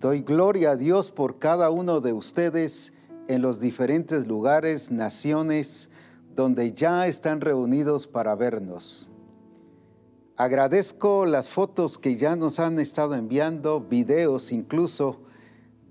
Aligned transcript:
Doy 0.00 0.22
gloria 0.22 0.70
a 0.70 0.76
Dios 0.76 1.10
por 1.10 1.40
cada 1.40 1.70
uno 1.70 2.00
de 2.00 2.12
ustedes 2.12 2.92
en 3.26 3.42
los 3.42 3.58
diferentes 3.58 4.28
lugares, 4.28 4.92
naciones, 4.92 5.90
donde 6.36 6.72
ya 6.72 7.08
están 7.08 7.40
reunidos 7.40 8.06
para 8.06 8.36
vernos. 8.36 9.08
Agradezco 10.36 11.26
las 11.26 11.48
fotos 11.48 11.98
que 11.98 12.14
ya 12.14 12.36
nos 12.36 12.60
han 12.60 12.78
estado 12.78 13.16
enviando, 13.16 13.80
videos 13.80 14.52
incluso, 14.52 15.18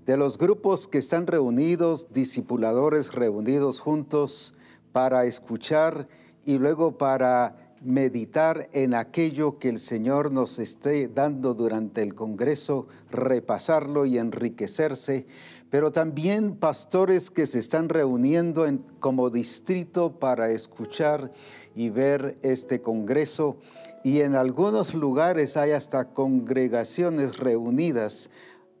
de 0.06 0.16
los 0.16 0.38
grupos 0.38 0.88
que 0.88 0.96
están 0.96 1.26
reunidos, 1.26 2.10
discipuladores 2.10 3.12
reunidos 3.12 3.78
juntos 3.78 4.54
para 4.92 5.26
escuchar 5.26 6.08
y 6.46 6.56
luego 6.56 6.96
para 6.96 7.67
meditar 7.82 8.68
en 8.72 8.94
aquello 8.94 9.58
que 9.58 9.68
el 9.68 9.78
Señor 9.78 10.32
nos 10.32 10.58
esté 10.58 11.08
dando 11.08 11.54
durante 11.54 12.02
el 12.02 12.14
Congreso, 12.14 12.86
repasarlo 13.10 14.04
y 14.04 14.18
enriquecerse, 14.18 15.26
pero 15.70 15.92
también 15.92 16.56
pastores 16.56 17.30
que 17.30 17.46
se 17.46 17.58
están 17.58 17.88
reuniendo 17.88 18.66
en, 18.66 18.78
como 19.00 19.30
distrito 19.30 20.18
para 20.18 20.50
escuchar 20.50 21.32
y 21.74 21.90
ver 21.90 22.38
este 22.42 22.80
Congreso. 22.80 23.58
Y 24.02 24.20
en 24.20 24.34
algunos 24.34 24.94
lugares 24.94 25.56
hay 25.56 25.72
hasta 25.72 26.12
congregaciones 26.12 27.36
reunidas 27.36 28.30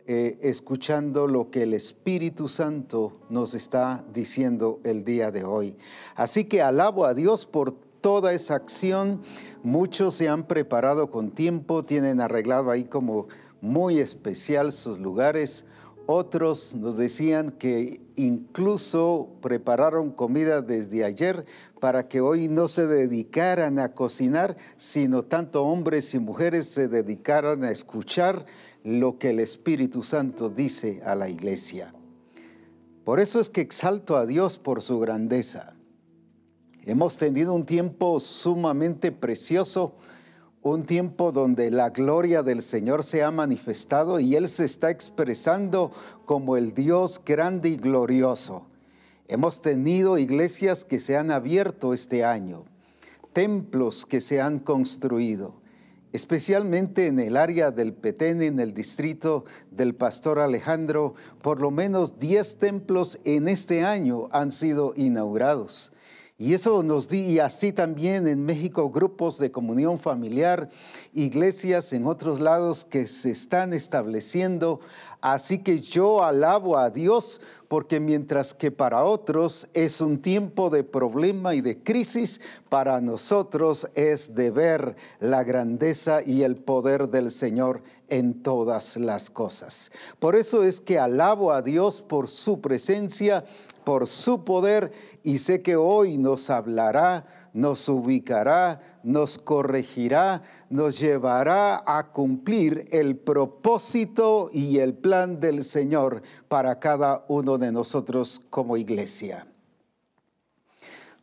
eh, 0.06 0.38
escuchando 0.40 1.26
lo 1.26 1.50
que 1.50 1.64
el 1.64 1.74
Espíritu 1.74 2.48
Santo 2.48 3.20
nos 3.28 3.52
está 3.52 4.06
diciendo 4.14 4.80
el 4.82 5.04
día 5.04 5.30
de 5.30 5.44
hoy. 5.44 5.76
Así 6.14 6.44
que 6.44 6.62
alabo 6.62 7.04
a 7.04 7.12
Dios 7.12 7.44
por 7.44 7.87
toda 8.00 8.32
esa 8.32 8.54
acción. 8.54 9.22
Muchos 9.62 10.14
se 10.14 10.28
han 10.28 10.46
preparado 10.46 11.10
con 11.10 11.30
tiempo, 11.30 11.84
tienen 11.84 12.20
arreglado 12.20 12.70
ahí 12.70 12.84
como 12.84 13.28
muy 13.60 13.98
especial 13.98 14.72
sus 14.72 15.00
lugares. 15.00 15.64
Otros 16.06 16.74
nos 16.74 16.96
decían 16.96 17.50
que 17.50 18.00
incluso 18.16 19.28
prepararon 19.42 20.10
comida 20.10 20.62
desde 20.62 21.04
ayer 21.04 21.44
para 21.80 22.08
que 22.08 22.22
hoy 22.22 22.48
no 22.48 22.66
se 22.68 22.86
dedicaran 22.86 23.78
a 23.78 23.92
cocinar, 23.92 24.56
sino 24.78 25.22
tanto 25.22 25.64
hombres 25.64 26.14
y 26.14 26.18
mujeres 26.18 26.66
se 26.66 26.88
dedicaran 26.88 27.62
a 27.62 27.70
escuchar 27.70 28.46
lo 28.84 29.18
que 29.18 29.30
el 29.30 29.40
Espíritu 29.40 30.02
Santo 30.02 30.48
dice 30.48 31.02
a 31.04 31.14
la 31.14 31.28
iglesia. 31.28 31.92
Por 33.04 33.20
eso 33.20 33.38
es 33.38 33.50
que 33.50 33.60
exalto 33.60 34.16
a 34.16 34.24
Dios 34.24 34.58
por 34.58 34.80
su 34.80 34.98
grandeza. 35.00 35.77
Hemos 36.88 37.18
tenido 37.18 37.52
un 37.52 37.66
tiempo 37.66 38.18
sumamente 38.18 39.12
precioso, 39.12 39.92
un 40.62 40.84
tiempo 40.84 41.32
donde 41.32 41.70
la 41.70 41.90
gloria 41.90 42.42
del 42.42 42.62
Señor 42.62 43.04
se 43.04 43.22
ha 43.22 43.30
manifestado 43.30 44.20
y 44.20 44.36
Él 44.36 44.48
se 44.48 44.64
está 44.64 44.90
expresando 44.90 45.92
como 46.24 46.56
el 46.56 46.72
Dios 46.72 47.20
grande 47.22 47.68
y 47.68 47.76
glorioso. 47.76 48.68
Hemos 49.26 49.60
tenido 49.60 50.16
iglesias 50.16 50.82
que 50.82 50.98
se 50.98 51.18
han 51.18 51.30
abierto 51.30 51.92
este 51.92 52.24
año, 52.24 52.64
templos 53.34 54.06
que 54.06 54.22
se 54.22 54.40
han 54.40 54.58
construido 54.58 55.52
especialmente 56.12 57.06
en 57.06 57.20
el 57.20 57.36
área 57.36 57.70
del 57.70 57.92
Petén, 57.92 58.40
en 58.40 58.60
el 58.60 58.72
distrito 58.72 59.44
del 59.70 59.94
pastor 59.94 60.38
Alejandro, 60.38 61.14
por 61.42 61.60
lo 61.60 61.70
menos 61.70 62.18
10 62.18 62.56
templos 62.56 63.20
en 63.24 63.46
este 63.46 63.84
año 63.84 64.28
han 64.32 64.50
sido 64.50 64.94
inaugurados. 64.96 65.92
Y 66.40 66.54
eso 66.54 66.84
nos 66.84 67.08
di, 67.08 67.22
y 67.22 67.40
así 67.40 67.72
también 67.72 68.28
en 68.28 68.44
México, 68.44 68.90
grupos 68.90 69.38
de 69.38 69.50
comunión 69.50 69.98
familiar, 69.98 70.70
iglesias 71.12 71.92
en 71.92 72.06
otros 72.06 72.38
lados 72.38 72.84
que 72.84 73.08
se 73.08 73.32
están 73.32 73.72
estableciendo. 73.72 74.78
Así 75.20 75.58
que 75.58 75.80
yo 75.80 76.22
alabo 76.22 76.78
a 76.78 76.90
Dios 76.90 77.40
porque 77.66 77.98
mientras 77.98 78.54
que 78.54 78.70
para 78.70 79.02
otros 79.02 79.68
es 79.74 80.00
un 80.00 80.22
tiempo 80.22 80.70
de 80.70 80.84
problema 80.84 81.56
y 81.56 81.60
de 81.60 81.82
crisis, 81.82 82.40
para 82.68 83.00
nosotros 83.00 83.90
es 83.96 84.36
de 84.36 84.52
ver 84.52 84.94
la 85.18 85.42
grandeza 85.42 86.22
y 86.22 86.44
el 86.44 86.54
poder 86.54 87.08
del 87.08 87.32
Señor 87.32 87.82
en 88.08 88.42
todas 88.42 88.96
las 88.96 89.30
cosas. 89.30 89.90
Por 90.18 90.36
eso 90.36 90.62
es 90.64 90.80
que 90.80 90.98
alabo 90.98 91.52
a 91.52 91.62
Dios 91.62 92.02
por 92.02 92.28
su 92.28 92.60
presencia, 92.60 93.44
por 93.84 94.06
su 94.06 94.44
poder 94.44 94.92
y 95.22 95.38
sé 95.38 95.62
que 95.62 95.76
hoy 95.76 96.18
nos 96.18 96.50
hablará, 96.50 97.26
nos 97.54 97.88
ubicará, 97.88 98.80
nos 99.02 99.38
corregirá, 99.38 100.42
nos 100.68 100.98
llevará 100.98 101.82
a 101.86 102.12
cumplir 102.12 102.86
el 102.92 103.16
propósito 103.16 104.50
y 104.52 104.78
el 104.78 104.94
plan 104.94 105.40
del 105.40 105.64
Señor 105.64 106.22
para 106.48 106.78
cada 106.78 107.24
uno 107.28 107.56
de 107.56 107.72
nosotros 107.72 108.42
como 108.50 108.76
iglesia. 108.76 109.46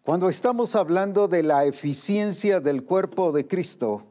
Cuando 0.03 0.29
estamos 0.29 0.75
hablando 0.75 1.28
de 1.28 1.41
la 1.41 1.66
eficiencia 1.66 2.59
del 2.59 2.84
cuerpo 2.84 3.31
de 3.31 3.47
Cristo, 3.47 4.03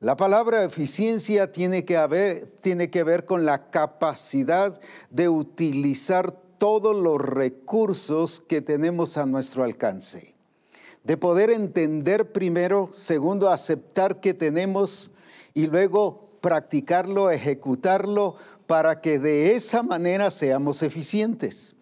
la 0.00 0.16
palabra 0.16 0.64
eficiencia 0.64 1.52
tiene 1.52 1.84
que, 1.84 2.48
tiene 2.60 2.90
que 2.90 3.02
ver 3.02 3.24
con 3.24 3.44
la 3.44 3.70
capacidad 3.70 4.78
de 5.10 5.28
utilizar 5.28 6.32
todos 6.58 6.96
los 6.96 7.20
recursos 7.20 8.40
que 8.40 8.60
tenemos 8.60 9.16
a 9.16 9.26
nuestro 9.26 9.64
alcance 9.64 10.36
de 11.06 11.16
poder 11.16 11.50
entender 11.50 12.32
primero, 12.32 12.90
segundo, 12.92 13.48
aceptar 13.48 14.20
que 14.20 14.34
tenemos 14.34 15.12
y 15.54 15.68
luego 15.68 16.30
practicarlo, 16.40 17.30
ejecutarlo 17.30 18.34
para 18.66 19.00
que 19.00 19.20
de 19.20 19.54
esa 19.54 19.84
manera 19.84 20.32
seamos 20.32 20.82
eficientes. 20.82 21.75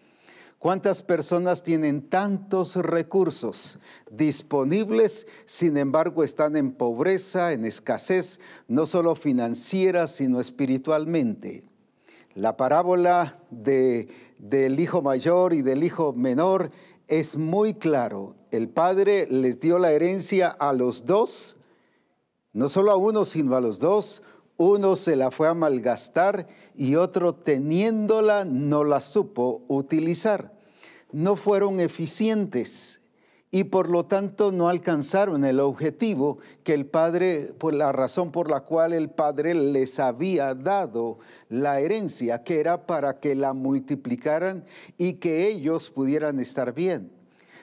¿Cuántas 0.65 1.03
personas 1.03 1.61
tienen 1.61 2.09
tantos 2.09 2.75
recursos 2.75 3.77
disponibles, 4.09 5.27
sin 5.45 5.77
embargo 5.77 6.23
están 6.23 6.55
en 6.55 6.71
pobreza, 6.71 7.51
en 7.51 7.65
escasez, 7.65 8.39
no 8.67 8.87
solo 8.87 9.13
financiera, 9.13 10.07
sino 10.07 10.41
espiritualmente? 10.41 11.69
La 12.33 12.57
parábola 12.57 13.43
de, 13.51 14.07
del 14.39 14.79
hijo 14.79 15.03
mayor 15.03 15.53
y 15.53 15.61
del 15.61 15.83
hijo 15.83 16.13
menor 16.13 16.71
es 17.05 17.37
muy 17.37 17.75
claro. 17.75 18.35
El 18.49 18.67
padre 18.67 19.27
les 19.29 19.59
dio 19.59 19.77
la 19.77 19.91
herencia 19.91 20.49
a 20.49 20.73
los 20.73 21.05
dos, 21.05 21.57
no 22.53 22.69
solo 22.69 22.89
a 22.89 22.95
uno, 22.95 23.23
sino 23.25 23.55
a 23.55 23.61
los 23.61 23.77
dos. 23.77 24.23
Uno 24.57 24.95
se 24.95 25.15
la 25.15 25.29
fue 25.29 25.47
a 25.47 25.53
malgastar 25.53 26.47
y 26.73 26.95
otro 26.95 27.35
teniéndola 27.35 28.45
no 28.45 28.83
la 28.83 28.99
supo 28.99 29.63
utilizar. 29.67 30.54
No 31.15 31.37
fueron 31.37 31.79
eficientes 31.79 32.99
y 33.49 33.63
por 33.63 33.89
lo 33.89 34.05
tanto 34.05 34.51
no 34.51 34.67
alcanzaron 34.67 35.45
el 35.45 35.61
objetivo 35.61 36.39
que 36.65 36.73
el 36.73 36.87
Padre, 36.87 37.53
por 37.57 37.73
la 37.73 37.93
razón 37.93 38.33
por 38.33 38.51
la 38.51 38.65
cual 38.65 38.91
el 38.91 39.09
Padre 39.09 39.53
les 39.53 39.97
había 39.99 40.53
dado 40.53 41.19
la 41.47 41.79
herencia, 41.79 42.43
que 42.43 42.59
era 42.59 42.85
para 42.85 43.21
que 43.21 43.33
la 43.33 43.53
multiplicaran 43.53 44.65
y 44.97 45.13
que 45.13 45.47
ellos 45.47 45.89
pudieran 45.89 46.41
estar 46.41 46.73
bien. 46.73 47.09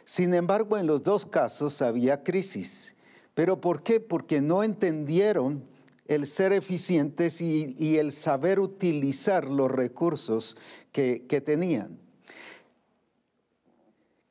Sin 0.07 0.33
embargo, 0.33 0.79
en 0.79 0.87
los 0.87 1.03
dos 1.03 1.27
casos 1.27 1.83
había 1.83 2.23
crisis. 2.23 2.95
¿Pero 3.35 3.61
por 3.61 3.83
qué? 3.83 4.01
Porque 4.01 4.41
no 4.41 4.63
entendieron 4.63 5.63
el 6.07 6.27
ser 6.27 6.55
eficientes 6.55 7.43
y, 7.43 7.99
el 7.99 8.13
saber 8.13 8.61
utilizar 8.61 9.45
los 9.45 9.71
recursos 9.71 10.57
que, 10.91 11.27
que 11.29 11.43
tenían. 11.43 12.02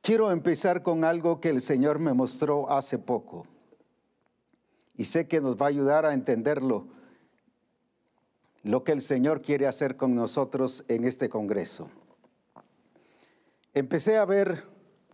Quiero 0.01 0.31
empezar 0.31 0.81
con 0.81 1.03
algo 1.03 1.39
que 1.39 1.49
el 1.49 1.61
Señor 1.61 1.99
me 1.99 2.13
mostró 2.13 2.71
hace 2.71 2.97
poco 2.97 3.45
y 4.97 5.05
sé 5.05 5.27
que 5.27 5.41
nos 5.41 5.55
va 5.61 5.67
a 5.67 5.69
ayudar 5.69 6.07
a 6.07 6.13
entenderlo, 6.13 6.87
lo 8.63 8.83
que 8.83 8.93
el 8.93 9.03
Señor 9.03 9.43
quiere 9.43 9.67
hacer 9.67 9.97
con 9.97 10.15
nosotros 10.15 10.83
en 10.87 11.05
este 11.05 11.29
Congreso. 11.29 11.91
Empecé 13.75 14.17
a 14.17 14.25
ver 14.25 14.63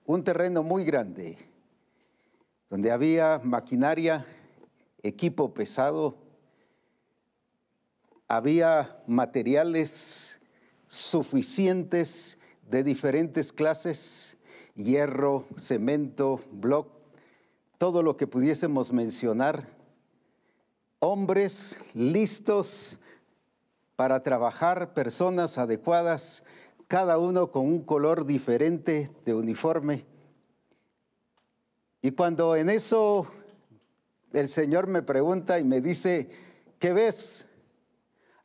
un 0.05 0.23
terreno 0.23 0.63
muy 0.63 0.85
grande, 0.85 1.37
donde 2.69 2.89
había 2.89 3.41
maquinaria, 3.43 4.25
equipo 5.03 5.53
pesado, 5.53 6.17
había 8.29 9.03
materiales 9.05 10.39
suficientes 10.87 12.37
de 12.69 12.83
diferentes 12.83 13.51
clases, 13.51 14.36
hierro, 14.77 15.45
cemento, 15.57 16.39
bloc, 16.51 16.87
todo 17.77 18.03
lo 18.03 18.15
que 18.15 18.27
pudiésemos 18.27 18.93
mencionar, 18.93 19.67
hombres 20.99 21.77
listos 21.93 22.97
para 23.95 24.23
trabajar, 24.23 24.93
personas 24.93 25.57
adecuadas, 25.57 26.43
cada 26.87 27.17
uno 27.17 27.51
con 27.51 27.65
un 27.65 27.81
color 27.81 28.25
diferente 28.25 29.11
de 29.25 29.33
uniforme. 29.33 30.05
Y 32.01 32.11
cuando 32.11 32.55
en 32.55 32.69
eso 32.69 33.27
el 34.31 34.47
Señor 34.47 34.87
me 34.87 35.01
pregunta 35.01 35.59
y 35.59 35.63
me 35.63 35.81
dice, 35.81 36.29
¿qué 36.79 36.93
ves? 36.93 37.47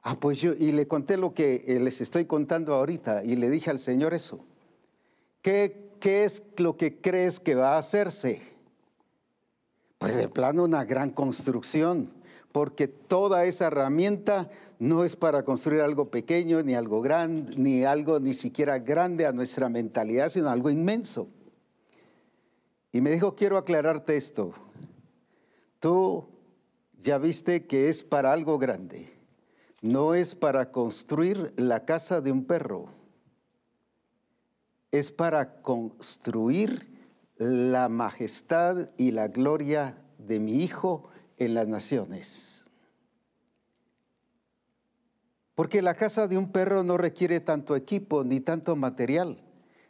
Ah, 0.03 0.19
pues 0.19 0.41
yo, 0.41 0.53
y 0.53 0.73
le 0.73 0.89
conté 0.89 1.17
lo 1.17 1.33
que 1.33 1.63
eh, 1.67 1.79
les 1.79 2.01
estoy 2.01 2.25
contando 2.25 2.75
ahorita 2.75 3.23
y 3.23 3.37
le 3.37 3.51
dije 3.51 3.71
al 3.71 3.79
Señor 3.79 4.15
eso. 4.15 4.45
¿Qué, 5.43 5.82
qué 6.03 6.25
es 6.25 6.43
lo 6.57 6.77
que 6.77 7.01
crees 7.01 7.39
que 7.39 7.55
va 7.55 7.77
a 7.77 7.79
hacerse? 7.79 8.43
Pues 9.99 10.17
de 10.17 10.29
plano 10.29 10.65
una 10.65 10.85
gran 10.85 11.11
construcción, 11.11 12.11
porque 12.51 12.89
toda 12.89 13.45
esa 13.45 13.69
herramienta 13.69 14.51
no 14.81 15.05
es 15.05 15.15
para 15.15 15.45
construir 15.45 15.81
algo 15.81 16.11
pequeño, 16.11 16.61
ni 16.63 16.75
algo 16.75 17.03
grande, 17.03 17.55
ni 17.57 17.85
algo 17.85 18.19
ni 18.19 18.35
siquiera 18.35 18.81
grande 18.81 19.27
a 19.27 19.33
nuestra 19.33 19.69
mentalidad, 19.69 20.29
sino 20.29 20.51
algo 20.51 20.71
inmenso. 20.71 21.29
Y 22.91 23.01
me 23.01 23.13
dijo, 23.13 23.37
quiero 23.37 23.57
aclararte 23.57 24.17
esto. 24.17 24.55
Tú 25.79 26.27
ya 26.99 27.19
viste 27.19 27.69
que 27.69 27.89
es 27.89 28.03
para 28.03 28.33
algo 28.33 28.59
grande. 28.59 29.09
No 29.83 30.15
es 30.15 30.35
para 30.35 30.73
construir 30.73 31.53
la 31.57 31.85
casa 31.85 32.21
de 32.21 32.33
un 32.33 32.45
perro. 32.45 33.02
Es 34.93 35.11
para 35.11 35.61
construir 35.63 36.89
la 37.37 37.89
majestad 37.89 38.89
y 38.97 39.11
la 39.11 39.27
gloria 39.27 39.99
de 40.19 40.39
mi 40.39 40.63
Hijo 40.63 41.09
en 41.39 41.55
las 41.55 41.67
naciones. 41.67 42.69
Porque 45.57 45.83
la 45.83 45.95
casa 45.95 46.29
de 46.29 46.39
un 46.39 46.53
perro 46.53 46.85
no 46.85 46.97
requiere 46.97 47.41
tanto 47.41 47.75
equipo 47.75 48.23
ni 48.23 48.41
tanto 48.41 48.77
material, 48.77 49.43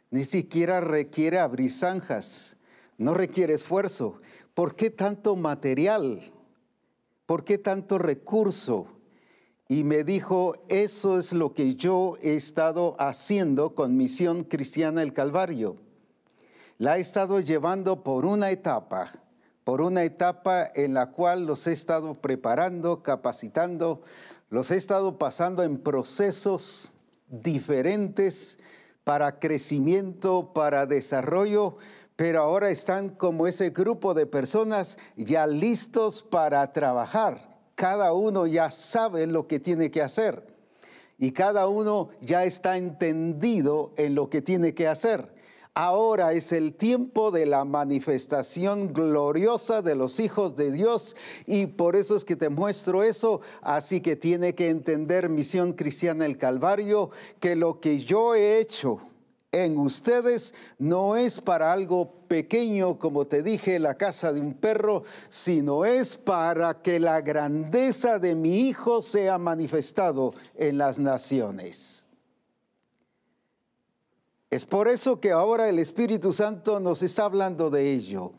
ni 0.09 0.25
siquiera 0.25 0.81
requiere 0.81 1.37
abrir 1.37 1.71
zanjas 1.71 2.53
no 2.97 3.13
requiere 3.13 3.53
esfuerzo. 3.53 4.21
¿Por 4.53 4.75
qué 4.75 4.89
tanto 4.89 5.35
material? 5.35 6.21
¿Por 7.25 7.43
qué 7.43 7.57
tanto 7.57 7.97
recurso? 7.97 8.87
Y 9.73 9.83
me 9.83 10.03
dijo, 10.03 10.53
eso 10.69 11.17
es 11.17 11.33
lo 11.33 11.55
que 11.55 11.73
yo 11.73 12.15
he 12.21 12.35
estado 12.35 12.95
haciendo 12.99 13.73
con 13.73 13.97
Misión 13.97 14.43
Cristiana 14.43 15.01
el 15.01 15.13
Calvario. 15.13 15.77
La 16.77 16.99
he 16.99 17.01
estado 17.01 17.39
llevando 17.39 18.03
por 18.03 18.27
una 18.27 18.51
etapa, 18.51 19.09
por 19.63 19.81
una 19.81 20.03
etapa 20.03 20.67
en 20.75 20.93
la 20.93 21.09
cual 21.09 21.47
los 21.47 21.65
he 21.65 21.73
estado 21.73 22.13
preparando, 22.13 23.01
capacitando, 23.01 24.03
los 24.51 24.69
he 24.69 24.77
estado 24.77 25.17
pasando 25.17 25.63
en 25.63 25.79
procesos 25.79 26.93
diferentes 27.27 28.59
para 29.03 29.39
crecimiento, 29.39 30.53
para 30.53 30.85
desarrollo, 30.85 31.77
pero 32.15 32.43
ahora 32.43 32.69
están 32.69 33.09
como 33.09 33.47
ese 33.47 33.71
grupo 33.71 34.13
de 34.13 34.27
personas 34.27 34.99
ya 35.17 35.47
listos 35.47 36.21
para 36.21 36.71
trabajar. 36.73 37.52
Cada 37.75 38.13
uno 38.13 38.47
ya 38.47 38.71
sabe 38.71 39.27
lo 39.27 39.47
que 39.47 39.59
tiene 39.59 39.89
que 39.91 40.01
hacer 40.01 40.53
y 41.17 41.31
cada 41.31 41.67
uno 41.67 42.09
ya 42.21 42.43
está 42.43 42.77
entendido 42.77 43.93
en 43.97 44.15
lo 44.15 44.29
que 44.29 44.41
tiene 44.41 44.73
que 44.73 44.87
hacer. 44.87 45.31
Ahora 45.75 46.33
es 46.33 46.51
el 46.51 46.73
tiempo 46.73 47.31
de 47.31 47.47
la 47.47 47.65
manifestación 47.65 48.93
gloriosa 48.93 49.81
de 49.81 49.95
los 49.95 50.19
hijos 50.19 50.55
de 50.55 50.71
Dios 50.71 51.15
y 51.47 51.65
por 51.65 51.95
eso 51.95 52.15
es 52.15 52.25
que 52.25 52.35
te 52.35 52.49
muestro 52.49 53.03
eso. 53.03 53.41
Así 53.61 54.01
que 54.01 54.15
tiene 54.15 54.53
que 54.53 54.69
entender 54.69 55.29
Misión 55.29 55.73
Cristiana 55.73 56.27
el 56.27 56.37
Calvario 56.37 57.09
que 57.39 57.55
lo 57.55 57.79
que 57.79 57.99
yo 58.01 58.35
he 58.35 58.59
hecho 58.59 58.99
en 59.51 59.77
ustedes 59.77 60.53
no 60.77 61.15
es 61.15 61.41
para 61.41 61.71
algo 61.71 62.22
pequeño, 62.33 62.97
como 62.97 63.27
te 63.27 63.43
dije, 63.43 63.77
la 63.77 63.93
casa 63.93 64.33
de 64.33 64.41
un 64.41 64.55
perro, 64.55 65.03
sino 65.29 65.85
es 65.85 66.17
para 66.17 66.81
que 66.81 66.99
la 66.99 67.21
grandeza 67.21 68.17
de 68.17 68.33
mi 68.33 68.69
Hijo 68.69 69.03
sea 69.03 69.37
manifestado 69.37 70.33
en 70.55 70.79
las 70.79 70.97
naciones. 70.97 72.07
Es 74.49 74.65
por 74.65 74.87
eso 74.87 75.19
que 75.19 75.31
ahora 75.31 75.69
el 75.69 75.77
Espíritu 75.77 76.33
Santo 76.33 76.79
nos 76.79 77.03
está 77.03 77.25
hablando 77.25 77.69
de 77.69 77.91
ello. 77.91 78.31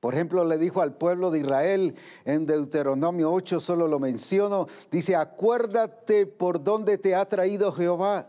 Por 0.00 0.14
ejemplo, 0.14 0.46
le 0.46 0.56
dijo 0.56 0.80
al 0.80 0.94
pueblo 0.94 1.30
de 1.30 1.40
Israel 1.40 1.94
en 2.24 2.46
Deuteronomio 2.46 3.30
8, 3.30 3.60
solo 3.60 3.86
lo 3.86 3.98
menciono, 3.98 4.66
dice, 4.90 5.14
acuérdate 5.14 6.24
por 6.24 6.64
dónde 6.64 6.96
te 6.96 7.14
ha 7.14 7.26
traído 7.28 7.70
Jehová 7.70 8.28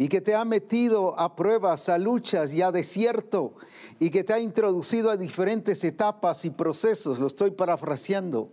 y 0.00 0.08
que 0.08 0.22
te 0.22 0.34
ha 0.34 0.46
metido 0.46 1.20
a 1.20 1.36
pruebas, 1.36 1.90
a 1.90 1.98
luchas 1.98 2.54
y 2.54 2.62
a 2.62 2.72
desierto, 2.72 3.52
y 3.98 4.08
que 4.08 4.24
te 4.24 4.32
ha 4.32 4.40
introducido 4.40 5.10
a 5.10 5.18
diferentes 5.18 5.84
etapas 5.84 6.46
y 6.46 6.50
procesos, 6.50 7.18
lo 7.18 7.26
estoy 7.26 7.50
parafraseando. 7.50 8.48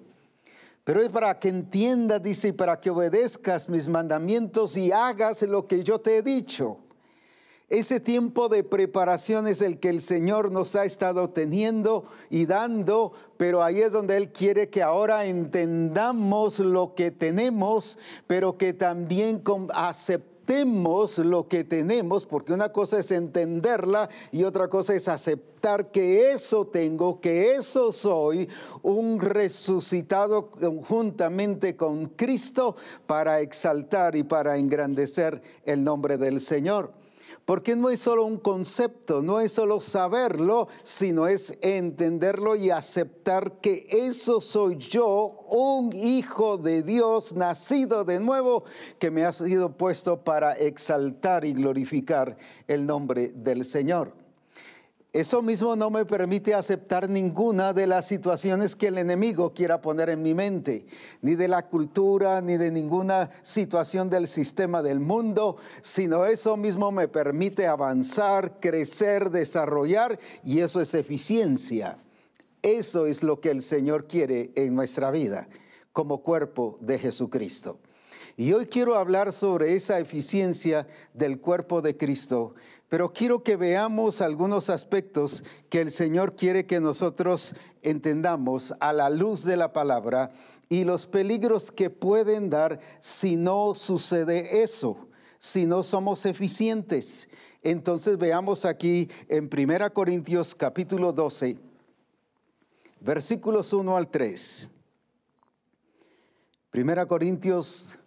Pero 0.84 1.02
es 1.02 1.08
para 1.08 1.40
que 1.40 1.48
entiendas, 1.48 2.22
dice, 2.22 2.50
y 2.50 2.52
para 2.52 2.82
que 2.82 2.90
obedezcas 2.90 3.70
mis 3.70 3.88
mandamientos 3.88 4.76
y 4.76 4.92
hagas 4.92 5.42
lo 5.44 5.68
que 5.68 5.86
yo 5.86 6.02
te 6.02 6.18
he 6.18 6.22
dicho. 6.22 6.80
Ese 7.70 8.02
tiempo 8.02 8.50
de 8.50 8.66
preparación 8.66 9.48
es 9.48 9.62
el 9.62 9.80
que 9.80 9.88
el 9.88 10.02
Señor 10.02 10.52
nos 10.52 10.76
ha 10.76 10.84
estado 10.84 11.30
teniendo 11.30 12.10
y 12.30 12.46
dando, 12.46 13.14
pero 13.38 13.64
ahí 13.64 13.80
es 13.80 13.94
donde 13.94 14.18
Él 14.18 14.34
quiere 14.34 14.68
que 14.68 14.84
ahora 14.84 15.24
entendamos 15.24 16.60
lo 16.60 16.94
que 16.94 17.12
tenemos, 17.12 17.98
pero 18.28 18.58
que 18.58 18.74
también 18.74 19.42
aceptemos 19.74 20.37
lo 21.18 21.48
que 21.48 21.64
tenemos, 21.64 22.26
porque 22.26 22.54
una 22.54 22.72
cosa 22.72 23.00
es 23.00 23.12
entenderla 23.12 24.10
y 24.32 24.44
otra 24.44 24.70
cosa 24.70 24.96
es 24.96 25.08
aceptar 25.08 25.92
que 25.92 26.32
eso 26.32 26.68
tengo, 26.68 27.20
que 27.20 27.56
eso 27.56 27.92
soy, 27.92 28.48
un 28.82 29.20
resucitado 29.20 30.50
conjuntamente 30.50 31.76
con 31.76 32.08
Cristo 32.08 32.76
para 33.06 33.42
exaltar 33.42 34.16
y 34.16 34.24
para 34.24 34.58
engrandecer 34.58 35.42
el 35.66 35.84
nombre 35.84 36.18
del 36.18 36.40
Señor. 36.40 36.97
Porque 37.48 37.78
no 37.78 37.90
es 37.90 38.02
solo 38.02 38.26
un 38.26 38.40
concepto, 38.40 39.22
no 39.22 39.40
es 39.40 39.54
solo 39.54 39.80
saberlo, 39.80 40.68
sino 40.84 41.28
es 41.28 41.58
entenderlo 41.62 42.58
y 42.58 42.72
aceptar 42.72 43.62
que 43.62 43.88
eso 43.90 44.42
soy 44.42 44.76
yo, 44.76 45.46
un 45.50 45.94
hijo 45.94 46.58
de 46.58 46.84
Dios 46.84 47.32
nacido 47.32 48.04
de 48.04 48.20
nuevo, 48.20 48.66
que 49.00 49.12
me 49.12 49.24
ha 49.24 49.32
sido 49.32 49.78
puesto 49.78 50.26
para 50.26 50.56
exaltar 50.56 51.46
y 51.46 51.54
glorificar 51.54 52.36
el 52.68 52.86
nombre 52.86 53.30
del 53.30 53.64
Señor. 53.64 54.27
Eso 55.18 55.42
mismo 55.42 55.76
no 55.76 55.90
me 55.90 56.06
permite 56.06 56.54
aceptar 56.54 57.10
ninguna 57.10 57.74
de 57.74 57.88
las 57.88 58.08
situaciones 58.08 58.76
que 58.76 58.90
el 58.90 59.00
enemigo 59.00 59.52
quiera 59.52 59.82
poner 59.82 60.12
en 60.12 60.22
mi 60.22 60.36
mente, 60.36 60.86
ni 61.24 61.34
de 61.34 61.48
la 61.48 61.66
cultura, 61.66 62.40
ni 62.40 62.56
de 62.56 62.70
ninguna 62.70 63.32
situación 63.42 64.12
del 64.12 64.28
sistema 64.28 64.84
del 64.84 65.00
mundo, 65.00 65.58
sino 65.82 66.28
eso 66.28 66.56
mismo 66.56 66.92
me 66.92 67.08
permite 67.08 67.66
avanzar, 67.66 68.60
crecer, 68.60 69.32
desarrollar, 69.32 70.20
y 70.44 70.60
eso 70.60 70.82
es 70.82 70.94
eficiencia. 70.94 71.98
Eso 72.62 73.08
es 73.08 73.24
lo 73.24 73.42
que 73.42 73.50
el 73.50 73.64
Señor 73.64 74.06
quiere 74.06 74.52
en 74.54 74.76
nuestra 74.76 75.10
vida 75.10 75.48
como 75.94 76.22
cuerpo 76.22 76.78
de 76.80 77.00
Jesucristo. 77.00 77.80
Y 78.40 78.54
hoy 78.54 78.68
quiero 78.68 78.94
hablar 78.94 79.34
sobre 79.34 79.74
esa 79.74 80.00
eficiencia 80.00 80.86
del 81.16 81.40
cuerpo 81.40 81.82
de 81.82 81.98
Cristo 81.98 82.54
pero 82.90 83.12
quiero 83.12 83.44
que 83.44 83.58
veamos 83.58 84.22
algunos 84.22 84.70
aspectos 84.70 85.44
que 85.70 85.82
el 85.82 85.92
Señor 85.92 86.36
quiere 86.36 86.66
que 86.66 86.80
nosotros 86.80 87.54
entendamos 87.82 88.74
a 88.80 88.94
la 88.94 89.10
luz 89.10 89.44
de 89.44 89.58
la 89.58 89.74
palabra 89.74 90.32
y 90.70 90.86
los 90.86 91.06
peligros 91.06 91.72
que 91.72 91.90
pueden 91.90 92.50
dar 92.50 92.80
si 93.02 93.36
no 93.36 93.76
sucede 93.76 94.64
eso, 94.64 95.08
si 95.40 95.66
no 95.66 95.84
somos 95.84 96.26
eficientes. 96.26 97.28
Entonces 97.62 98.18
veamos 98.18 98.64
aquí 98.64 99.10
en 99.28 99.50
1 99.52 99.94
Corintios 99.94 100.56
capítulo 100.56 101.12
12, 101.12 101.58
versículos 103.02 103.74
1 103.74 103.98
al 103.98 104.08
3. 104.08 104.70
1 106.74 107.08
Corintios 107.08 108.00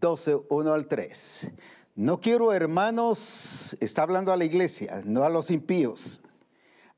12, 0.00 0.36
1 0.48 0.72
al 0.72 0.86
3. 0.86 1.50
No 1.96 2.20
quiero, 2.20 2.52
hermanos, 2.52 3.76
está 3.80 4.02
hablando 4.02 4.32
a 4.32 4.36
la 4.36 4.44
iglesia, 4.44 5.02
no 5.04 5.22
a 5.22 5.28
los 5.28 5.52
impíos. 5.52 6.20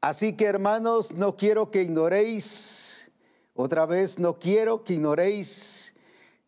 Así 0.00 0.32
que, 0.32 0.46
hermanos, 0.46 1.14
no 1.14 1.36
quiero 1.36 1.70
que 1.70 1.82
ignoréis, 1.82 3.10
otra 3.54 3.84
vez, 3.84 4.18
no 4.18 4.38
quiero 4.38 4.84
que 4.84 4.94
ignoréis 4.94 5.92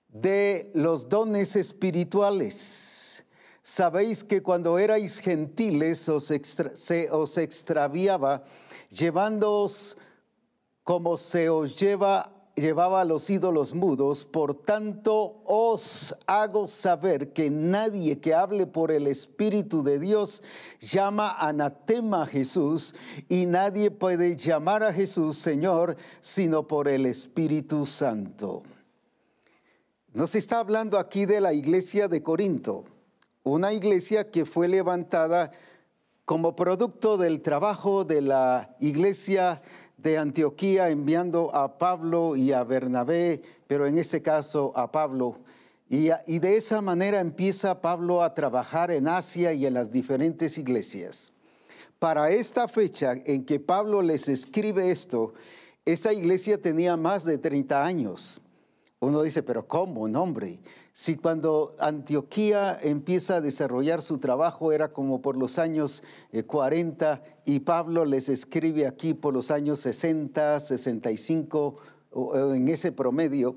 de 0.08 0.70
los 0.72 1.10
dones 1.10 1.56
espirituales. 1.56 3.24
Sabéis 3.62 4.24
que 4.24 4.42
cuando 4.42 4.78
erais 4.78 5.18
gentiles 5.18 6.08
os 6.08 6.32
se 6.74 7.10
os 7.10 7.36
extraviaba, 7.36 8.44
llevándoos 8.88 9.98
como 10.84 11.18
se 11.18 11.50
os 11.50 11.78
lleva 11.78 12.37
llevaba 12.60 13.00
a 13.00 13.04
los 13.04 13.28
ídolos 13.30 13.74
mudos, 13.74 14.24
por 14.24 14.54
tanto 14.54 15.42
os 15.44 16.14
hago 16.26 16.68
saber 16.68 17.32
que 17.32 17.50
nadie 17.50 18.20
que 18.20 18.34
hable 18.34 18.66
por 18.66 18.92
el 18.92 19.06
Espíritu 19.06 19.82
de 19.82 19.98
Dios 19.98 20.42
llama 20.80 21.30
anatema 21.38 22.22
a 22.22 22.26
Jesús 22.26 22.94
y 23.28 23.46
nadie 23.46 23.90
puede 23.90 24.36
llamar 24.36 24.82
a 24.82 24.92
Jesús 24.92 25.38
Señor 25.38 25.96
sino 26.20 26.66
por 26.66 26.88
el 26.88 27.06
Espíritu 27.06 27.86
Santo. 27.86 28.62
Nos 30.12 30.34
está 30.34 30.60
hablando 30.60 30.98
aquí 30.98 31.26
de 31.26 31.40
la 31.40 31.52
iglesia 31.52 32.08
de 32.08 32.22
Corinto, 32.22 32.84
una 33.42 33.72
iglesia 33.72 34.30
que 34.30 34.46
fue 34.46 34.68
levantada 34.68 35.52
como 36.24 36.54
producto 36.54 37.16
del 37.16 37.40
trabajo 37.40 38.04
de 38.04 38.20
la 38.20 38.76
iglesia 38.80 39.62
de 39.98 40.16
Antioquía 40.16 40.88
enviando 40.88 41.54
a 41.54 41.78
Pablo 41.78 42.36
y 42.36 42.52
a 42.52 42.64
Bernabé, 42.64 43.42
pero 43.66 43.86
en 43.86 43.98
este 43.98 44.22
caso 44.22 44.72
a 44.74 44.90
Pablo. 44.90 45.38
Y, 45.90 46.08
y, 46.26 46.38
de 46.38 46.56
esa 46.56 46.80
manera 46.80 47.20
empieza 47.20 47.80
Pablo 47.80 48.22
a 48.22 48.34
trabajar 48.34 48.90
en 48.90 49.08
Asia 49.08 49.52
y 49.52 49.66
en 49.66 49.74
las 49.74 49.90
diferentes 49.90 50.58
iglesias. 50.58 51.32
Para 51.98 52.30
esta 52.30 52.68
fecha 52.68 53.14
en 53.24 53.44
que 53.44 53.58
Pablo 53.58 54.02
les 54.02 54.28
escribe 54.28 54.90
esto, 54.90 55.34
esta 55.84 56.12
iglesia 56.12 56.60
tenía 56.60 56.96
más 56.96 57.24
de 57.24 57.38
30 57.38 57.84
años. 57.84 58.40
Uno 59.00 59.22
dice, 59.22 59.44
pero 59.44 59.68
¿cómo? 59.68 60.08
No, 60.08 60.22
hombre. 60.22 60.60
Si 60.92 61.16
cuando 61.16 61.70
Antioquía 61.78 62.78
empieza 62.82 63.36
a 63.36 63.40
desarrollar 63.40 64.02
su 64.02 64.18
trabajo 64.18 64.72
era 64.72 64.92
como 64.92 65.22
por 65.22 65.36
los 65.36 65.58
años 65.58 66.02
40 66.46 67.14
eh, 67.14 67.36
y 67.44 67.60
Pablo 67.60 68.04
les 68.04 68.28
escribe 68.28 68.88
aquí 68.88 69.14
por 69.14 69.32
los 69.32 69.52
años 69.52 69.78
60, 69.80 70.58
65, 70.58 71.76
en 72.34 72.68
ese 72.68 72.90
promedio, 72.90 73.56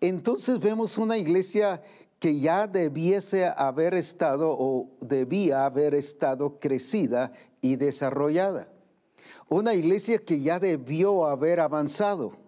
entonces 0.00 0.58
vemos 0.58 0.98
una 0.98 1.16
iglesia 1.16 1.80
que 2.18 2.38
ya 2.38 2.66
debiese 2.66 3.46
haber 3.46 3.94
estado 3.94 4.54
o 4.58 4.90
debía 5.00 5.64
haber 5.64 5.94
estado 5.94 6.58
crecida 6.58 7.32
y 7.62 7.76
desarrollada. 7.76 8.68
Una 9.48 9.74
iglesia 9.74 10.18
que 10.18 10.40
ya 10.40 10.58
debió 10.58 11.26
haber 11.26 11.60
avanzado, 11.60 12.43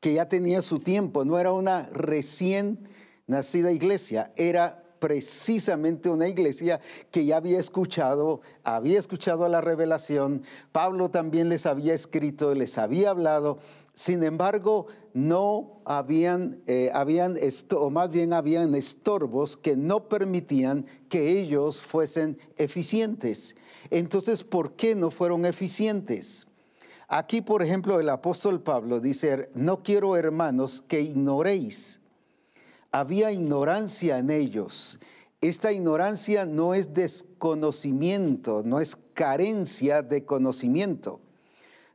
que 0.00 0.14
ya 0.14 0.28
tenía 0.28 0.62
su 0.62 0.78
tiempo, 0.78 1.24
no 1.24 1.38
era 1.38 1.52
una 1.52 1.88
recién 1.92 2.88
nacida 3.26 3.72
iglesia, 3.72 4.32
era 4.36 4.84
precisamente 4.98 6.08
una 6.08 6.28
iglesia 6.28 6.80
que 7.10 7.24
ya 7.24 7.36
había 7.36 7.58
escuchado, 7.58 8.40
había 8.64 8.98
escuchado 8.98 9.48
la 9.48 9.60
revelación, 9.60 10.42
Pablo 10.72 11.10
también 11.10 11.48
les 11.48 11.66
había 11.66 11.94
escrito, 11.94 12.54
les 12.54 12.78
había 12.78 13.10
hablado, 13.10 13.58
sin 13.94 14.22
embargo, 14.22 14.86
no 15.12 15.78
habían, 15.84 16.62
eh, 16.68 16.90
habían 16.94 17.34
o 17.72 17.90
más 17.90 18.10
bien 18.10 18.32
habían 18.32 18.76
estorbos 18.76 19.56
que 19.56 19.76
no 19.76 20.08
permitían 20.08 20.86
que 21.08 21.40
ellos 21.40 21.82
fuesen 21.82 22.38
eficientes. 22.56 23.56
Entonces, 23.90 24.44
¿por 24.44 24.76
qué 24.76 24.94
no 24.94 25.10
fueron 25.10 25.44
eficientes? 25.44 26.46
Aquí, 27.10 27.40
por 27.40 27.62
ejemplo, 27.62 28.00
el 28.00 28.10
apóstol 28.10 28.60
Pablo 28.60 29.00
dice, 29.00 29.48
no 29.54 29.82
quiero 29.82 30.14
hermanos 30.18 30.82
que 30.86 31.00
ignoréis. 31.00 32.00
Había 32.92 33.32
ignorancia 33.32 34.18
en 34.18 34.30
ellos. 34.30 34.98
Esta 35.40 35.72
ignorancia 35.72 36.44
no 36.44 36.74
es 36.74 36.92
desconocimiento, 36.92 38.62
no 38.62 38.78
es 38.78 38.94
carencia 39.14 40.02
de 40.02 40.26
conocimiento. 40.26 41.20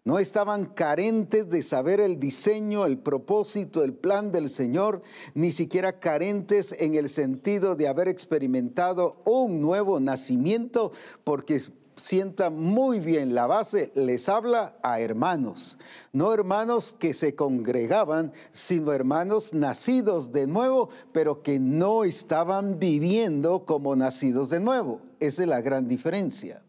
No 0.03 0.17
estaban 0.17 0.65
carentes 0.65 1.47
de 1.49 1.61
saber 1.61 1.99
el 1.99 2.19
diseño, 2.19 2.85
el 2.85 2.97
propósito, 2.97 3.83
el 3.83 3.93
plan 3.93 4.31
del 4.31 4.49
Señor, 4.49 5.03
ni 5.35 5.51
siquiera 5.51 5.99
carentes 5.99 6.75
en 6.79 6.95
el 6.95 7.07
sentido 7.07 7.75
de 7.75 7.87
haber 7.87 8.07
experimentado 8.07 9.21
un 9.25 9.61
nuevo 9.61 9.99
nacimiento, 9.99 10.91
porque 11.23 11.61
sienta 12.03 12.49
muy 12.49 12.99
bien 12.99 13.33
la 13.33 13.47
base, 13.47 13.89
les 13.95 14.27
habla 14.27 14.77
a 14.83 14.99
hermanos, 14.99 15.77
no 16.11 16.33
hermanos 16.33 16.93
que 16.99 17.13
se 17.13 17.33
congregaban, 17.33 18.33
sino 18.51 18.91
hermanos 18.91 19.53
nacidos 19.53 20.33
de 20.33 20.45
nuevo, 20.45 20.89
pero 21.13 21.41
que 21.41 21.59
no 21.59 22.03
estaban 22.03 22.77
viviendo 22.77 23.63
como 23.65 23.95
nacidos 23.95 24.49
de 24.49 24.59
nuevo. 24.59 24.99
Esa 25.21 25.43
es 25.43 25.47
la 25.47 25.61
gran 25.61 25.87
diferencia. 25.87 26.61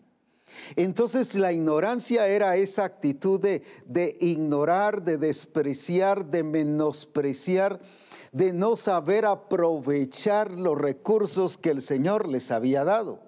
Entonces 0.77 1.35
la 1.35 1.53
ignorancia 1.53 2.29
era 2.29 2.55
esa 2.55 2.85
actitud 2.85 3.41
de, 3.41 4.17
ignorar, 4.21 5.03
de 5.03 5.19
despreciar, 5.19 6.27
de 6.27 6.45
menospreciar, 6.45 7.81
de 8.31 8.53
no 8.53 8.77
saber 8.77 9.25
aprovechar 9.25 10.53
los 10.53 10.79
recursos 10.79 11.59
que 11.59 11.71
el 11.71 11.83
Señor 11.83 12.29
les 12.29 12.53
había 12.53 12.85
dado. 12.85 13.24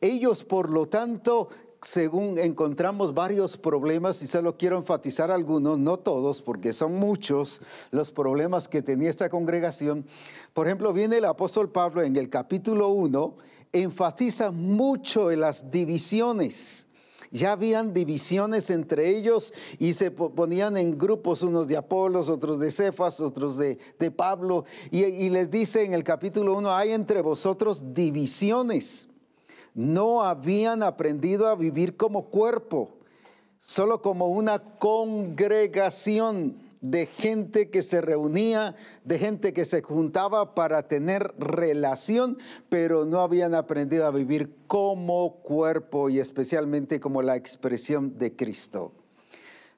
Ellos, 0.00 0.44
por 0.44 0.70
lo 0.70 0.88
tanto, 0.88 1.48
según 1.82 2.38
encontramos 2.38 3.14
varios 3.14 3.56
problemas, 3.56 4.22
y 4.22 4.26
solo 4.26 4.56
quiero 4.56 4.76
enfatizar 4.76 5.30
algunos, 5.30 5.78
no 5.78 5.98
todos, 5.98 6.42
porque 6.42 6.72
son 6.72 6.96
muchos 6.96 7.62
los 7.90 8.12
problemas 8.12 8.68
que 8.68 8.82
tenía 8.82 9.10
esta 9.10 9.28
congregación. 9.28 10.06
Por 10.52 10.66
ejemplo, 10.66 10.92
viene 10.92 11.18
el 11.18 11.24
apóstol 11.24 11.70
Pablo 11.70 12.02
en 12.02 12.16
el 12.16 12.28
capítulo 12.28 12.88
1 12.88 13.36
enfatiza 13.72 14.50
mucho 14.50 15.30
las 15.30 15.70
divisiones. 15.70 16.86
Ya 17.32 17.52
habían 17.52 17.94
divisiones 17.94 18.70
entre 18.70 19.16
ellos 19.16 19.52
y 19.78 19.94
se 19.94 20.10
ponían 20.10 20.76
en 20.76 20.98
grupos, 20.98 21.42
unos 21.42 21.68
de 21.68 21.76
Apolos, 21.76 22.28
otros 22.28 22.58
de 22.58 22.72
Cefas, 22.72 23.20
otros 23.20 23.56
de, 23.56 23.78
Pablo. 24.10 24.64
Y, 24.90 25.04
y 25.04 25.30
les 25.30 25.48
dice 25.48 25.84
en 25.84 25.94
el 25.94 26.02
capítulo 26.02 26.54
1, 26.54 26.72
hay 26.72 26.90
entre 26.90 27.22
vosotros 27.22 27.94
divisiones. 27.94 29.09
No 29.74 30.22
habían 30.22 30.82
aprendido 30.82 31.48
a 31.48 31.56
vivir 31.56 31.96
como 31.96 32.30
cuerpo, 32.30 32.98
solo 33.58 34.02
como 34.02 34.28
una 34.28 34.58
congregación 34.78 36.56
de 36.80 37.06
gente 37.06 37.68
que 37.68 37.82
se 37.82 38.00
reunía, 38.00 38.74
de 39.04 39.18
gente 39.18 39.52
que 39.52 39.64
se 39.64 39.82
juntaba 39.82 40.54
para 40.54 40.88
tener 40.88 41.34
relación, 41.38 42.38
pero 42.68 43.04
no 43.04 43.20
habían 43.20 43.54
aprendido 43.54 44.06
a 44.06 44.10
vivir 44.10 44.56
como 44.66 45.42
cuerpo 45.42 46.08
y 46.08 46.18
especialmente 46.18 47.00
como 47.00 47.22
la 47.22 47.36
expresión 47.36 48.18
de 48.18 48.34
Cristo. 48.34 48.92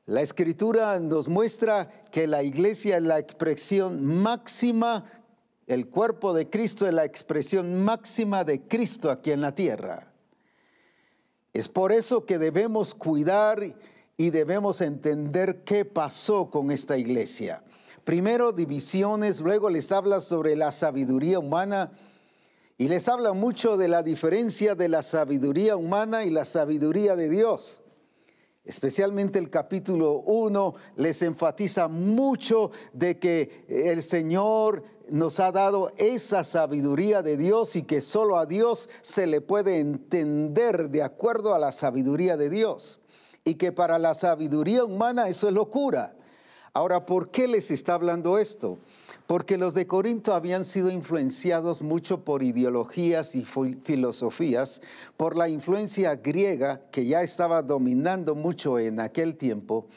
La 0.06 0.20
escritura 0.20 0.98
nos 1.00 1.28
muestra 1.28 1.88
que 2.10 2.26
la 2.26 2.42
iglesia 2.42 2.96
es 2.96 3.02
la 3.02 3.18
expresión 3.18 4.04
máxima, 4.04 5.04
el 5.66 5.88
cuerpo 5.88 6.34
de 6.34 6.48
Cristo 6.48 6.86
es 6.86 6.94
la 6.94 7.04
expresión 7.04 7.82
máxima 7.82 8.44
de 8.44 8.62
Cristo 8.62 9.10
aquí 9.10 9.30
en 9.30 9.40
la 9.40 9.54
tierra. 9.54 10.12
Es 11.52 11.68
por 11.68 11.92
eso 11.92 12.24
que 12.24 12.38
debemos 12.38 12.94
cuidar 12.94 13.62
y 14.16 14.30
debemos 14.30 14.80
entender 14.80 15.64
qué 15.64 15.84
pasó 15.84 16.50
con 16.50 16.70
esta 16.70 16.96
iglesia. 16.96 17.62
Primero 18.04 18.52
divisiones, 18.52 19.40
luego 19.40 19.70
les 19.70 19.92
habla 19.92 20.20
sobre 20.20 20.56
la 20.56 20.72
sabiduría 20.72 21.38
humana 21.38 21.92
y 22.78 22.88
les 22.88 23.08
habla 23.08 23.32
mucho 23.32 23.76
de 23.76 23.88
la 23.88 24.02
diferencia 24.02 24.74
de 24.74 24.88
la 24.88 25.02
sabiduría 25.02 25.76
humana 25.76 26.24
y 26.24 26.30
la 26.30 26.44
sabiduría 26.44 27.14
de 27.14 27.28
Dios. 27.28 27.82
Especialmente 28.64 29.38
el 29.38 29.50
capítulo 29.50 30.14
1 30.20 30.74
les 30.96 31.22
enfatiza 31.22 31.88
mucho 31.88 32.70
de 32.92 33.18
que 33.18 33.64
el 33.68 34.02
Señor 34.02 34.84
nos 35.12 35.40
ha 35.40 35.52
dado 35.52 35.92
esa 35.98 36.42
sabiduría 36.42 37.22
de 37.22 37.36
Dios 37.36 37.76
y 37.76 37.82
que 37.82 38.00
solo 38.00 38.38
a 38.38 38.46
Dios 38.46 38.88
se 39.02 39.26
le 39.26 39.42
puede 39.42 39.78
entender 39.78 40.88
de 40.88 41.02
acuerdo 41.02 41.54
a 41.54 41.58
la 41.58 41.70
sabiduría 41.70 42.38
de 42.38 42.48
Dios 42.48 42.98
y 43.44 43.56
que 43.56 43.72
para 43.72 43.98
la 43.98 44.14
sabiduría 44.14 44.86
humana 44.86 45.28
eso 45.28 45.48
es 45.48 45.52
locura. 45.54 46.16
Ahora, 46.72 47.04
¿por 47.04 47.30
qué 47.30 47.46
les 47.46 47.70
está 47.70 47.92
hablando 47.92 48.38
esto? 48.38 48.78
Porque 49.26 49.58
los 49.58 49.74
de 49.74 49.86
Corinto 49.86 50.32
habían 50.32 50.64
sido 50.64 50.90
influenciados 50.90 51.82
mucho 51.82 52.24
por 52.24 52.42
ideologías 52.42 53.34
y 53.34 53.44
filosofías, 53.44 54.80
por 55.18 55.36
la 55.36 55.50
influencia 55.50 56.16
griega 56.16 56.80
que 56.90 57.04
ya 57.04 57.20
estaba 57.22 57.60
dominando 57.60 58.34
mucho 58.34 58.78
en 58.78 58.98
aquel 58.98 59.36
tiempo, 59.36 59.88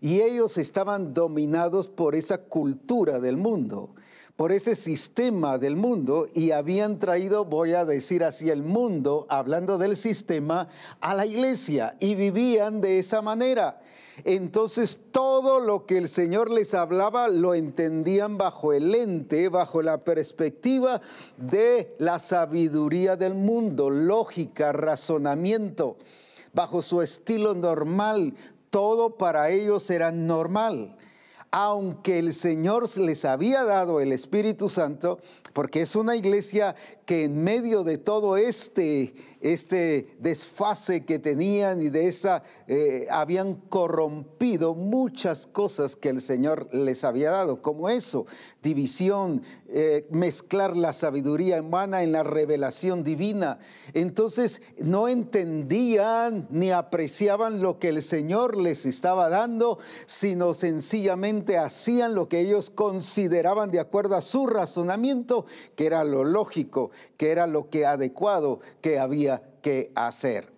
y 0.00 0.20
ellos 0.20 0.58
estaban 0.58 1.12
dominados 1.12 1.88
por 1.88 2.14
esa 2.14 2.38
cultura 2.38 3.18
del 3.18 3.36
mundo 3.36 3.96
por 4.40 4.52
ese 4.52 4.74
sistema 4.74 5.58
del 5.58 5.76
mundo 5.76 6.26
y 6.32 6.52
habían 6.52 6.98
traído, 6.98 7.44
voy 7.44 7.74
a 7.74 7.84
decir 7.84 8.24
así, 8.24 8.48
el 8.48 8.62
mundo, 8.62 9.26
hablando 9.28 9.76
del 9.76 9.96
sistema, 9.96 10.66
a 11.02 11.12
la 11.12 11.26
iglesia 11.26 11.94
y 12.00 12.14
vivían 12.14 12.80
de 12.80 12.98
esa 12.98 13.20
manera. 13.20 13.82
Entonces 14.24 14.98
todo 15.10 15.60
lo 15.60 15.84
que 15.84 15.98
el 15.98 16.08
Señor 16.08 16.50
les 16.50 16.72
hablaba 16.72 17.28
lo 17.28 17.52
entendían 17.52 18.38
bajo 18.38 18.72
el 18.72 18.92
lente, 18.92 19.50
bajo 19.50 19.82
la 19.82 20.04
perspectiva 20.04 21.02
de 21.36 21.94
la 21.98 22.18
sabiduría 22.18 23.16
del 23.16 23.34
mundo, 23.34 23.90
lógica, 23.90 24.72
razonamiento, 24.72 25.98
bajo 26.54 26.80
su 26.80 27.02
estilo 27.02 27.52
normal. 27.52 28.32
Todo 28.70 29.18
para 29.18 29.50
ellos 29.50 29.90
era 29.90 30.10
normal 30.10 30.96
aunque 31.50 32.18
el 32.18 32.32
Señor 32.32 32.86
les 32.98 33.24
había 33.24 33.64
dado 33.64 34.00
el 34.00 34.12
Espíritu 34.12 34.70
Santo, 34.70 35.18
porque 35.52 35.82
es 35.82 35.96
una 35.96 36.16
iglesia 36.16 36.74
que 37.06 37.24
en 37.24 37.42
medio 37.42 37.82
de 37.84 37.98
todo 37.98 38.36
este, 38.36 39.14
este 39.40 40.16
desfase 40.18 41.04
que 41.04 41.18
tenían 41.18 41.82
y 41.82 41.88
de 41.88 42.06
esta, 42.06 42.42
eh, 42.68 43.06
habían 43.10 43.54
corrompido 43.54 44.74
muchas 44.74 45.46
cosas 45.46 45.96
que 45.96 46.08
el 46.08 46.20
Señor 46.20 46.72
les 46.72 47.04
había 47.04 47.30
dado, 47.30 47.62
como 47.62 47.88
eso, 47.88 48.26
división, 48.62 49.42
eh, 49.68 50.06
mezclar 50.10 50.76
la 50.76 50.92
sabiduría 50.92 51.60
humana 51.60 52.02
en 52.02 52.12
la 52.12 52.22
revelación 52.22 53.04
divina. 53.04 53.58
Entonces 53.94 54.62
no 54.78 55.08
entendían 55.08 56.46
ni 56.50 56.70
apreciaban 56.70 57.60
lo 57.60 57.78
que 57.78 57.88
el 57.88 58.02
Señor 58.02 58.56
les 58.56 58.86
estaba 58.86 59.28
dando, 59.28 59.78
sino 60.06 60.54
sencillamente 60.54 61.58
hacían 61.58 62.14
lo 62.14 62.28
que 62.28 62.40
ellos 62.40 62.70
consideraban 62.70 63.70
de 63.70 63.80
acuerdo 63.80 64.16
a 64.16 64.22
su 64.22 64.46
razonamiento, 64.46 65.46
que 65.76 65.86
era 65.86 66.04
lo 66.04 66.24
lógico, 66.24 66.90
que 67.16 67.30
era 67.30 67.46
lo 67.46 67.70
que 67.70 67.86
adecuado 67.86 68.60
que 68.80 68.98
había 68.98 69.42
que 69.62 69.92
hacer. 69.94 70.52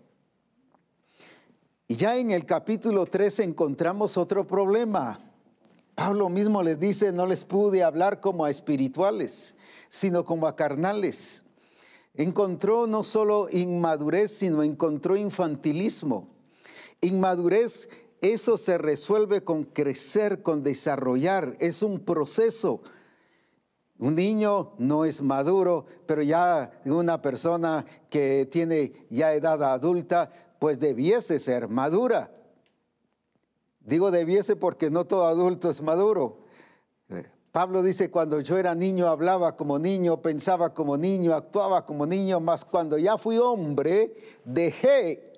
Y 1.89 1.97
ya 1.97 2.17
en 2.17 2.31
el 2.31 2.47
capítulo 2.47 3.07
3 3.07 3.41
encontramos 3.41 4.17
otro 4.17 4.47
problema. 4.47 5.21
Pablo 5.95 6.29
mismo 6.31 6.63
les 6.63 6.81
dice, 6.81 7.13
no 7.13 7.27
les 7.27 7.45
pude 7.45 7.83
hablar 7.83 8.21
como 8.21 8.45
a 8.45 8.51
espirituales, 8.51 9.55
sino 9.91 10.25
como 10.25 10.47
a 10.47 10.57
carnales. 10.57 11.45
Encontró 12.15 12.87
no 12.87 13.05
solo 13.05 13.49
inmadurez, 13.51 14.33
sino 14.33 14.63
encontró 14.63 15.17
infantilismo. 15.17 16.29
Inmadurez, 17.01 17.89
eso 18.23 18.57
se 18.57 18.79
resuelve 18.79 19.43
con 19.43 19.65
crecer, 19.65 20.43
con 20.43 20.63
desarrollar, 20.63 21.57
es 21.59 21.83
un 21.83 22.01
proceso. 22.01 22.81
Un 24.03 24.17
niño 24.17 24.73
no 24.79 25.05
es 25.05 25.23
maduro, 25.23 25.87
pero 26.07 26.23
ya 26.23 26.73
una 26.87 27.23
persona 27.23 27.87
que 28.11 28.49
tiene 28.51 29.07
ya 29.11 29.33
edad 29.33 29.63
adulta, 29.63 30.29
pues 30.59 30.81
debiese 30.81 31.39
ser 31.39 31.69
madura. 31.69 32.29
Digo 33.79 34.11
debiese 34.11 34.57
porque 34.57 34.91
no 34.91 35.05
todo 35.05 35.27
adulto 35.27 35.71
es 35.71 35.83
maduro. 35.83 36.39
Eh, 37.11 37.31
Pablo 37.53 37.81
dice, 37.85 38.11
cuando 38.11 38.41
yo 38.41 38.59
era 38.59 38.75
niño 38.75 39.07
hablaba 39.07 39.55
como 39.55 39.79
niño, 39.79 40.21
pensaba 40.21 40.75
como 40.75 40.97
niño, 40.97 41.33
actuaba 41.33 41.87
como 41.87 42.05
niño, 42.05 42.41
mas 42.41 42.65
cuando 42.65 42.99
ya 42.99 43.17
fui 43.19 43.39
hombre, 43.39 44.17
dejé, 44.45 45.33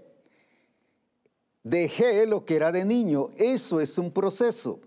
dejé 1.63 2.25
lo 2.25 2.47
que 2.47 2.57
era 2.57 2.73
de 2.73 2.87
niño. 2.87 3.27
Eso 3.37 3.79
es 3.79 3.99
un 3.99 4.11
proceso. 4.11 4.81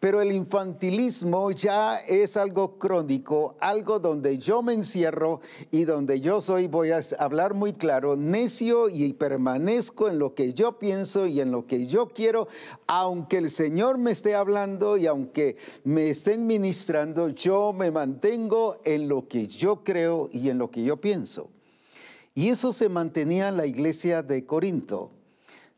Pero 0.00 0.20
el 0.20 0.32
infantilismo 0.32 1.50
ya 1.50 1.98
es 1.98 2.36
algo 2.36 2.78
crónico, 2.78 3.56
algo 3.60 3.98
donde 3.98 4.38
yo 4.38 4.62
me 4.62 4.72
encierro 4.72 5.40
y 5.70 5.84
donde 5.84 6.20
yo 6.20 6.40
soy, 6.40 6.66
voy 6.66 6.90
a 6.90 7.00
hablar 7.18 7.54
muy 7.54 7.72
claro, 7.72 8.16
necio 8.16 8.88
y 8.88 9.12
permanezco 9.12 10.08
en 10.08 10.18
lo 10.18 10.34
que 10.34 10.52
yo 10.54 10.78
pienso 10.78 11.26
y 11.26 11.40
en 11.40 11.50
lo 11.50 11.66
que 11.66 11.86
yo 11.86 12.08
quiero, 12.08 12.48
aunque 12.86 13.38
el 13.38 13.50
Señor 13.50 13.98
me 13.98 14.10
esté 14.10 14.34
hablando 14.34 14.96
y 14.96 15.06
aunque 15.06 15.56
me 15.84 16.10
estén 16.10 16.46
ministrando, 16.46 17.28
yo 17.28 17.72
me 17.72 17.90
mantengo 17.90 18.78
en 18.84 19.08
lo 19.08 19.28
que 19.28 19.46
yo 19.46 19.82
creo 19.82 20.28
y 20.32 20.48
en 20.48 20.58
lo 20.58 20.70
que 20.70 20.82
yo 20.82 21.00
pienso. 21.00 21.48
Y 22.34 22.48
eso 22.48 22.72
se 22.72 22.88
mantenía 22.88 23.48
en 23.48 23.56
la 23.56 23.66
iglesia 23.66 24.22
de 24.22 24.46
Corinto. 24.46 25.10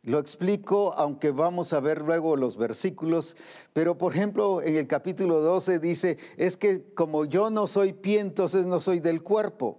Lo 0.04 0.18
explico, 0.18 0.92
aunque 0.98 1.30
vamos 1.30 1.72
a 1.72 1.80
ver 1.80 2.02
luego 2.02 2.36
los 2.36 2.58
versículos, 2.58 3.38
pero 3.72 3.96
por 3.96 4.14
ejemplo 4.14 4.60
en 4.60 4.76
el 4.76 4.86
capítulo 4.86 5.40
12 5.40 5.78
dice, 5.78 6.18
es 6.36 6.58
que 6.58 6.92
como 6.92 7.24
yo 7.24 7.48
no 7.48 7.66
soy 7.66 7.94
pie, 7.94 8.20
entonces 8.20 8.66
no 8.66 8.82
soy 8.82 9.00
del 9.00 9.22
cuerpo. 9.22 9.78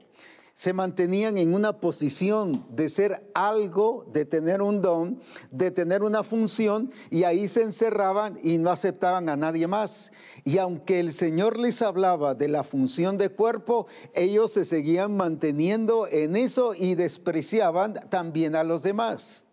Se 0.56 0.74
mantenían 0.74 1.38
en 1.38 1.54
una 1.54 1.80
posición 1.80 2.66
de 2.72 2.90
ser 2.90 3.30
algo, 3.36 4.08
de 4.12 4.26
tener 4.26 4.64
un 4.64 4.82
don, 4.82 5.22
de 5.52 5.70
tener 5.70 6.02
una 6.02 6.24
función, 6.24 6.92
y 7.12 7.24
ahí 7.24 7.48
se 7.48 7.62
encerraban 7.62 8.40
y 8.42 8.58
no 8.58 8.72
aceptaban 8.72 9.30
a 9.30 9.36
nadie 9.36 9.68
más. 9.68 10.12
Y 10.44 10.58
aunque 10.58 11.02
el 11.02 11.14
Señor 11.14 11.60
les 11.60 11.84
hablaba 11.84 12.34
de 12.34 12.48
la 12.48 12.64
función 12.64 13.20
de 13.20 13.30
cuerpo, 13.30 13.86
ellos 14.16 14.54
se 14.54 14.66
seguían 14.66 15.16
manteniendo 15.16 16.08
en 16.08 16.36
eso 16.36 16.74
y 16.74 16.96
despreciaban 16.96 17.94
también 18.10 18.56
a 18.56 18.64
los 18.64 18.82
demás. 18.82 19.45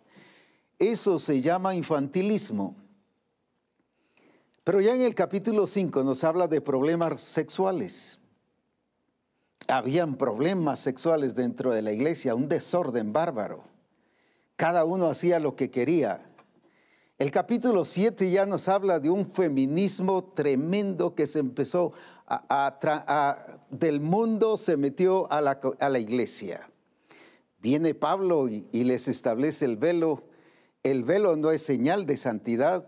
Eso 0.79 1.19
se 1.19 1.41
llama 1.41 1.75
infantilismo. 1.75 2.77
Pero 4.65 4.81
ya 4.81 4.95
en 4.95 5.03
el 5.03 5.15
capítulo 5.15 5.67
5 5.67 6.05
nos 6.05 6.23
habla 6.23 6.47
de 6.47 6.61
problemas 6.61 7.21
sexuales. 7.21 8.21
Habían 9.67 10.17
problemas 10.17 10.79
sexuales 10.81 11.35
dentro 11.35 11.73
de 11.73 11.83
la 11.83 11.93
iglesia, 11.93 12.35
un 12.35 12.49
desorden 12.49 13.13
bárbaro. 13.13 13.65
Cada 14.57 14.85
uno 14.85 15.09
hacía 15.09 15.41
lo 15.41 15.57
que 15.57 15.71
quería. 15.71 16.25
El 17.19 17.31
capítulo 17.31 17.85
7 17.85 18.31
ya 18.31 18.47
nos 18.47 18.69
habla 18.69 19.01
de 19.01 19.11
un 19.11 19.27
feminismo 19.27 20.25
tremendo 20.35 21.15
que 21.15 21.27
se 21.27 21.41
empezó 21.41 21.93
a, 22.27 23.61
del 23.71 24.01
mundo, 24.01 24.57
se 24.57 24.77
metió 24.77 25.31
a 25.31 25.41
la, 25.41 25.99
iglesia. 25.99 26.69
Viene 27.59 27.95
Pablo 27.95 28.49
y 28.49 28.85
les 28.85 29.09
establece 29.09 29.65
el 29.65 29.77
velo 29.77 30.32
el 30.83 31.05
velo 31.05 31.37
no 31.37 31.51
es 31.51 31.62
señal 31.62 32.07
de 32.07 32.16
santidad. 32.16 32.87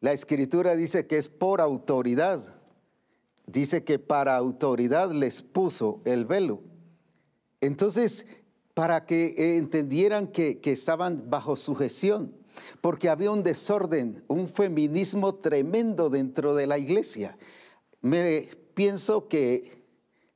La 0.00 0.12
escritura 0.12 0.76
dice 0.76 1.06
que 1.06 1.18
es 1.18 1.28
por 1.28 1.60
autoridad. 1.60 2.42
Dice 3.46 3.84
que 3.84 3.98
para 3.98 4.36
autoridad 4.36 5.12
les 5.12 5.42
puso 5.42 6.00
el 6.04 6.26
velo. 6.26 6.62
Entonces, 7.60 8.26
para 8.74 9.04
que 9.06 9.56
entendieran 9.58 10.28
que, 10.28 10.60
estaban 10.64 11.30
bajo 11.30 11.56
sujeción, 11.56 12.34
porque 12.80 13.08
había 13.08 13.30
un 13.30 13.42
desorden, 13.42 14.24
un 14.28 14.48
feminismo 14.48 15.34
tremendo 15.36 16.10
dentro 16.10 16.54
de 16.54 16.66
la 16.66 16.78
iglesia. 16.78 17.36
Me 18.00 18.48
pienso 18.74 19.28
que 19.28 19.82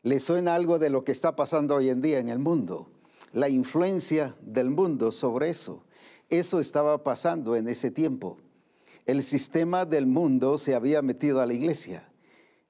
le 0.02 0.20
suena 0.20 0.54
algo 0.54 0.78
de 0.78 0.90
lo 0.90 1.04
que 1.04 1.12
está 1.12 1.34
pasando 1.36 1.74
hoy 1.74 1.90
en 1.90 2.00
día 2.00 2.18
en 2.18 2.28
el 2.28 2.38
mundo, 2.38 2.90
la 3.32 3.48
influencia 3.48 4.36
del 4.40 4.70
mundo 4.70 5.12
sobre 5.12 5.50
eso. 5.50 5.85
Eso 6.28 6.60
estaba 6.60 7.04
pasando 7.04 7.54
en 7.54 7.68
ese 7.68 7.90
tiempo. 7.90 8.38
El 9.04 9.22
sistema 9.22 9.84
del 9.84 10.06
mundo 10.06 10.58
se 10.58 10.74
había 10.74 11.00
metido 11.00 11.40
a 11.40 11.46
la 11.46 11.54
iglesia. 11.54 12.08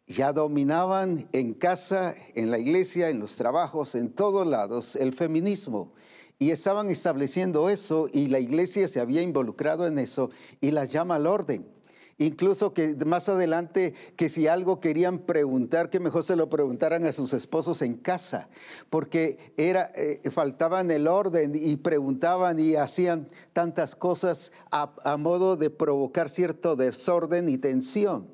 Ya 0.06 0.32
dominaban 0.32 1.28
en 1.32 1.54
casa, 1.54 2.14
en 2.34 2.50
la 2.50 2.58
iglesia, 2.58 3.08
en 3.08 3.18
los 3.18 3.36
trabajos, 3.36 3.94
en 3.94 4.12
todos 4.12 4.46
lados 4.46 4.94
el 4.94 5.14
feminismo. 5.14 5.94
Y 6.38 6.50
estaban 6.50 6.90
estableciendo 6.90 7.70
eso 7.70 8.08
y 8.12 8.28
la 8.28 8.38
iglesia 8.38 8.88
se 8.88 9.00
había 9.00 9.22
involucrado 9.22 9.86
en 9.86 9.98
eso 9.98 10.30
y 10.60 10.70
la 10.70 10.84
llama 10.84 11.16
al 11.16 11.26
orden. 11.26 11.75
Incluso 12.18 12.72
que 12.72 12.96
más 13.04 13.28
adelante, 13.28 13.92
que 14.16 14.30
si 14.30 14.46
algo 14.46 14.80
querían 14.80 15.18
preguntar, 15.18 15.90
que 15.90 16.00
mejor 16.00 16.24
se 16.24 16.34
lo 16.34 16.48
preguntaran 16.48 17.04
a 17.04 17.12
sus 17.12 17.34
esposos 17.34 17.82
en 17.82 17.94
casa, 17.94 18.48
porque 18.88 19.52
era, 19.58 19.90
eh, 19.94 20.22
faltaban 20.30 20.90
el 20.90 21.08
orden 21.08 21.52
y 21.54 21.76
preguntaban 21.76 22.58
y 22.58 22.74
hacían 22.74 23.28
tantas 23.52 23.94
cosas 23.94 24.50
a, 24.70 24.94
a 25.04 25.18
modo 25.18 25.58
de 25.58 25.68
provocar 25.68 26.30
cierto 26.30 26.74
desorden 26.74 27.50
y 27.50 27.58
tensión. 27.58 28.28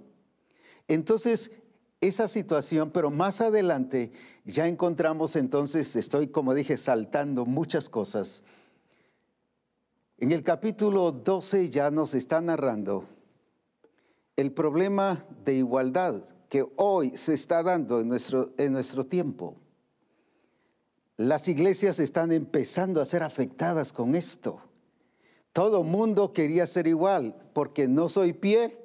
Entonces, 0.86 1.50
esa 2.00 2.28
situación, 2.28 2.92
pero 2.92 3.10
más 3.10 3.40
adelante 3.40 4.12
ya 4.44 4.68
encontramos 4.68 5.34
entonces, 5.34 5.96
estoy 5.96 6.28
como 6.28 6.54
dije, 6.54 6.76
saltando 6.76 7.46
muchas 7.46 7.88
cosas. 7.88 8.44
En 10.18 10.30
el 10.30 10.44
capítulo 10.44 11.10
12 11.10 11.68
ya 11.68 11.90
nos 11.90 12.14
está 12.14 12.40
narrando 12.40 13.08
el 14.36 14.52
problema 14.52 15.26
de 15.44 15.54
igualdad 15.54 16.22
que 16.48 16.66
hoy 16.76 17.16
se 17.16 17.34
está 17.34 17.62
dando 17.62 18.00
en 18.00 18.08
nuestro, 18.08 18.46
en 18.58 18.72
nuestro 18.72 19.04
tiempo. 19.04 19.56
Las 21.16 21.48
iglesias 21.48 21.98
están 21.98 22.32
empezando 22.32 23.00
a 23.00 23.06
ser 23.06 23.22
afectadas 23.22 23.92
con 23.92 24.14
esto. 24.14 24.60
Todo 25.52 25.82
mundo 25.82 26.32
quería 26.32 26.66
ser 26.66 26.86
igual, 26.86 27.36
porque 27.52 27.86
no 27.88 28.08
soy 28.08 28.32
pie, 28.32 28.78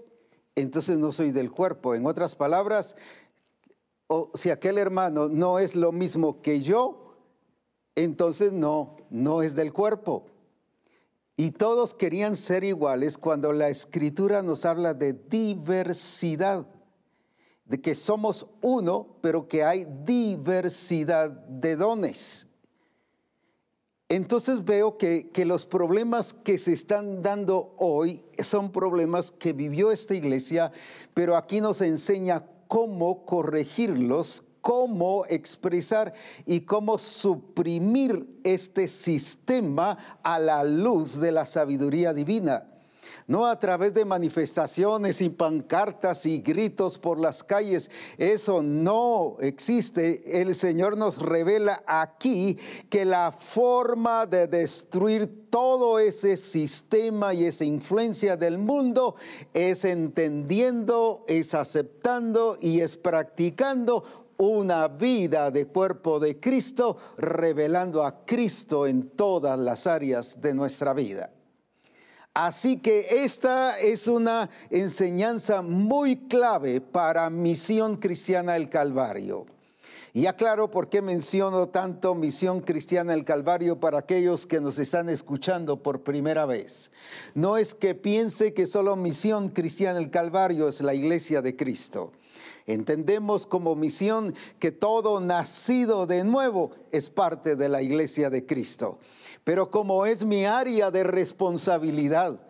entonces 0.55 0.97
no 0.97 1.11
soy 1.11 1.31
del 1.31 1.51
cuerpo. 1.51 1.95
En 1.95 2.05
otras 2.05 2.35
palabras, 2.35 2.95
si 4.33 4.49
aquel 4.49 4.77
hermano 4.77 5.29
no 5.29 5.59
es 5.59 5.75
lo 5.75 5.91
mismo 5.91 6.41
que 6.41 6.61
yo, 6.61 7.15
entonces 7.95 8.53
no, 8.53 8.97
no 9.09 9.41
es 9.41 9.55
del 9.55 9.73
cuerpo. 9.73 10.25
Y 11.39 11.51
todos 11.51 11.93
querían 11.93 12.35
ser 12.35 12.63
iguales 12.63 13.15
cuando 13.15 13.53
la 13.53 13.69
escritura 13.69 14.41
nos 14.41 14.65
habla 14.65 14.95
de 14.95 15.13
diversidad, 15.13 16.67
de 17.65 17.79
que 17.79 17.93
somos 17.93 18.47
uno, 18.61 19.19
pero 19.21 19.47
que 19.47 19.63
hay 19.63 19.85
diversidad 20.03 21.29
de 21.29 21.75
dones. 21.75 22.47
Entonces 24.09 24.63
veo 24.63 24.97
que, 24.97 25.29
que, 25.29 25.45
los 25.45 25.67
problemas 25.67 26.33
que 26.33 26.57
se 26.57 26.73
están 26.73 27.21
dando 27.21 27.75
hoy 27.77 28.23
son 28.39 28.71
problemas 28.71 29.29
que 29.29 29.53
vivió 29.53 29.91
esta 29.91 30.15
iglesia, 30.15 30.71
pero 31.13 31.35
aquí 31.35 31.61
nos 31.61 31.81
enseña 31.81 32.47
cómo 32.67 33.25
corregirlos, 33.25 34.43
cómo 34.61 35.25
expresar 35.29 36.13
y 36.45 36.61
cómo 36.61 36.97
suprimir 36.97 38.39
este 38.43 38.87
sistema 38.87 40.19
a 40.23 40.39
la 40.39 40.63
luz 40.63 41.19
de 41.19 41.31
la 41.31 41.45
sabiduría 41.45 42.13
divina 42.13 42.65
no 43.27 43.45
a 43.45 43.59
través 43.59 43.93
de 43.93 44.05
manifestaciones 44.05 45.21
y 45.21 45.29
pancartas 45.29 46.25
y 46.25 46.39
gritos 46.39 46.97
por 46.97 47.19
las 47.19 47.43
calles. 47.43 47.91
Eso 48.17 48.63
no 48.63 49.37
existe. 49.41 50.41
El 50.41 50.55
Señor 50.55 50.97
nos 50.97 51.19
revela 51.21 51.83
aquí 51.85 52.57
que 52.89 53.05
la 53.05 53.31
forma 53.31 54.25
de 54.25 54.47
destruir 54.47 55.49
todo 55.49 55.99
ese 55.99 56.37
sistema 56.37 57.33
y 57.33 57.45
esa 57.45 57.65
influencia 57.65 58.37
del 58.37 58.57
mundo 58.57 59.15
es 59.53 59.85
entendiendo, 59.85 61.25
es 61.27 61.53
aceptando 61.53 62.57
y 62.61 62.79
es 62.79 62.95
practicando 62.95 64.26
una 64.37 64.87
vida 64.87 65.51
de 65.51 65.65
cuerpo 65.65 66.19
de 66.19 66.39
Cristo, 66.39 66.97
revelando 67.17 68.05
a 68.05 68.25
Cristo 68.25 68.87
en 68.87 69.09
todas 69.09 69.57
las 69.57 69.87
áreas 69.87 70.41
de 70.41 70.53
nuestra 70.53 70.93
vida. 70.93 71.31
Así 72.33 72.77
que 72.77 73.23
esta 73.23 73.79
es 73.79 74.07
una 74.07 74.49
enseñanza 74.69 75.63
muy 75.63 76.27
clave 76.27 76.81
para 76.81 77.31
Misión 77.31 77.97
Cristiana 77.97 78.53
del 78.53 78.69
Calvario. 78.69 79.47
Y 80.13 80.27
aclaro 80.27 80.69
por 80.69 80.87
qué 80.87 81.01
menciono 81.01 81.69
tanto 81.69 82.13
Misión 82.15 82.61
Cristiana 82.61 83.13
del 83.13 83.23
Calvario 83.23 83.79
para 83.79 83.99
aquellos 83.99 84.45
que 84.45 84.61
nos 84.61 84.77
están 84.79 85.09
escuchando 85.09 85.81
por 85.81 86.03
primera 86.03 86.45
vez. 86.45 86.91
No 87.33 87.57
es 87.57 87.73
que 87.73 87.95
piense 87.95 88.53
que 88.53 88.67
solo 88.67 88.95
Misión 88.95 89.49
Cristiana 89.49 89.97
del 89.97 90.09
Calvario 90.09 90.69
es 90.69 90.81
la 90.81 90.93
iglesia 90.93 91.41
de 91.41 91.55
Cristo. 91.55 92.11
Entendemos 92.67 93.47
como 93.47 93.75
misión 93.75 94.35
que 94.59 94.71
todo 94.71 95.21
nacido 95.21 96.05
de 96.05 96.25
nuevo 96.25 96.71
es 96.91 97.09
parte 97.09 97.55
de 97.55 97.69
la 97.69 97.81
iglesia 97.81 98.29
de 98.29 98.45
Cristo. 98.45 98.99
Pero 99.45 99.71
como 99.71 100.05
es 100.05 100.25
mi 100.25 100.45
área 100.45 100.91
de 100.91 101.05
responsabilidad, 101.05 102.41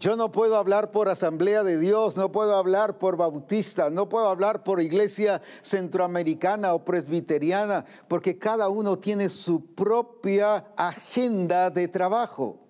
yo 0.00 0.16
no 0.16 0.32
puedo 0.32 0.56
hablar 0.56 0.90
por 0.90 1.08
Asamblea 1.08 1.62
de 1.62 1.78
Dios, 1.78 2.16
no 2.16 2.32
puedo 2.32 2.56
hablar 2.56 2.98
por 2.98 3.16
Bautista, 3.16 3.90
no 3.90 4.08
puedo 4.08 4.28
hablar 4.28 4.64
por 4.64 4.80
Iglesia 4.80 5.42
Centroamericana 5.62 6.72
o 6.72 6.84
Presbiteriana, 6.84 7.84
porque 8.08 8.38
cada 8.38 8.70
uno 8.70 8.98
tiene 8.98 9.28
su 9.28 9.74
propia 9.74 10.72
agenda 10.74 11.68
de 11.68 11.86
trabajo. 11.86 12.69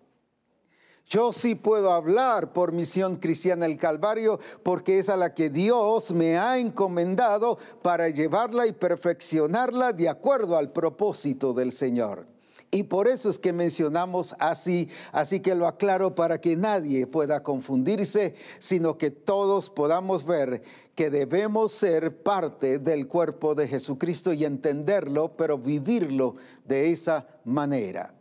Yo 1.10 1.32
sí 1.32 1.56
puedo 1.56 1.90
hablar 1.90 2.52
por 2.52 2.70
Misión 2.70 3.16
Cristiana 3.16 3.66
el 3.66 3.76
Calvario 3.76 4.38
porque 4.62 5.00
es 5.00 5.08
a 5.08 5.16
la 5.16 5.34
que 5.34 5.50
Dios 5.50 6.12
me 6.12 6.38
ha 6.38 6.56
encomendado 6.60 7.58
para 7.82 8.08
llevarla 8.10 8.68
y 8.68 8.72
perfeccionarla 8.72 9.92
de 9.92 10.08
acuerdo 10.08 10.56
al 10.56 10.70
propósito 10.70 11.52
del 11.52 11.72
Señor. 11.72 12.28
Y 12.70 12.84
por 12.84 13.08
eso 13.08 13.28
es 13.28 13.40
que 13.40 13.52
mencionamos 13.52 14.36
así, 14.38 14.88
así 15.10 15.40
que 15.40 15.56
lo 15.56 15.66
aclaro 15.66 16.14
para 16.14 16.40
que 16.40 16.56
nadie 16.56 17.08
pueda 17.08 17.42
confundirse, 17.42 18.36
sino 18.60 18.96
que 18.96 19.10
todos 19.10 19.68
podamos 19.68 20.24
ver 20.24 20.62
que 20.94 21.10
debemos 21.10 21.72
ser 21.72 22.22
parte 22.22 22.78
del 22.78 23.08
cuerpo 23.08 23.56
de 23.56 23.66
Jesucristo 23.66 24.32
y 24.32 24.44
entenderlo, 24.44 25.36
pero 25.36 25.58
vivirlo 25.58 26.36
de 26.64 26.92
esa 26.92 27.26
manera. 27.42 28.14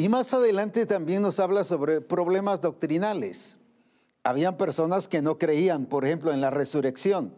Y 0.00 0.08
más 0.08 0.32
adelante 0.32 0.86
también 0.86 1.20
nos 1.20 1.40
habla 1.40 1.62
sobre 1.62 2.00
problemas 2.00 2.62
doctrinales. 2.62 3.58
Habían 4.24 4.56
personas 4.56 5.08
que 5.08 5.20
no 5.20 5.36
creían, 5.36 5.84
por 5.84 6.06
ejemplo, 6.06 6.32
en 6.32 6.40
la 6.40 6.48
resurrección. 6.48 7.34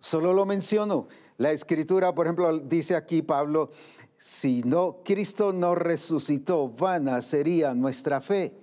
Solo 0.00 0.32
lo 0.32 0.44
menciono. 0.44 1.06
La 1.38 1.52
escritura, 1.52 2.12
por 2.12 2.26
ejemplo, 2.26 2.58
dice 2.58 2.96
aquí 2.96 3.22
Pablo, 3.22 3.70
si 4.18 4.64
no 4.64 5.02
Cristo 5.04 5.52
no 5.52 5.76
resucitó, 5.76 6.68
vana 6.68 7.22
sería 7.22 7.74
nuestra 7.74 8.20
fe. 8.20 8.58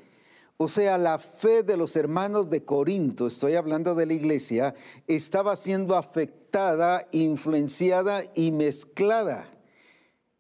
O 0.57 0.67
sea, 0.67 0.97
la 0.97 1.17
fe 1.17 1.63
de 1.63 1.77
los 1.77 1.95
hermanos 1.95 2.49
de 2.49 2.65
Corinto, 2.65 3.27
estoy 3.27 3.55
hablando 3.55 3.95
de 3.95 4.07
la 4.07 4.13
iglesia, 4.13 4.75
estaba 5.07 5.55
siendo 5.55 5.95
afectada, 5.95 7.07
influenciada 7.13 8.23
y 8.35 8.51
mezclada 8.51 9.47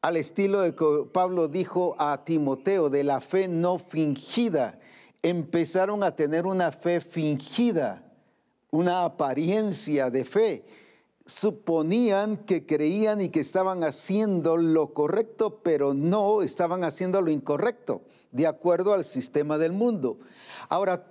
al 0.01 0.17
estilo 0.17 0.61
de 0.61 0.75
que 0.75 1.05
Pablo 1.11 1.47
dijo 1.47 1.95
a 1.99 2.23
Timoteo, 2.23 2.89
de 2.89 3.03
la 3.03 3.21
fe 3.21 3.47
no 3.47 3.77
fingida. 3.77 4.79
Empezaron 5.21 6.03
a 6.03 6.15
tener 6.15 6.45
una 6.45 6.71
fe 6.71 7.01
fingida, 7.01 8.03
una 8.71 9.05
apariencia 9.05 10.09
de 10.09 10.25
fe 10.25 10.65
suponían 11.31 12.37
que 12.37 12.65
creían 12.65 13.21
y 13.21 13.29
que 13.29 13.39
estaban 13.39 13.83
haciendo 13.83 14.57
lo 14.57 14.93
correcto, 14.93 15.61
pero 15.63 15.93
no 15.93 16.41
estaban 16.41 16.83
haciendo 16.83 17.21
lo 17.21 17.31
incorrecto, 17.31 18.01
de 18.31 18.47
acuerdo 18.47 18.93
al 18.93 19.05
sistema 19.05 19.57
del 19.57 19.71
mundo. 19.71 20.19
Ahora, 20.67 21.05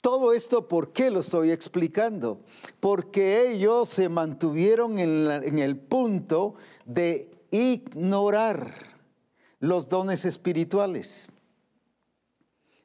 todo 0.00 0.32
esto, 0.32 0.68
¿por 0.68 0.92
qué 0.92 1.10
lo 1.10 1.20
estoy 1.20 1.50
explicando? 1.50 2.40
Porque 2.78 3.50
ellos 3.50 3.88
se 3.88 4.08
mantuvieron 4.08 4.98
en, 4.98 5.58
el 5.58 5.76
punto 5.76 6.54
de 6.86 7.29
ignorar 7.50 8.74
los 9.58 9.88
dones 9.88 10.24
espirituales, 10.24 11.28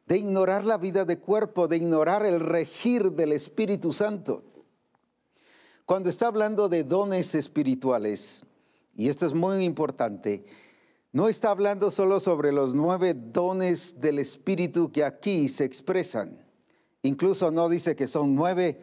de 0.08 0.18
ignorar 0.18 0.66
la 0.66 0.78
vida 0.78 1.06
de 1.06 1.20
cuerpo, 1.20 1.68
de 1.68 1.78
ignorar 1.78 2.26
el 2.26 2.40
regir 2.40 3.12
del 3.14 3.32
Espíritu 3.32 3.94
Santo. 3.94 4.44
Cuando 5.86 6.10
está 6.10 6.28
hablando 6.28 6.68
de 6.70 6.84
dones 6.84 7.36
espirituales, 7.36 8.44
y 8.96 9.10
esto 9.10 9.26
es 9.26 9.34
muy 9.34 9.64
importante, 9.64 10.44
no 11.12 11.30
está 11.30 11.52
hablando 11.52 11.92
solo 11.92 12.20
sobre 12.20 12.52
los 12.52 12.74
nueve 12.76 13.14
dones 13.14 14.02
del 14.02 14.20
Espíritu 14.20 14.92
que 14.92 15.04
aquí 15.04 15.48
se 15.48 15.64
expresan. 15.64 16.44
Incluso 17.04 17.52
no 17.52 17.70
dice 17.70 17.96
que 17.96 18.08
son 18.08 18.36
nueve, 18.36 18.82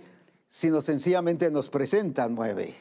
sino 0.49 0.81
sencillamente 0.81 1.51
nos 1.51 1.68
presenta 1.68 2.29
nueve. 2.29 2.75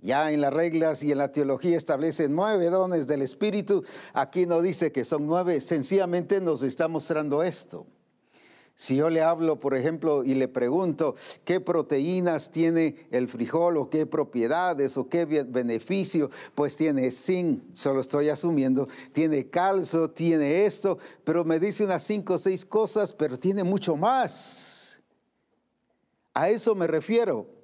Ya 0.00 0.30
en 0.30 0.40
las 0.40 0.52
reglas 0.52 1.02
y 1.02 1.10
en 1.10 1.18
la 1.18 1.32
teología 1.32 1.76
establecen 1.76 2.34
nueve 2.34 2.66
dones 2.66 3.06
del 3.06 3.22
Espíritu. 3.22 3.84
Aquí 4.12 4.46
no 4.46 4.62
dice 4.62 4.92
que 4.92 5.04
son 5.04 5.26
nueve, 5.26 5.60
sencillamente 5.60 6.40
nos 6.40 6.62
está 6.62 6.86
mostrando 6.86 7.42
esto. 7.42 7.86
Si 8.76 8.94
yo 8.94 9.10
le 9.10 9.22
hablo, 9.22 9.58
por 9.58 9.74
ejemplo, 9.74 10.22
y 10.22 10.36
le 10.36 10.46
pregunto 10.46 11.16
qué 11.44 11.60
proteínas 11.60 12.52
tiene 12.52 13.08
el 13.10 13.26
frijol 13.26 13.76
o 13.76 13.90
qué 13.90 14.06
propiedades 14.06 14.96
o 14.96 15.08
qué 15.08 15.24
beneficio, 15.24 16.30
pues 16.54 16.76
tiene 16.76 17.10
zinc, 17.10 17.74
solo 17.74 18.00
estoy 18.00 18.28
asumiendo, 18.28 18.86
tiene 19.12 19.50
calcio, 19.50 20.10
tiene 20.10 20.64
esto, 20.64 20.96
pero 21.24 21.44
me 21.44 21.58
dice 21.58 21.84
unas 21.84 22.04
cinco 22.04 22.34
o 22.34 22.38
seis 22.38 22.64
cosas, 22.64 23.12
pero 23.12 23.36
tiene 23.36 23.64
mucho 23.64 23.96
más. 23.96 25.00
A 26.32 26.48
eso 26.48 26.76
me 26.76 26.86
refiero. 26.86 27.57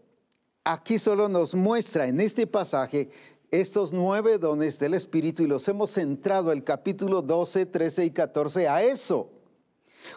Aquí 0.67 0.99
solo 0.99 1.29
nos 1.29 1.55
muestra 1.55 2.09
en 2.09 2.23
este 2.23 2.47
pasaje 2.47 3.11
estos 3.51 3.93
nueve 3.93 4.39
dones 4.39 4.79
del 4.79 4.95
Espíritu 4.95 5.43
y 5.43 5.47
los 5.47 5.69
hemos 5.69 5.91
centrado 5.91 6.53
el 6.53 6.65
capítulo 6.65 7.21
12, 7.21 7.67
13 7.67 8.07
y 8.07 8.11
14 8.11 8.69
a 8.69 8.83
eso. 8.83 9.31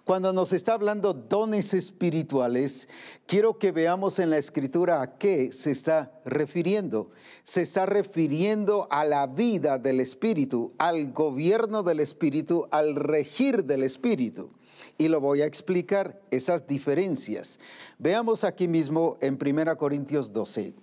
Cuando 0.06 0.32
nos 0.32 0.54
está 0.54 0.76
hablando 0.76 1.14
dones 1.14 1.74
espirituales, 1.74 2.88
quiero 3.26 3.60
que 3.60 3.74
veamos 3.74 4.20
en 4.20 4.30
la 4.30 4.38
escritura 4.38 5.02
a 5.02 5.18
qué 5.18 5.52
se 5.52 5.72
está 5.72 6.14
refiriendo. 6.24 7.12
Se 7.44 7.62
está 7.62 7.86
refiriendo 7.86 8.88
a 8.90 9.04
la 9.04 9.28
vida 9.28 9.78
del 9.78 10.00
Espíritu, 10.00 10.72
al 10.78 11.12
gobierno 11.12 11.84
del 11.84 12.00
Espíritu, 12.00 12.70
al 12.72 12.96
regir 12.96 13.66
del 13.66 13.84
Espíritu. 13.84 14.50
Y 14.98 15.08
lo 15.08 15.22
voy 15.22 15.42
a 15.42 15.46
explicar, 15.46 16.22
esas 16.32 16.68
diferencias. 16.68 17.60
Veamos 18.00 18.44
aquí 18.44 18.68
mismo 18.68 19.18
en 19.22 19.38
1 19.42 19.78
Corintios 19.78 20.32
12. 20.32 20.74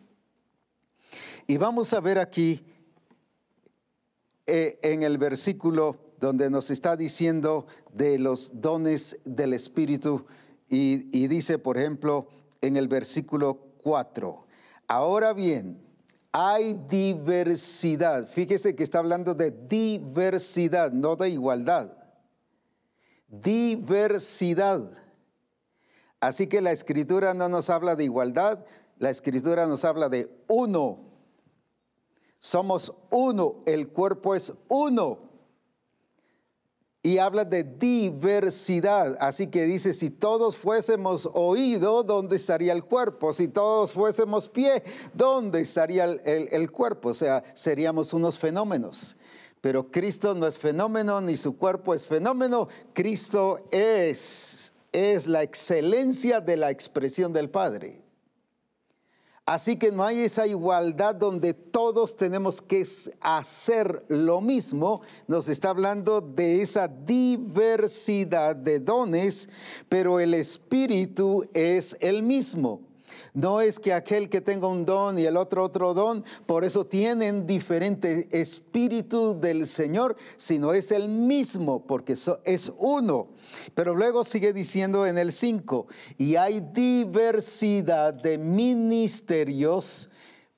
Y 1.46 1.56
vamos 1.56 1.92
a 1.92 2.00
ver 2.00 2.18
aquí 2.18 2.64
eh, 4.46 4.78
en 4.82 5.02
el 5.02 5.18
versículo 5.18 5.98
donde 6.20 6.48
nos 6.48 6.70
está 6.70 6.96
diciendo 6.96 7.66
de 7.92 8.18
los 8.18 8.60
dones 8.60 9.18
del 9.24 9.52
Espíritu 9.52 10.26
y, 10.68 11.28
dice, 11.28 11.58
por 11.58 11.78
ejemplo, 11.78 12.28
en 12.60 12.76
el 12.76 12.88
versículo 12.88 13.58
4, 13.82 14.46
ahora 14.88 15.32
bien, 15.32 15.80
hay 16.32 16.74
diversidad. 16.88 18.28
Fíjese 18.28 18.74
que 18.74 18.82
está 18.82 18.98
hablando 18.98 19.34
de 19.34 19.50
diversidad, 19.50 20.90
no 20.92 21.14
de 21.14 21.28
igualdad. 21.28 21.96
Diversidad. 23.42 24.90
Así 26.20 26.46
que 26.46 26.60
la 26.60 26.72
escritura 26.72 27.34
no 27.34 27.48
nos 27.48 27.68
habla 27.68 27.96
de 27.96 28.04
igualdad, 28.04 28.64
la 28.98 29.10
escritura 29.10 29.66
nos 29.66 29.84
habla 29.84 30.08
de 30.08 30.30
uno. 30.48 31.00
Somos 32.38 32.94
uno, 33.10 33.62
el 33.66 33.88
cuerpo 33.88 34.34
es 34.34 34.52
uno. 34.68 35.24
y 37.06 37.18
habla 37.18 37.44
de 37.44 37.64
diversidad. 37.64 39.14
Así 39.20 39.48
que 39.48 39.64
dice, 39.64 39.92
si 39.92 40.08
todos 40.08 40.56
fuésemos 40.56 41.28
oído, 41.34 42.02
¿dónde 42.02 42.36
estaría 42.36 42.72
el 42.72 42.82
cuerpo? 42.82 43.34
Si 43.34 43.48
todos 43.48 43.92
fuésemos 43.92 44.48
pie, 44.48 44.82
¿dónde 45.12 45.60
estaría 45.60 46.04
el, 46.04 46.70
cuerpo? 46.72 47.10
O 47.10 47.14
sea, 47.14 47.44
seríamos 47.54 48.14
unos 48.14 48.38
fenómenos. 48.38 49.18
Pero 49.64 49.90
Cristo 49.90 50.34
no 50.34 50.46
es 50.46 50.58
fenómeno, 50.58 51.22
ni 51.22 51.38
su 51.38 51.56
cuerpo 51.56 51.94
es 51.94 52.04
fenómeno. 52.04 52.68
Cristo 52.92 53.66
es, 53.70 54.74
es 54.92 55.26
la 55.26 55.42
excelencia 55.42 56.42
de 56.42 56.58
la 56.58 56.70
expresión 56.70 57.32
del 57.32 57.48
Padre. 57.48 58.02
Así 59.46 59.76
que 59.76 59.90
no 59.90 60.04
hay 60.04 60.18
esa 60.18 60.46
igualdad 60.46 61.14
donde 61.14 61.54
todos 61.54 62.14
tenemos 62.14 62.60
que 62.60 62.86
hacer 63.22 64.04
lo 64.08 64.42
mismo. 64.42 65.00
Nos 65.28 65.48
está 65.48 65.70
hablando 65.70 66.20
de 66.20 66.60
esa 66.60 66.86
diversidad 66.86 68.54
de 68.54 68.80
dones, 68.80 69.48
pero 69.88 70.20
el 70.20 70.34
espíritu 70.34 71.42
es 71.54 71.96
el 72.00 72.22
mismo. 72.22 72.82
No 73.34 73.60
es 73.60 73.80
que 73.80 73.92
aquel 73.92 74.28
que 74.28 74.40
tenga 74.40 74.68
un 74.68 74.84
don 74.84 75.18
y 75.18 75.24
el 75.24 75.36
otro 75.36 75.64
otro 75.64 75.92
don, 75.92 76.24
por 76.46 76.64
eso 76.64 76.86
tienen 76.86 77.48
diferente 77.48 78.28
espíritu 78.30 79.38
del 79.38 79.66
Señor, 79.66 80.16
sino 80.36 80.72
es 80.72 80.92
el 80.92 81.08
mismo, 81.08 81.84
porque 81.84 82.14
es 82.44 82.72
uno. 82.78 83.30
Pero 83.74 83.96
luego 83.96 84.22
sigue 84.22 84.52
diciendo 84.52 85.04
en 85.04 85.18
el 85.18 85.32
5, 85.32 85.88
y 86.16 86.36
hay 86.36 86.60
diversidad 86.60 88.14
de 88.14 88.38
ministerios 88.38 90.08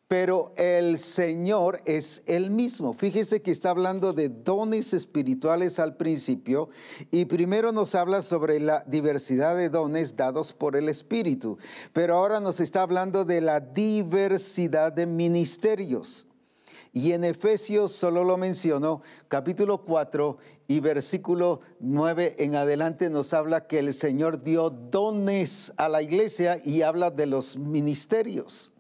pero 0.09 0.53
el 0.57 0.99
Señor 0.99 1.81
es 1.85 2.23
el 2.27 2.51
mismo. 2.51 2.92
Fíjese 2.92 3.42
que 3.42 3.51
está 3.51 3.71
hablando 3.71 4.12
de 4.12 4.29
dones 4.29 4.92
espirituales 4.92 5.81
al 5.81 5.97
principio 5.97 6.69
y 7.11 7.25
primero 7.25 7.73
nos 7.73 7.95
habla 7.97 8.23
sobre 8.23 8.61
la 8.61 8.85
diversidad 8.87 9.57
de 9.57 9.69
dones 9.69 10.16
dados 10.16 10.53
por 10.53 10.77
el 10.77 10.88
Espíritu, 10.88 11.59
pero 11.92 12.16
ahora 12.16 12.38
nos 12.38 12.61
está 12.61 12.83
hablando 12.83 13.25
de 13.25 13.40
la 13.40 13.59
diversidad 13.59 14.92
de 14.92 15.07
ministerios. 15.07 16.27
Y 16.92 17.12
en 17.12 17.25
Efesios 17.25 17.92
solo 17.92 18.25
lo 18.25 18.38
mencionó, 18.38 19.03
capítulo 19.29 19.85
4 19.85 20.38
y 20.69 20.81
versículo 20.81 21.61
9 21.81 22.37
en 22.38 22.55
adelante 22.55 23.11
nos 23.11 23.35
habla 23.35 23.66
que 23.66 23.81
el 23.81 23.92
Señor 23.92 24.42
dio 24.42 24.71
dones 24.71 25.73
a 25.77 25.90
la 25.90 26.01
iglesia 26.01 26.59
y 26.64 26.83
habla 26.83 27.11
de 27.11 27.27
los 27.27 27.59
ministerios. 27.59 28.73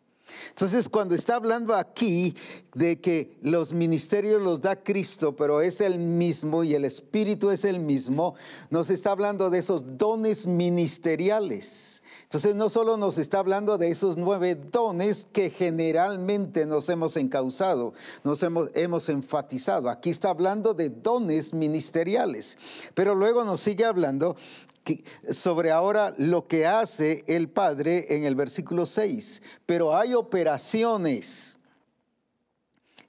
Entonces, 0.48 0.88
cuando 0.88 1.14
está 1.14 1.36
hablando 1.36 1.74
aquí 1.74 2.34
de 2.74 3.00
que 3.00 3.36
los 3.42 3.72
ministerios 3.72 4.42
los 4.42 4.60
da 4.60 4.76
Cristo, 4.76 5.36
pero 5.36 5.60
es 5.60 5.80
el 5.80 5.98
mismo 5.98 6.64
y 6.64 6.74
el 6.74 6.84
Espíritu 6.84 7.50
es 7.50 7.64
el 7.64 7.78
mismo, 7.78 8.34
nos 8.70 8.90
está 8.90 9.12
hablando 9.12 9.50
de 9.50 9.58
esos 9.58 9.96
dones 9.96 10.46
ministeriales. 10.46 12.02
Entonces 12.26 12.56
no 12.56 12.68
solo 12.70 12.96
nos 12.96 13.18
está 13.18 13.38
hablando 13.38 13.78
de 13.78 13.88
esos 13.88 14.16
nueve 14.16 14.56
dones 14.56 15.28
que 15.32 15.48
generalmente 15.48 16.66
nos 16.66 16.88
hemos 16.88 17.16
encausado, 17.16 17.94
nos 18.24 18.42
hemos, 18.42 18.68
hemos 18.74 19.08
enfatizado. 19.08 19.88
Aquí 19.88 20.10
está 20.10 20.30
hablando 20.30 20.74
de 20.74 20.90
dones 20.90 21.54
ministeriales, 21.54 22.58
pero 22.94 23.14
luego 23.14 23.44
nos 23.44 23.60
sigue 23.60 23.84
hablando 23.84 24.36
sobre 25.30 25.70
ahora 25.70 26.14
lo 26.18 26.46
que 26.46 26.66
hace 26.66 27.24
el 27.26 27.48
Padre 27.48 28.06
en 28.14 28.24
el 28.24 28.34
versículo 28.34 28.86
6. 28.86 29.42
Pero 29.64 29.96
hay 29.96 30.14
operaciones 30.14 31.56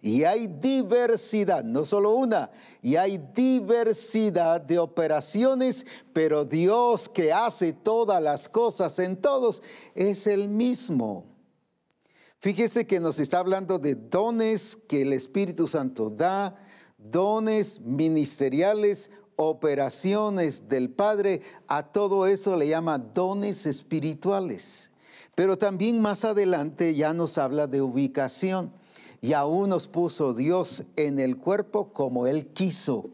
y 0.01 0.23
hay 0.23 0.47
diversidad, 0.47 1.63
no 1.63 1.83
solo 1.83 2.11
una, 2.11 2.51
y 2.81 2.95
hay 2.95 3.17
diversidad 3.17 4.61
de 4.61 4.79
operaciones, 4.79 5.85
pero 6.13 6.45
Dios 6.45 7.09
que 7.09 7.33
hace 7.33 7.73
todas 7.73 8.21
las 8.21 8.47
cosas 8.47 8.99
en 8.99 9.17
todos 9.17 9.61
es 9.95 10.27
el 10.27 10.47
mismo. 10.49 11.25
Fíjese 12.39 12.85
que 12.85 12.99
nos 12.99 13.19
está 13.19 13.39
hablando 13.39 13.79
de 13.79 13.95
dones 13.95 14.77
que 14.87 15.01
el 15.01 15.13
Espíritu 15.13 15.67
Santo 15.67 16.09
da, 16.11 16.55
dones 16.97 17.81
ministeriales, 17.81 19.09
operaciones 19.37 20.67
del 20.67 20.89
Padre, 20.89 21.41
a 21.67 21.83
todo 21.83 22.27
eso 22.27 22.57
le 22.57 22.67
llama 22.67 22.97
dones 22.97 23.65
espirituales. 23.65 24.91
Pero 25.35 25.57
también 25.57 26.01
más 26.01 26.25
adelante 26.25 26.93
ya 26.95 27.13
nos 27.13 27.37
habla 27.37 27.67
de 27.67 27.81
ubicación. 27.81 28.73
Y 29.21 29.33
aún 29.33 29.69
nos 29.69 29.87
puso 29.87 30.33
Dios 30.33 30.83
en 30.95 31.19
el 31.19 31.37
cuerpo 31.37 31.93
como 31.93 32.27
Él 32.27 32.47
quiso 32.47 33.09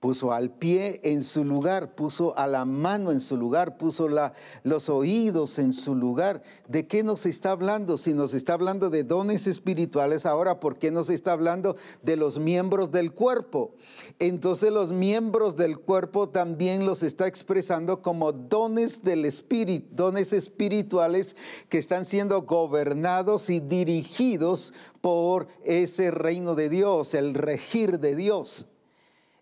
puso 0.00 0.32
al 0.32 0.50
pie 0.50 1.00
en 1.02 1.24
su 1.24 1.44
lugar, 1.44 1.96
puso 1.96 2.36
a 2.38 2.46
la 2.46 2.64
mano 2.64 3.10
en 3.10 3.18
su 3.18 3.36
lugar, 3.36 3.76
puso 3.78 4.08
los 4.62 4.88
oídos 4.88 5.58
en 5.58 5.72
su 5.72 5.96
lugar. 5.96 6.42
¿De 6.68 6.86
qué 6.86 7.02
nos 7.02 7.26
está 7.26 7.50
hablando? 7.50 7.98
Si 7.98 8.14
nos 8.14 8.32
está 8.32 8.54
hablando 8.54 8.90
de 8.90 9.02
dones 9.02 9.48
espirituales, 9.48 10.24
ahora, 10.24 10.60
¿por 10.60 10.78
qué 10.78 10.92
nos 10.92 11.10
está 11.10 11.32
hablando 11.32 11.76
de 12.02 12.16
los 12.16 12.38
miembros 12.38 12.92
del 12.92 13.12
cuerpo? 13.12 13.74
Entonces 14.20 14.72
los 14.72 14.92
miembros 14.92 15.56
del 15.56 15.78
cuerpo 15.78 16.28
también 16.28 16.86
los 16.86 17.02
está 17.02 17.26
expresando 17.26 18.00
como 18.00 18.30
dones 18.32 19.02
del 19.02 19.24
espíritu, 19.24 19.88
dones 19.96 20.32
espirituales 20.32 21.34
que 21.68 21.78
están 21.78 22.04
siendo 22.04 22.42
gobernados 22.42 23.50
y 23.50 23.58
dirigidos 23.58 24.72
por 25.00 25.48
ese 25.64 26.12
reino 26.12 26.54
de 26.54 26.68
Dios, 26.68 27.14
el 27.14 27.34
regir 27.34 27.98
de 27.98 28.14
Dios. 28.14 28.66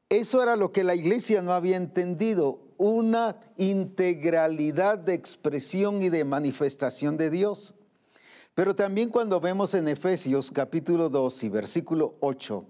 Eso 0.09 0.40
era 0.40 0.55
lo 0.55 0.71
que 0.71 0.85
la 0.85 0.95
iglesia 0.95 1.42
no 1.42 1.53
había 1.53 1.77
entendido, 1.77 2.61
una 2.79 3.40
integralidad 3.57 4.99
de 4.99 5.14
expresión 5.14 6.01
y 6.01 6.11
de 6.11 6.25
manifestación 6.25 7.16
de 7.16 7.31
Dios. 7.31 7.75
Pero 8.55 8.75
también 8.75 9.11
cuando 9.11 9.40
vemos 9.40 9.75
en 9.75 9.88
Efesios 9.88 10.51
capítulo 10.51 11.11
2 11.11 11.45
y 11.45 11.49
versículo 11.49 12.12
8, 12.21 12.64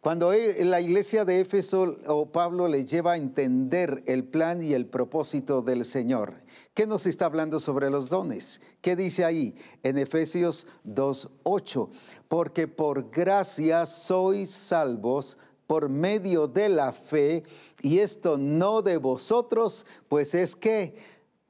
cuando 0.00 0.32
e, 0.32 0.62
la 0.64 0.80
iglesia 0.80 1.24
de 1.24 1.40
Éfeso 1.40 1.96
o 2.06 2.32
Pablo 2.32 2.66
le 2.68 2.84
lleva 2.84 3.12
a 3.12 3.16
entender 3.16 4.02
el 4.06 4.24
plan 4.24 4.62
y 4.62 4.74
el 4.74 4.86
propósito 4.86 5.62
del 5.62 5.84
Señor, 5.84 6.42
¿qué 6.74 6.86
nos 6.86 7.06
está 7.06 7.26
hablando 7.26 7.60
sobre 7.60 7.88
los 7.88 8.08
dones? 8.08 8.60
¿Qué 8.82 8.96
dice 8.96 9.24
ahí 9.24 9.54
en 9.84 9.96
Efesios 9.96 10.66
2, 10.84 11.30
8? 11.44 11.90
Porque 12.28 12.68
por 12.68 13.08
gracia 13.10 13.86
sois 13.86 14.50
salvos 14.50 15.38
por 15.66 15.88
medio 15.88 16.48
de 16.48 16.68
la 16.68 16.92
fe, 16.92 17.44
y 17.80 17.98
esto 17.98 18.38
no 18.38 18.82
de 18.82 18.96
vosotros, 18.96 19.86
pues 20.08 20.34
es 20.34 20.56
que 20.56 20.94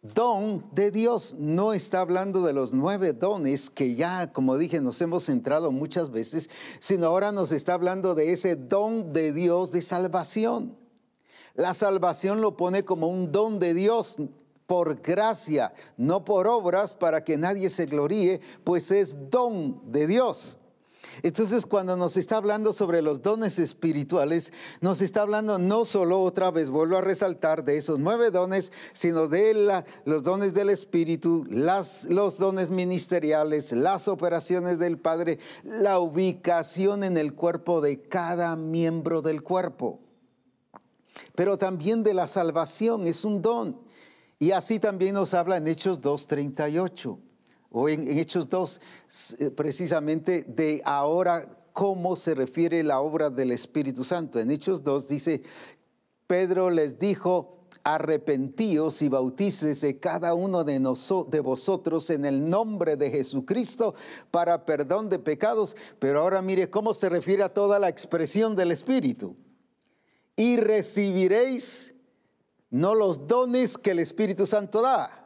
don 0.02 0.64
de 0.72 0.90
Dios 0.90 1.34
no 1.38 1.72
está 1.72 2.00
hablando 2.00 2.42
de 2.42 2.52
los 2.52 2.72
nueve 2.72 3.12
dones 3.12 3.70
que 3.70 3.94
ya, 3.94 4.32
como 4.32 4.58
dije, 4.58 4.80
nos 4.80 5.00
hemos 5.00 5.24
centrado 5.24 5.70
muchas 5.70 6.10
veces, 6.10 6.50
sino 6.80 7.06
ahora 7.06 7.30
nos 7.30 7.52
está 7.52 7.74
hablando 7.74 8.14
de 8.14 8.32
ese 8.32 8.56
don 8.56 9.12
de 9.12 9.32
Dios 9.32 9.70
de 9.70 9.82
salvación. 9.82 10.76
La 11.54 11.74
salvación 11.74 12.40
lo 12.40 12.56
pone 12.56 12.84
como 12.84 13.08
un 13.08 13.30
don 13.30 13.58
de 13.58 13.74
Dios 13.74 14.16
por 14.66 15.02
gracia, 15.02 15.74
no 15.96 16.24
por 16.24 16.48
obras 16.48 16.94
para 16.94 17.24
que 17.24 17.36
nadie 17.36 17.68
se 17.68 17.86
gloríe, 17.86 18.40
pues 18.64 18.90
es 18.90 19.30
don 19.30 19.92
de 19.92 20.06
Dios. 20.06 20.58
Entonces, 21.22 21.66
cuando 21.66 21.96
nos 21.96 22.16
está 22.16 22.36
hablando 22.36 22.72
sobre 22.72 23.02
los 23.02 23.22
dones 23.22 23.58
espirituales, 23.58 24.52
nos 24.80 25.02
está 25.02 25.22
hablando 25.22 25.58
no 25.58 25.84
solo 25.84 26.22
otra 26.22 26.50
vez, 26.50 26.70
vuelvo 26.70 26.96
a 26.96 27.00
resaltar, 27.00 27.64
de 27.64 27.76
esos 27.76 27.98
nueve 27.98 28.30
dones, 28.30 28.72
sino 28.92 29.28
de 29.28 29.82
los 30.04 30.22
dones 30.22 30.54
del 30.54 30.70
Espíritu, 30.70 31.44
los 31.48 32.38
dones 32.38 32.70
ministeriales, 32.70 33.72
las 33.72 34.08
operaciones 34.08 34.78
del 34.78 34.98
Padre, 34.98 35.38
la 35.64 35.98
ubicación 35.98 37.04
en 37.04 37.16
el 37.16 37.34
cuerpo 37.34 37.80
de 37.80 38.00
cada 38.00 38.56
miembro 38.56 39.22
del 39.22 39.42
cuerpo. 39.42 40.00
Pero 41.34 41.58
también 41.58 42.02
de 42.02 42.14
la 42.14 42.26
salvación, 42.26 43.06
es 43.06 43.24
un 43.24 43.42
don. 43.42 43.80
Y 44.38 44.52
así 44.52 44.78
también 44.78 45.14
nos 45.14 45.34
habla 45.34 45.56
en 45.56 45.68
Hechos 45.68 46.00
2.38 46.00 47.31
o 47.72 47.88
en, 47.88 48.06
Hechos 48.06 48.48
2, 48.48 48.80
eh, 49.38 49.50
precisamente 49.50 50.44
de 50.46 50.82
ahora 50.84 51.48
cómo 51.72 52.16
se 52.16 52.34
refiere 52.34 52.82
la 52.82 53.00
obra 53.00 53.30
del 53.30 53.50
Espíritu 53.50 54.04
Santo. 54.04 54.38
En 54.38 54.50
Hechos 54.50 54.84
2 54.84 55.08
dice, 55.08 55.42
Pedro 56.26 56.70
les 56.70 56.98
dijo, 56.98 57.62
arrepentíos 57.84 59.02
y 59.02 59.08
bautícese 59.08 59.98
cada 59.98 60.34
uno 60.34 60.64
de, 60.64 60.78
de 60.78 61.40
vosotros 61.40 62.10
en 62.10 62.24
el 62.24 62.48
nombre 62.48 62.96
de 62.96 63.10
Jesucristo 63.10 63.94
para 64.30 64.64
perdón 64.64 65.08
de 65.08 65.18
pecados. 65.18 65.76
Pero 65.98 66.20
ahora 66.20 66.42
mire 66.42 66.70
cómo 66.70 66.94
se 66.94 67.08
refiere 67.08 67.42
a 67.42 67.52
toda 67.52 67.78
la 67.78 67.88
expresión 67.88 68.54
del 68.54 68.70
Espíritu. 68.70 69.36
Y 70.36 70.56
recibiréis 70.56 71.94
no 72.70 72.94
los 72.94 73.26
dones 73.26 73.76
que 73.76 73.90
el 73.90 73.98
Espíritu 73.98 74.46
Santo 74.46 74.80
da, 74.80 75.21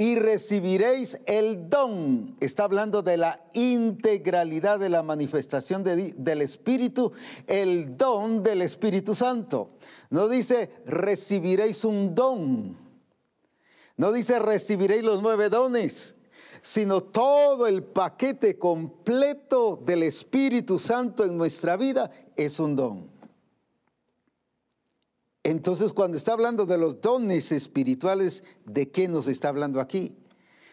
y 0.00 0.14
recibiréis 0.14 1.20
el 1.26 1.68
don. 1.68 2.36
Está 2.40 2.64
hablando 2.64 3.02
de 3.02 3.16
la 3.16 3.44
integralidad 3.52 4.78
de 4.78 4.88
la 4.88 5.02
manifestación 5.02 5.82
del 5.82 6.40
Espíritu, 6.40 7.12
el 7.48 7.96
don 7.96 8.44
del 8.44 8.62
Espíritu 8.62 9.16
Santo. 9.16 9.70
No 10.10 10.28
dice 10.28 10.70
recibiréis 10.86 11.84
un 11.84 12.14
don. 12.14 12.78
No 13.96 14.12
dice 14.12 14.38
recibiréis 14.38 15.02
los 15.02 15.20
nueve 15.20 15.48
dones, 15.48 16.14
sino 16.62 17.02
todo 17.02 17.66
el 17.66 17.82
paquete 17.82 18.56
completo 18.56 19.82
del 19.84 20.04
Espíritu 20.04 20.78
Santo 20.78 21.24
en 21.24 21.36
nuestra 21.36 21.76
vida 21.76 22.08
es 22.36 22.60
un 22.60 22.76
don. 22.76 23.17
Entonces, 25.42 25.92
cuando 25.92 26.16
está 26.16 26.32
hablando 26.32 26.66
de 26.66 26.78
los 26.78 27.00
dones 27.00 27.52
espirituales, 27.52 28.44
¿de 28.66 28.90
qué 28.90 29.08
nos 29.08 29.28
está 29.28 29.48
hablando 29.48 29.80
aquí? 29.80 30.16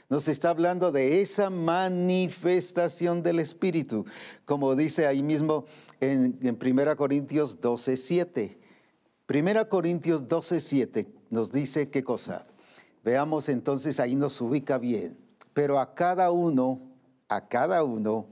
Nos 0.10 0.28
está 0.28 0.50
hablando 0.50 0.92
de 0.92 1.22
esa 1.22 1.50
manifestación 1.50 3.24
del 3.24 3.40
Espíritu, 3.40 4.06
como 4.46 4.76
dice 4.76 5.08
ahí 5.08 5.24
mismo 5.24 5.66
en, 6.00 6.38
1 6.42 6.98
Corintios 6.98 7.60
12, 7.62 7.98
7. 7.98 8.60
1 9.28 9.70
Corintios 9.70 10.28
12, 10.28 10.60
7 10.60 11.08
nos 11.30 11.52
dice 11.52 11.90
qué 11.90 12.04
cosa. 12.04 12.46
Veamos 13.04 13.50
entonces, 13.50 14.00
ahí 14.00 14.16
nos 14.16 14.40
ubica 14.42 14.78
bien. 14.78 15.18
Pero 15.54 15.80
a 15.80 15.94
cada 15.94 16.32
uno, 16.32 16.82
a 17.28 17.48
cada 17.48 17.84
uno, 17.84 18.28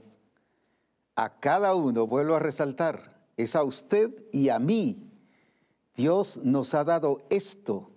a 1.16 1.38
cada 1.40 1.74
uno, 1.74 2.06
vuelvo 2.06 2.34
a 2.34 2.40
resaltar, 2.40 3.24
es 3.36 3.56
a 3.56 3.62
usted 3.62 4.10
y 4.32 4.48
a 4.48 4.58
mí 4.58 5.10
Dios 5.94 6.38
nos 6.38 6.74
ha 6.74 6.82
dado 6.84 7.18
esto. 7.30 7.90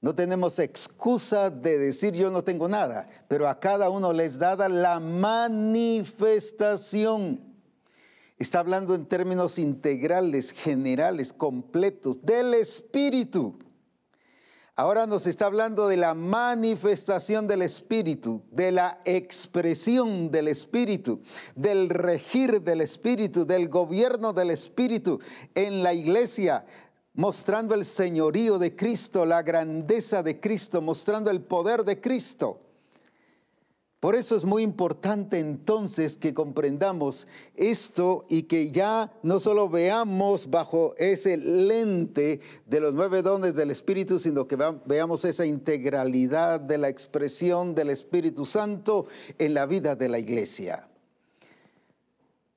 No 0.00 0.14
tenemos 0.14 0.58
excusa 0.58 1.50
de 1.50 1.76
decir 1.78 2.14
yo 2.14 2.30
no 2.30 2.42
tengo 2.42 2.66
nada, 2.68 3.08
pero 3.28 3.46
a 3.48 3.60
cada 3.60 3.88
uno 3.88 4.12
les 4.12 4.38
dada 4.38 4.68
la 4.68 4.98
manifestación. 4.98 7.40
Está 8.36 8.58
hablando 8.58 8.96
en 8.96 9.06
términos 9.06 9.60
integrales, 9.60 10.50
generales, 10.50 11.32
completos, 11.32 12.26
del 12.26 12.54
Espíritu. 12.54 13.56
Ahora 14.74 15.06
nos 15.06 15.28
está 15.28 15.46
hablando 15.46 15.86
de 15.86 15.98
la 15.98 16.14
manifestación 16.14 17.46
del 17.46 17.62
Espíritu, 17.62 18.42
de 18.50 18.72
la 18.72 19.00
expresión 19.04 20.32
del 20.32 20.48
Espíritu, 20.48 21.20
del 21.54 21.88
regir 21.90 22.62
del 22.62 22.80
Espíritu, 22.80 23.44
del 23.44 23.68
gobierno 23.68 24.32
del 24.32 24.50
Espíritu 24.50 25.20
en 25.54 25.84
la 25.84 25.94
iglesia, 25.94 26.66
mostrando 27.14 27.74
el 27.74 27.84
señorío 27.84 28.58
de 28.58 28.74
Cristo, 28.74 29.24
la 29.24 29.42
grandeza 29.42 30.22
de 30.22 30.40
Cristo, 30.40 30.80
mostrando 30.80 31.30
el 31.30 31.42
poder 31.42 31.84
de 31.84 32.00
Cristo. 32.00 32.60
Por 34.02 34.16
eso 34.16 34.34
es 34.34 34.44
muy 34.44 34.64
importante 34.64 35.38
entonces 35.38 36.16
que 36.16 36.34
comprendamos 36.34 37.28
esto 37.54 38.24
y 38.28 38.42
que 38.44 38.72
ya 38.72 39.12
no 39.22 39.38
solo 39.38 39.68
veamos 39.68 40.50
bajo 40.50 40.92
ese 40.96 41.36
lente 41.36 42.40
de 42.66 42.80
los 42.80 42.94
nueve 42.94 43.22
dones 43.22 43.54
del 43.54 43.70
Espíritu, 43.70 44.18
sino 44.18 44.48
que 44.48 44.56
veamos 44.86 45.24
esa 45.24 45.46
integralidad 45.46 46.58
de 46.58 46.78
la 46.78 46.88
expresión 46.88 47.76
del 47.76 47.90
Espíritu 47.90 48.44
Santo 48.44 49.06
en 49.38 49.54
la 49.54 49.66
vida 49.66 49.94
de 49.94 50.08
la 50.08 50.18
iglesia. 50.18 50.88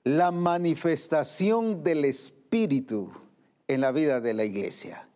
La 0.04 0.32
manifestación 0.32 1.84
del 1.84 2.06
Espíritu 2.06 3.12
en 3.68 3.82
la 3.82 3.92
vida 3.92 4.22
de 4.22 4.34
la 4.34 4.46
iglesia. 4.46 5.08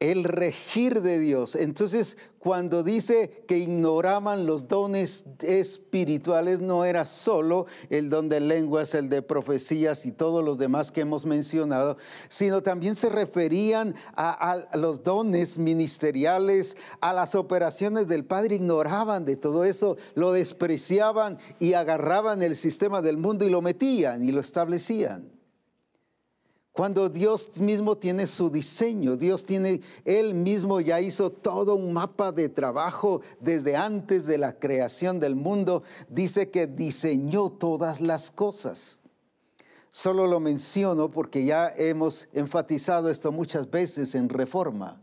El 0.00 0.24
regir 0.24 1.00
de 1.02 1.18
Dios. 1.18 1.54
Entonces, 1.54 2.18
cuando 2.38 2.82
dice 2.82 3.44
que 3.46 3.58
ignoraban 3.58 4.44
los 4.44 4.68
dones 4.68 5.24
espirituales, 5.40 6.60
no 6.60 6.84
era 6.84 7.06
solo 7.06 7.66
el 7.88 8.10
don 8.10 8.28
de 8.28 8.40
lenguas, 8.40 8.94
el 8.94 9.08
de 9.08 9.22
profecías 9.22 10.04
y 10.04 10.12
todos 10.12 10.44
los 10.44 10.58
demás 10.58 10.90
que 10.90 11.02
hemos 11.02 11.24
mencionado, 11.24 11.96
sino 12.28 12.62
también 12.62 12.96
se 12.96 13.08
referían 13.08 13.94
a, 14.14 14.52
a 14.52 14.76
los 14.76 15.02
dones 15.02 15.58
ministeriales, 15.58 16.76
a 17.00 17.12
las 17.12 17.34
operaciones 17.34 18.06
del 18.08 18.26
Padre. 18.26 18.56
Ignoraban 18.56 19.24
de 19.24 19.36
todo 19.36 19.64
eso, 19.64 19.96
lo 20.14 20.32
despreciaban 20.32 21.38
y 21.60 21.74
agarraban 21.74 22.42
el 22.42 22.56
sistema 22.56 23.00
del 23.00 23.16
mundo 23.16 23.46
y 23.46 23.50
lo 23.50 23.62
metían 23.62 24.22
y 24.22 24.32
lo 24.32 24.40
establecían. 24.40 25.33
Cuando 26.74 27.08
Dios 27.08 27.60
mismo 27.60 27.96
tiene 27.96 28.26
su 28.26 28.50
diseño, 28.50 29.16
Dios 29.16 29.46
tiene, 29.46 29.80
Él 30.04 30.34
mismo 30.34 30.80
ya 30.80 31.00
hizo 31.00 31.30
todo 31.30 31.76
un 31.76 31.92
mapa 31.92 32.32
de 32.32 32.48
trabajo 32.48 33.20
desde 33.38 33.76
antes 33.76 34.26
de 34.26 34.38
la 34.38 34.58
creación 34.58 35.20
del 35.20 35.36
mundo. 35.36 35.84
Dice 36.08 36.50
que 36.50 36.66
diseñó 36.66 37.50
todas 37.50 38.00
las 38.00 38.32
cosas. 38.32 38.98
Solo 39.88 40.26
lo 40.26 40.40
menciono 40.40 41.12
porque 41.12 41.44
ya 41.44 41.68
hemos 41.76 42.26
enfatizado 42.32 43.08
esto 43.08 43.30
muchas 43.30 43.70
veces 43.70 44.16
en 44.16 44.28
reforma. 44.28 45.00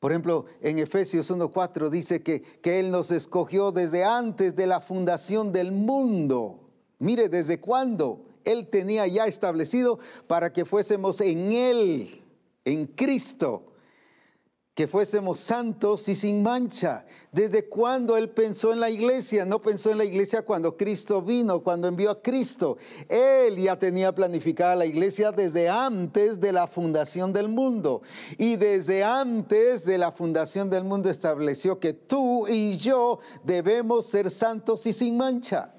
Por 0.00 0.12
ejemplo, 0.12 0.44
en 0.60 0.78
Efesios 0.78 1.30
1.4 1.30 1.88
dice 1.88 2.22
que, 2.22 2.42
que 2.42 2.78
Él 2.78 2.90
nos 2.90 3.10
escogió 3.10 3.72
desde 3.72 4.04
antes 4.04 4.54
de 4.54 4.66
la 4.66 4.82
fundación 4.82 5.50
del 5.50 5.72
mundo. 5.72 6.60
Mire, 6.98 7.30
¿desde 7.30 7.58
cuándo? 7.58 8.33
Él 8.44 8.68
tenía 8.68 9.06
ya 9.06 9.26
establecido 9.26 9.98
para 10.26 10.52
que 10.52 10.64
fuésemos 10.64 11.20
en 11.20 11.52
Él, 11.52 12.22
en 12.64 12.86
Cristo, 12.86 13.74
que 14.74 14.88
fuésemos 14.88 15.38
santos 15.38 16.08
y 16.08 16.16
sin 16.16 16.42
mancha. 16.42 17.06
¿Desde 17.30 17.68
cuándo 17.68 18.16
Él 18.16 18.30
pensó 18.30 18.72
en 18.72 18.80
la 18.80 18.90
iglesia? 18.90 19.44
No 19.44 19.62
pensó 19.62 19.92
en 19.92 19.98
la 19.98 20.04
iglesia 20.04 20.42
cuando 20.42 20.76
Cristo 20.76 21.22
vino, 21.22 21.62
cuando 21.62 21.86
envió 21.86 22.10
a 22.10 22.20
Cristo. 22.20 22.76
Él 23.08 23.56
ya 23.56 23.78
tenía 23.78 24.12
planificada 24.12 24.74
la 24.74 24.86
iglesia 24.86 25.30
desde 25.30 25.68
antes 25.68 26.40
de 26.40 26.52
la 26.52 26.66
fundación 26.66 27.32
del 27.32 27.48
mundo. 27.48 28.02
Y 28.36 28.56
desde 28.56 29.04
antes 29.04 29.84
de 29.84 29.96
la 29.96 30.10
fundación 30.10 30.68
del 30.70 30.82
mundo 30.82 31.08
estableció 31.08 31.78
que 31.78 31.92
tú 31.92 32.48
y 32.48 32.76
yo 32.76 33.20
debemos 33.44 34.06
ser 34.06 34.28
santos 34.28 34.86
y 34.86 34.92
sin 34.92 35.16
mancha. 35.16 35.73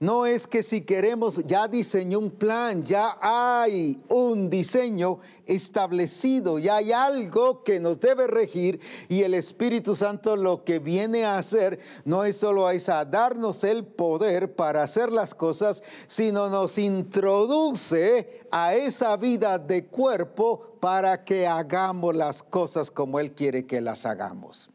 No 0.00 0.26
es 0.26 0.48
que 0.48 0.64
si 0.64 0.80
queremos, 0.80 1.44
ya 1.46 1.68
diseñó 1.68 2.18
un 2.18 2.30
plan, 2.30 2.82
ya 2.82 3.16
hay 3.20 4.02
un 4.08 4.50
diseño 4.50 5.20
establecido, 5.46 6.58
ya 6.58 6.76
hay 6.76 6.90
algo 6.90 7.62
que 7.62 7.78
nos 7.78 8.00
debe 8.00 8.26
regir 8.26 8.80
y 9.08 9.22
el 9.22 9.34
Espíritu 9.34 9.94
Santo 9.94 10.34
lo 10.34 10.64
que 10.64 10.80
viene 10.80 11.24
a 11.24 11.38
hacer 11.38 11.78
no 12.04 12.24
es 12.24 12.36
solo 12.36 12.66
a 12.66 13.04
darnos 13.04 13.62
el 13.62 13.84
poder 13.84 14.54
para 14.56 14.82
hacer 14.82 15.12
las 15.12 15.32
cosas, 15.32 15.82
sino 16.08 16.50
nos 16.50 16.76
introduce 16.76 18.42
a 18.50 18.74
esa 18.74 19.16
vida 19.16 19.58
de 19.60 19.86
cuerpo 19.86 20.76
para 20.80 21.24
que 21.24 21.46
hagamos 21.46 22.16
las 22.16 22.42
cosas 22.42 22.90
como 22.90 23.20
Él 23.20 23.32
quiere 23.32 23.64
que 23.64 23.80
las 23.80 24.06
hagamos. 24.06 24.70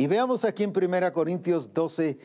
Y 0.00 0.06
veamos 0.06 0.44
aquí 0.44 0.62
en 0.62 0.72
1 0.72 1.12
Corintios 1.12 1.74
12, 1.74 2.18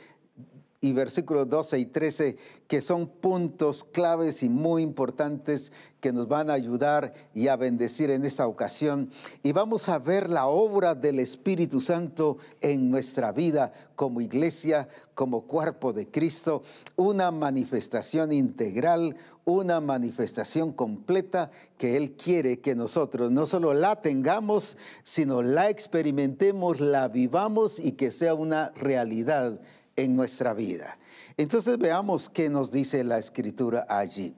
y 0.83 0.91
versículos 0.91 1.47
12 1.47 1.79
y 1.79 1.85
13, 1.85 2.37
que 2.67 2.81
son 2.81 3.07
puntos 3.07 3.85
claves 3.85 4.43
y 4.43 4.49
muy 4.49 4.83
importantes 4.83 5.71
que 6.01 6.11
nos 6.11 6.27
van 6.27 6.49
a 6.49 6.53
ayudar 6.55 7.13
y 7.33 7.47
a 7.47 7.55
bendecir 7.55 8.11
en 8.11 8.25
esta 8.25 8.47
ocasión. 8.47 9.09
Y 9.43 9.53
vamos 9.53 9.87
a 9.87 9.97
ver 9.97 10.29
la 10.29 10.47
obra 10.47 10.93
del 10.93 11.19
Espíritu 11.19 11.79
Santo 11.79 12.37
en 12.59 12.91
nuestra 12.91 13.31
vida 13.31 13.71
como 13.95 14.19
iglesia, 14.19 14.89
como 15.15 15.43
cuerpo 15.43 15.93
de 15.93 16.09
Cristo, 16.11 16.63
una 16.97 17.31
manifestación 17.31 18.33
integral, 18.33 19.15
una 19.45 19.79
manifestación 19.79 20.73
completa 20.73 21.49
que 21.77 21.95
Él 21.95 22.11
quiere 22.11 22.59
que 22.59 22.75
nosotros 22.75 23.31
no 23.31 23.45
solo 23.45 23.73
la 23.73 24.01
tengamos, 24.01 24.75
sino 25.05 25.41
la 25.41 25.69
experimentemos, 25.69 26.81
la 26.81 27.07
vivamos 27.07 27.79
y 27.79 27.93
que 27.93 28.11
sea 28.11 28.33
una 28.33 28.73
realidad 28.75 29.61
en 29.95 30.15
nuestra 30.15 30.53
vida. 30.53 30.97
Entonces 31.37 31.77
veamos 31.77 32.29
qué 32.29 32.49
nos 32.49 32.71
dice 32.71 33.03
la 33.03 33.19
escritura 33.19 33.85
allí. 33.89 34.35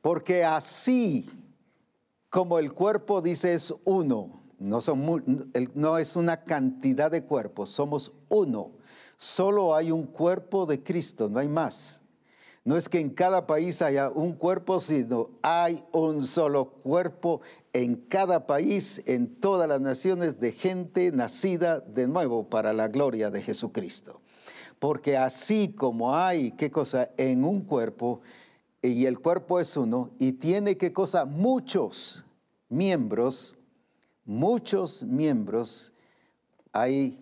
Porque 0.00 0.44
así 0.44 1.28
como 2.30 2.58
el 2.58 2.72
cuerpo 2.72 3.22
dice 3.22 3.54
es 3.54 3.72
uno, 3.84 4.42
no, 4.58 5.98
es 5.98 6.16
una 6.16 6.44
cantidad 6.44 7.10
de 7.10 7.24
cuerpos, 7.24 7.70
somos 7.70 8.12
uno. 8.28 8.72
Solo 9.18 9.74
hay 9.74 9.90
un 9.90 10.04
cuerpo 10.04 10.66
de 10.66 10.82
Cristo, 10.82 11.28
no 11.28 11.38
hay 11.38 11.48
más. 11.48 12.00
No 12.66 12.76
es 12.76 12.88
que 12.88 12.98
en 12.98 13.10
cada 13.10 13.46
país 13.46 13.80
haya 13.80 14.10
un 14.10 14.32
cuerpo, 14.32 14.80
sino 14.80 15.28
hay 15.40 15.84
un 15.92 16.26
solo 16.26 16.64
cuerpo 16.68 17.40
en 17.72 17.94
cada 17.94 18.48
país, 18.48 19.04
en 19.06 19.36
todas 19.36 19.68
las 19.68 19.80
naciones 19.80 20.40
de 20.40 20.50
gente 20.50 21.12
nacida 21.12 21.78
de 21.78 22.08
nuevo 22.08 22.50
para 22.50 22.72
la 22.72 22.88
gloria 22.88 23.30
de 23.30 23.40
Jesucristo. 23.40 24.20
Porque 24.80 25.16
así 25.16 25.74
como 25.76 26.16
hay, 26.16 26.50
¿qué 26.50 26.68
cosa? 26.72 27.08
En 27.16 27.44
un 27.44 27.60
cuerpo, 27.60 28.20
y 28.82 29.06
el 29.06 29.20
cuerpo 29.20 29.60
es 29.60 29.76
uno, 29.76 30.10
y 30.18 30.32
tiene, 30.32 30.76
¿qué 30.76 30.92
cosa? 30.92 31.24
Muchos 31.24 32.24
miembros, 32.68 33.56
muchos 34.24 35.04
miembros, 35.04 35.92
hay 36.72 37.16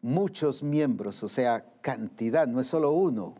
muchos 0.00 0.62
miembros, 0.62 1.24
o 1.24 1.28
sea, 1.28 1.64
cantidad, 1.80 2.46
no 2.46 2.60
es 2.60 2.68
solo 2.68 2.92
uno. 2.92 3.39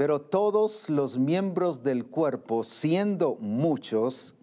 Pero 0.00 0.18
todos 0.18 0.88
los 0.88 1.18
miembros 1.18 1.82
del 1.82 2.06
cuerpo, 2.06 2.64
siendo 2.64 3.34
muchos, 3.34 4.34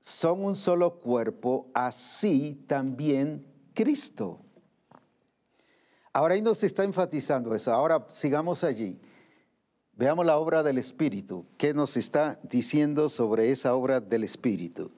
son 0.00 0.44
un 0.44 0.54
solo 0.54 1.00
cuerpo, 1.00 1.66
así 1.74 2.64
también 2.68 3.44
Cristo. 3.74 4.38
Ahora 6.12 6.34
ahí 6.34 6.40
nos 6.40 6.62
está 6.62 6.84
enfatizando 6.84 7.52
eso. 7.52 7.74
Ahora 7.74 8.06
sigamos 8.12 8.62
allí. 8.62 8.96
Veamos 9.94 10.24
la 10.24 10.38
obra 10.38 10.62
del 10.62 10.78
Espíritu. 10.78 11.44
¿Qué 11.58 11.74
nos 11.74 11.96
está 11.96 12.38
diciendo 12.44 13.08
sobre 13.08 13.50
esa 13.50 13.74
obra 13.74 13.98
del 13.98 14.22
Espíritu? 14.22 14.92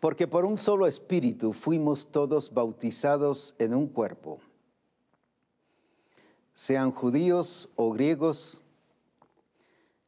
Porque 0.00 0.26
por 0.26 0.44
un 0.44 0.58
solo 0.58 0.88
Espíritu 0.88 1.52
fuimos 1.52 2.08
todos 2.10 2.52
bautizados 2.52 3.54
en 3.60 3.74
un 3.74 3.86
cuerpo, 3.86 4.40
sean 6.58 6.90
judíos 6.90 7.68
o 7.76 7.92
griegos, 7.92 8.60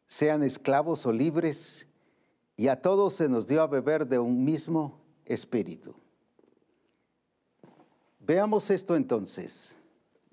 sean 0.09 0.42
esclavos 0.42 1.07
o 1.07 1.12
libres, 1.12 1.86
y 2.57 2.66
a 2.66 2.82
todos 2.82 3.14
se 3.14 3.28
nos 3.28 3.46
dio 3.46 3.62
a 3.62 3.68
beber 3.68 4.05
de 4.09 4.18
un 4.18 4.44
mismo 4.44 4.98
Espíritu. 5.26 5.94
Veamos 8.18 8.68
esto 8.70 8.96
entonces. 8.96 9.76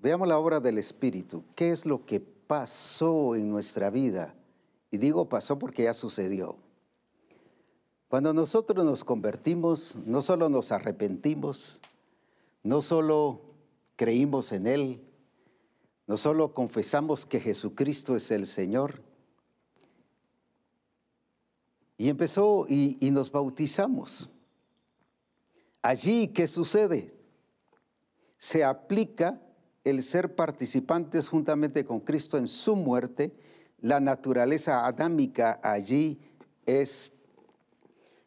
Veamos 0.00 0.26
la 0.26 0.40
obra 0.40 0.58
del 0.58 0.78
Espíritu. 0.78 1.44
¿Qué 1.54 1.70
es 1.70 1.86
lo 1.86 2.04
que 2.04 2.18
pasó 2.18 3.36
en 3.36 3.48
nuestra 3.48 3.88
vida? 3.88 4.34
Y 4.90 4.98
digo 4.98 5.28
pasó 5.28 5.56
porque 5.56 5.84
ya 5.84 5.94
sucedió. 5.94 6.56
Cuando 8.08 8.34
nosotros 8.34 8.84
nos 8.84 9.04
convertimos, 9.04 9.94
no 10.04 10.20
solo 10.22 10.48
nos 10.48 10.72
arrepentimos, 10.72 11.80
no 12.64 12.82
solo 12.82 13.40
creímos 13.94 14.50
en 14.50 14.66
Él, 14.66 15.07
no 16.08 16.16
solo 16.16 16.54
confesamos 16.54 17.26
que 17.26 17.38
Jesucristo 17.38 18.16
es 18.16 18.30
el 18.30 18.46
Señor, 18.46 19.02
y 21.98 22.08
empezó 22.08 22.64
y, 22.68 22.96
nos 23.10 23.30
bautizamos. 23.30 24.30
Allí, 25.82 26.28
¿qué 26.28 26.46
sucede? 26.46 27.12
Se 28.38 28.64
aplica 28.64 29.42
el 29.84 30.02
ser 30.02 30.34
participantes 30.34 31.28
juntamente 31.28 31.84
con 31.84 32.00
Cristo 32.00 32.38
en 32.38 32.46
su 32.46 32.76
muerte, 32.76 33.34
la 33.80 34.00
naturaleza 34.00 34.86
adámica 34.86 35.60
allí 35.62 36.20
es, 36.66 37.12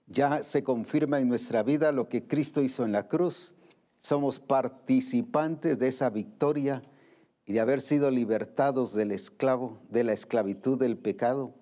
ya 0.08 0.44
se 0.44 0.64
confirma 0.64 1.20
en 1.20 1.30
nuestra 1.30 1.64
vida 1.64 1.92
lo 1.92 2.10
que 2.10 2.28
Cristo 2.28 2.62
hizo 2.62 2.86
en 2.86 2.92
la 2.92 3.08
cruz. 3.08 3.54
Somos 3.98 4.40
participantes 4.40 5.80
de 5.80 5.88
esa 5.88 6.10
victoria 6.10 6.82
y 7.46 7.54
de 7.54 7.60
haber 7.60 7.82
sido 7.82 8.12
libertados 8.12 8.94
del 8.94 9.12
esclavo, 9.12 9.80
de 9.90 10.04
la 10.04 10.14
esclavitud 10.14 10.80
del 10.80 10.98
pecado, 10.98 11.54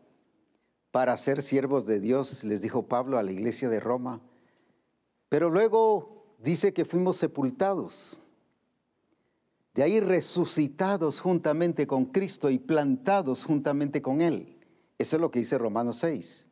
para 0.92 1.16
ser 1.18 1.42
siervos 1.42 1.86
de 1.86 2.00
Dios, 2.00 2.44
les 2.44 2.62
dijo 2.62 2.88
Pablo 2.88 3.18
a 3.18 3.24
la 3.24 3.32
iglesia 3.32 3.70
de 3.70 3.80
Roma. 3.80 4.22
Pero 5.30 5.50
luego 5.50 6.36
dice 6.40 6.74
que 6.74 6.86
fuimos 6.86 7.18
sepultados 7.18 8.20
de 9.80 9.84
ahí 9.84 10.02
resucitados 10.02 11.22
juntamente 11.22 11.88
con 11.88 12.06
Cristo 12.06 12.50
y 12.50 12.60
plantados 12.60 13.46
juntamente 13.46 14.02
con 14.02 14.20
Él. 14.20 14.58
Eso 14.98 15.16
es 15.16 15.22
lo 15.22 15.32
que 15.32 15.40
dice 15.40 15.58
Romanos 15.58 15.98
6. 16.00 16.50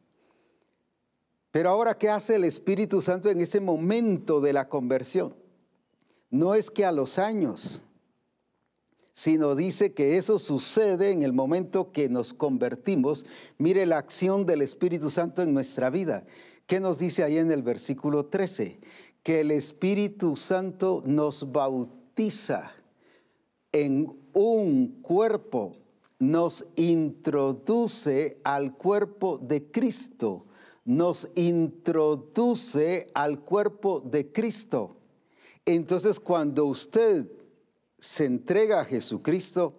Pero 1.51 1.69
ahora, 1.69 1.97
¿qué 1.97 2.09
hace 2.09 2.36
el 2.36 2.45
Espíritu 2.45 3.01
Santo 3.01 3.30
en 3.30 3.41
ese 3.41 3.59
momento 3.59 4.39
de 4.39 4.53
la 4.53 4.69
conversión? 4.69 5.36
No 6.30 6.53
es 6.53 6.71
que 6.71 6.86
a 6.86 6.91
los 6.93 7.19
años, 7.19 7.82
sino 9.18 9.55
dice 9.55 9.93
que 9.93 10.15
eso 10.18 10.38
sucede 10.38 11.09
en 11.09 11.24
el 11.24 11.34
momento 11.34 11.91
que 11.91 12.07
nos 12.07 12.36
convertimos. 12.36 13.26
Mire 13.57 13.88
la 13.88 13.97
acción 13.97 14.45
del 14.45 14.61
Espíritu 14.61 15.09
Santo 15.09 15.41
en 15.41 15.55
nuestra 15.55 15.89
vida. 15.89 16.24
¿Qué 16.68 16.80
nos 16.80 16.99
dice 16.99 17.24
ahí 17.24 17.39
en 17.39 17.49
el 17.49 17.63
versículo 17.63 18.28
13? 18.28 18.80
Que 19.24 19.39
el 19.39 19.49
Espíritu 19.49 20.38
Santo 20.38 21.01
nos 21.03 21.51
bautiza 21.51 22.72
en 23.72 24.11
un 24.34 25.01
cuerpo 25.01 25.76
nos 26.20 26.68
introduce 26.76 28.39
al 28.43 28.76
cuerpo 28.76 29.39
de 29.39 29.72
Cristo, 29.72 30.45
nos 30.86 31.28
introduce 31.34 33.09
al 33.15 33.39
cuerpo 33.39 33.99
de 33.99 34.32
Cristo. 34.32 34.95
Entonces 35.65 36.20
cuando 36.20 36.65
usted 36.65 37.28
se 37.99 38.25
entrega 38.25 38.81
a 38.81 38.85
Jesucristo, 38.85 39.73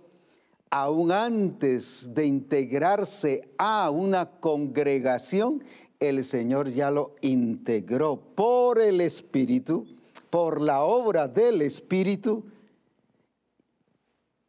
aún 0.70 1.12
antes 1.12 2.14
de 2.14 2.26
integrarse 2.26 3.48
a 3.58 3.90
una 3.90 4.30
congregación, 4.40 5.62
el 6.00 6.24
Señor 6.24 6.68
ya 6.68 6.90
lo 6.90 7.14
integró 7.22 8.20
por 8.34 8.80
el 8.80 9.00
Espíritu, 9.00 9.86
por 10.30 10.60
la 10.60 10.82
obra 10.82 11.28
del 11.28 11.62
Espíritu, 11.62 12.44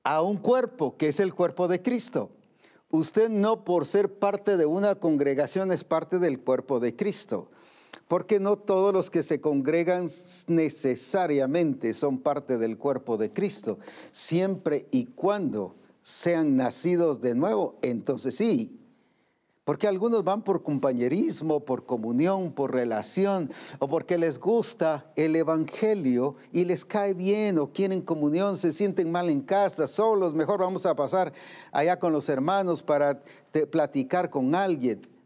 a 0.04 0.22
un 0.22 0.38
cuerpo, 0.38 0.98
que 0.98 1.10
es 1.10 1.20
el 1.20 1.34
cuerpo 1.34 1.68
de 1.68 1.82
Cristo. 1.82 2.30
Usted 2.90 3.30
no 3.30 3.64
por 3.64 3.86
ser 3.86 4.18
parte 4.18 4.58
de 4.58 4.66
una 4.66 4.96
congregación 4.96 5.72
es 5.72 5.84
parte 5.84 6.18
del 6.18 6.40
cuerpo 6.40 6.80
de 6.80 6.96
Cristo, 6.96 7.50
porque 8.10 8.40
no 8.40 8.58
todos 8.58 8.92
los 8.92 9.12
que 9.12 9.22
se 9.22 9.40
congregan 9.40 10.10
necesariamente 10.48 11.94
son 11.94 12.18
parte 12.18 12.58
del 12.58 12.76
cuerpo 12.80 13.18
de 13.18 13.32
Cristo, 13.32 13.78
siempre 14.12 14.88
y 14.90 15.06
cuando 15.06 15.76
sean 16.02 16.58
nacidos 16.58 17.22
de 17.22 17.36
nuevo, 17.36 17.78
entonces 17.84 18.34
sí, 18.34 18.80
porque 19.64 19.88
algunos 19.88 20.24
van 20.24 20.42
por 20.42 20.64
compañerismo, 20.64 21.60
por 21.60 21.86
comunión, 21.86 22.52
por 22.52 22.74
relación, 22.74 23.52
o 23.78 23.88
porque 23.88 24.18
les 24.18 24.40
gusta 24.40 25.12
el 25.16 25.36
Evangelio 25.36 26.36
y 26.52 26.66
les 26.66 26.86
cae 26.86 27.14
bien 27.14 27.60
o 27.60 27.72
quieren 27.72 28.02
comunión, 28.02 28.58
se 28.58 28.74
sienten 28.74 29.12
mal 29.12 29.30
en 29.30 29.42
casa, 29.42 29.88
solos, 29.88 30.34
mejor 30.34 30.62
vamos 30.62 30.88
a 30.88 30.96
pasar 30.96 31.32
allá 31.72 32.00
con 32.00 32.12
los 32.12 32.28
hermanos 32.28 32.82
para 32.82 33.22
platicar 33.70 34.32
con 34.32 34.56
alguien. 34.56 35.19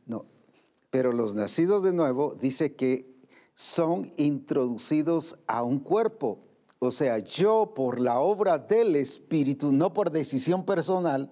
Pero 0.94 1.12
los 1.12 1.34
nacidos 1.34 1.82
de 1.82 1.92
nuevo 1.92 2.36
dice 2.40 2.76
que 2.76 3.18
son 3.56 4.12
introducidos 4.16 5.40
a 5.48 5.64
un 5.64 5.80
cuerpo. 5.80 6.38
O 6.78 6.92
sea, 6.92 7.18
yo 7.18 7.74
por 7.76 8.00
la 8.00 8.20
obra 8.20 8.60
del 8.60 8.96
Espíritu, 8.96 9.72
no 9.72 9.92
por 9.92 10.12
decisión 10.12 10.66
personal, 10.66 11.32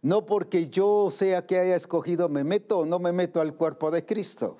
no 0.00 0.24
porque 0.24 0.70
yo 0.70 1.10
sea 1.10 1.44
que 1.44 1.58
haya 1.58 1.76
escogido 1.76 2.30
me 2.30 2.42
meto 2.42 2.78
o 2.78 2.86
no 2.86 2.98
me 2.98 3.12
meto 3.12 3.42
al 3.42 3.54
cuerpo 3.54 3.90
de 3.90 4.06
Cristo. 4.06 4.56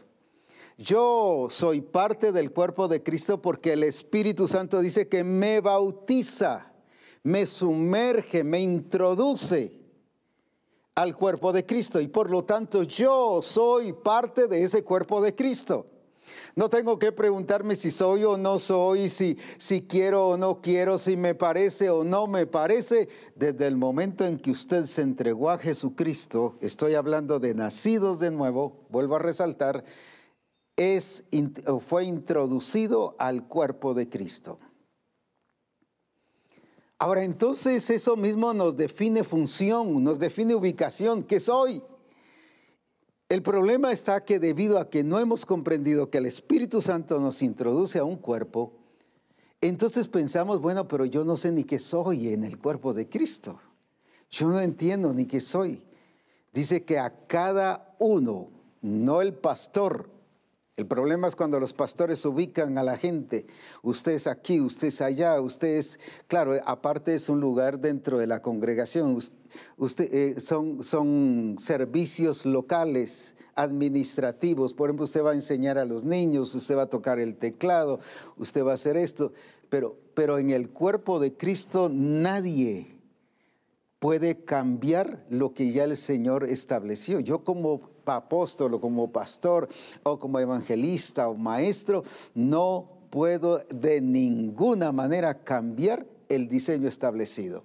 Yo 0.77 1.47
soy 1.49 1.81
parte 1.81 2.31
del 2.31 2.53
cuerpo 2.53 2.89
de 2.89 3.03
Cristo 3.03 3.41
porque 3.41 3.73
el 3.73 3.85
Espíritu 3.85 4.49
Santo 4.49 4.81
dice 4.81 5.09
que 5.09 5.25
me 5.25 5.63
bautiza, 5.63 6.75
me 7.23 7.47
sumerge, 7.47 8.45
me 8.45 8.61
introduce 8.61 9.84
al 10.95 11.17
cuerpo 11.17 11.53
de 11.53 11.67
Cristo 11.67 12.01
y 12.01 12.09
por 12.09 12.31
lo 12.31 12.45
tanto 12.45 12.83
yo 12.83 13.41
soy 13.43 13.93
parte 13.93 14.47
de 14.47 14.63
ese 14.63 14.85
cuerpo 14.85 15.21
de 15.21 15.35
Cristo. 15.35 15.87
No 16.57 16.71
tengo 16.71 16.99
que 16.99 17.13
preguntarme 17.13 17.75
si 17.75 17.91
soy 17.91 18.25
o 18.25 18.37
no 18.37 18.59
soy, 18.59 19.09
si, 19.09 19.37
si 19.59 19.83
quiero 19.83 20.29
o 20.29 20.37
no 20.37 20.61
quiero, 20.61 20.99
si 20.99 21.17
me 21.17 21.35
parece 21.35 21.91
o 21.91 22.05
no 22.05 22.27
me 22.27 22.47
parece. 22.47 23.09
Desde 23.35 23.67
el 23.67 23.77
momento 23.77 24.25
en 24.25 24.39
que 24.39 24.53
usted 24.53 24.87
se 24.87 25.03
entregó 25.03 25.51
a 25.51 25.59
Jesucristo, 25.59 26.57
estoy 26.61 26.95
hablando 26.95 27.41
de 27.41 27.55
nacidos 27.55 28.21
de 28.21 28.31
nuevo, 28.31 28.87
vuelvo 28.89 29.17
a 29.17 29.19
resaltar, 29.19 29.85
es, 30.77 31.25
fue 31.81 32.05
introducido 32.05 33.17
al 33.19 33.47
cuerpo 33.47 33.95
de 33.95 34.09
Cristo. 34.09 34.59
Ahora 36.99 37.25
entonces 37.25 37.91
eso 37.91 38.17
mismo 38.17 38.55
nos 38.55 38.77
define 38.77 39.25
función, 39.25 40.03
nos 40.05 40.19
define 40.19 40.55
ubicación, 40.55 41.25
¿qué 41.25 41.41
soy? 41.41 41.83
El 43.29 43.43
problema 43.43 43.91
está 43.91 44.25
que 44.25 44.39
debido 44.39 44.79
a 44.79 44.91
que 44.91 45.03
no 45.03 45.19
hemos 45.19 45.45
comprendido 45.45 46.11
que 46.11 46.19
el 46.19 46.27
Espíritu 46.27 46.81
Santo 46.81 47.19
nos 47.19 47.43
introduce 47.43 47.99
a 47.99 48.05
un 48.05 48.17
cuerpo, 48.17 48.73
entonces 49.61 50.09
pensamos, 50.09 50.61
bueno, 50.61 50.87
pero 50.87 51.05
yo 51.05 51.25
no 51.25 51.37
sé 51.37 51.51
ni 51.51 51.65
qué 51.65 51.79
soy 51.79 52.29
en 52.29 52.45
el 52.45 52.59
cuerpo 52.59 52.93
de 52.93 53.09
Cristo. 53.09 53.59
Yo 54.31 54.49
no 54.49 54.61
entiendo 54.61 55.15
ni 55.15 55.27
qué 55.27 55.41
soy. 55.41 55.83
Dice 56.53 56.85
que 56.85 56.99
a 56.99 57.27
cada 57.27 57.97
uno, 57.99 58.51
no 58.83 59.23
el 59.23 59.33
pastor, 59.35 60.11
El 60.77 60.87
problema 60.89 61.29
es 61.29 61.37
cuando 61.37 61.61
los 61.61 61.73
pastores 61.73 62.25
ubican 62.25 62.79
a 62.79 62.83
la 62.83 62.97
gente. 62.97 63.47
Usted 63.85 64.13
es 64.13 64.27
aquí, 64.27 64.61
usted 64.61 64.89
es 64.89 65.01
allá, 65.01 65.41
usted 65.41 65.69
es, 65.69 66.01
claro, 66.27 66.55
aparte 66.67 67.15
es 67.15 67.29
un 67.29 67.41
lugar 67.41 67.79
dentro 67.79 68.19
de 68.19 68.27
la 68.27 68.43
congregación. 68.43 69.17
Eh, 69.99 70.35
son, 70.39 70.83
son 70.83 71.57
servicios 71.61 72.45
locales, 72.45 73.37
administrativos. 73.55 74.75
Por 74.75 74.89
ejemplo, 74.89 75.05
usted 75.05 75.23
va 75.23 75.31
a 75.31 75.35
enseñar 75.35 75.79
a 75.79 75.85
los 75.85 76.03
niños, 76.03 76.53
usted 76.57 76.77
va 76.77 76.83
a 76.83 76.91
tocar 76.91 77.21
el 77.21 77.37
teclado, 77.37 78.01
usted 78.37 78.65
va 78.65 78.73
a 78.73 78.75
hacer 78.75 78.97
esto. 78.97 79.33
Pero, 79.69 79.97
pero 80.15 80.39
en 80.39 80.51
el 80.51 80.71
cuerpo 80.71 81.21
de 81.21 81.35
Cristo 81.35 81.89
nadie 81.89 82.94
puede 84.05 84.45
cambiar 84.45 85.25
lo 85.31 85.55
que 85.55 85.73
ya 85.73 85.85
el 85.85 85.97
Señor 85.97 86.45
estableció. 86.45 87.21
Yo 87.21 87.43
como 87.43 87.81
apóstol 88.05 88.75
o 88.75 88.81
como 88.83 89.11
pastor 89.11 89.67
o 90.03 90.19
como 90.19 90.39
evangelista 90.39 91.27
o 91.31 91.35
maestro, 91.35 92.05
no 92.35 92.99
puedo 93.09 93.61
de 93.71 94.03
ninguna 94.03 94.93
manera 94.93 95.43
cambiar 95.43 96.07
el 96.29 96.51
diseño 96.51 96.87
establecido. 96.87 97.65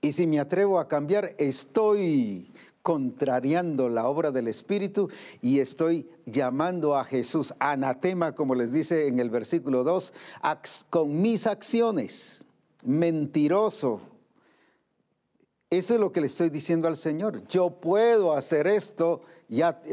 Y 0.00 0.10
si 0.14 0.26
me 0.26 0.40
atrevo 0.40 0.80
a 0.80 0.88
cambiar, 0.88 1.36
estoy 1.38 2.50
contrariando 2.82 3.88
la 3.88 4.08
obra 4.08 4.32
del 4.32 4.48
Espíritu 4.48 5.08
y 5.40 5.60
estoy 5.60 6.08
llamando 6.26 6.96
a 6.96 7.04
Jesús 7.04 7.54
anatema, 7.60 8.34
como 8.34 8.56
les 8.56 8.72
dice 8.72 9.06
en 9.06 9.20
el 9.20 9.30
versículo 9.30 9.84
2, 9.84 10.12
con 10.90 11.22
mis 11.22 11.46
acciones. 11.46 12.44
Mentiroso, 12.84 14.00
eso 15.70 15.94
es 15.94 16.00
lo 16.00 16.12
que 16.12 16.22
le 16.22 16.28
estoy 16.28 16.48
diciendo 16.48 16.88
al 16.88 16.96
Señor. 16.96 17.46
Yo 17.48 17.68
puedo 17.68 18.32
hacer 18.32 18.66
esto, 18.66 19.20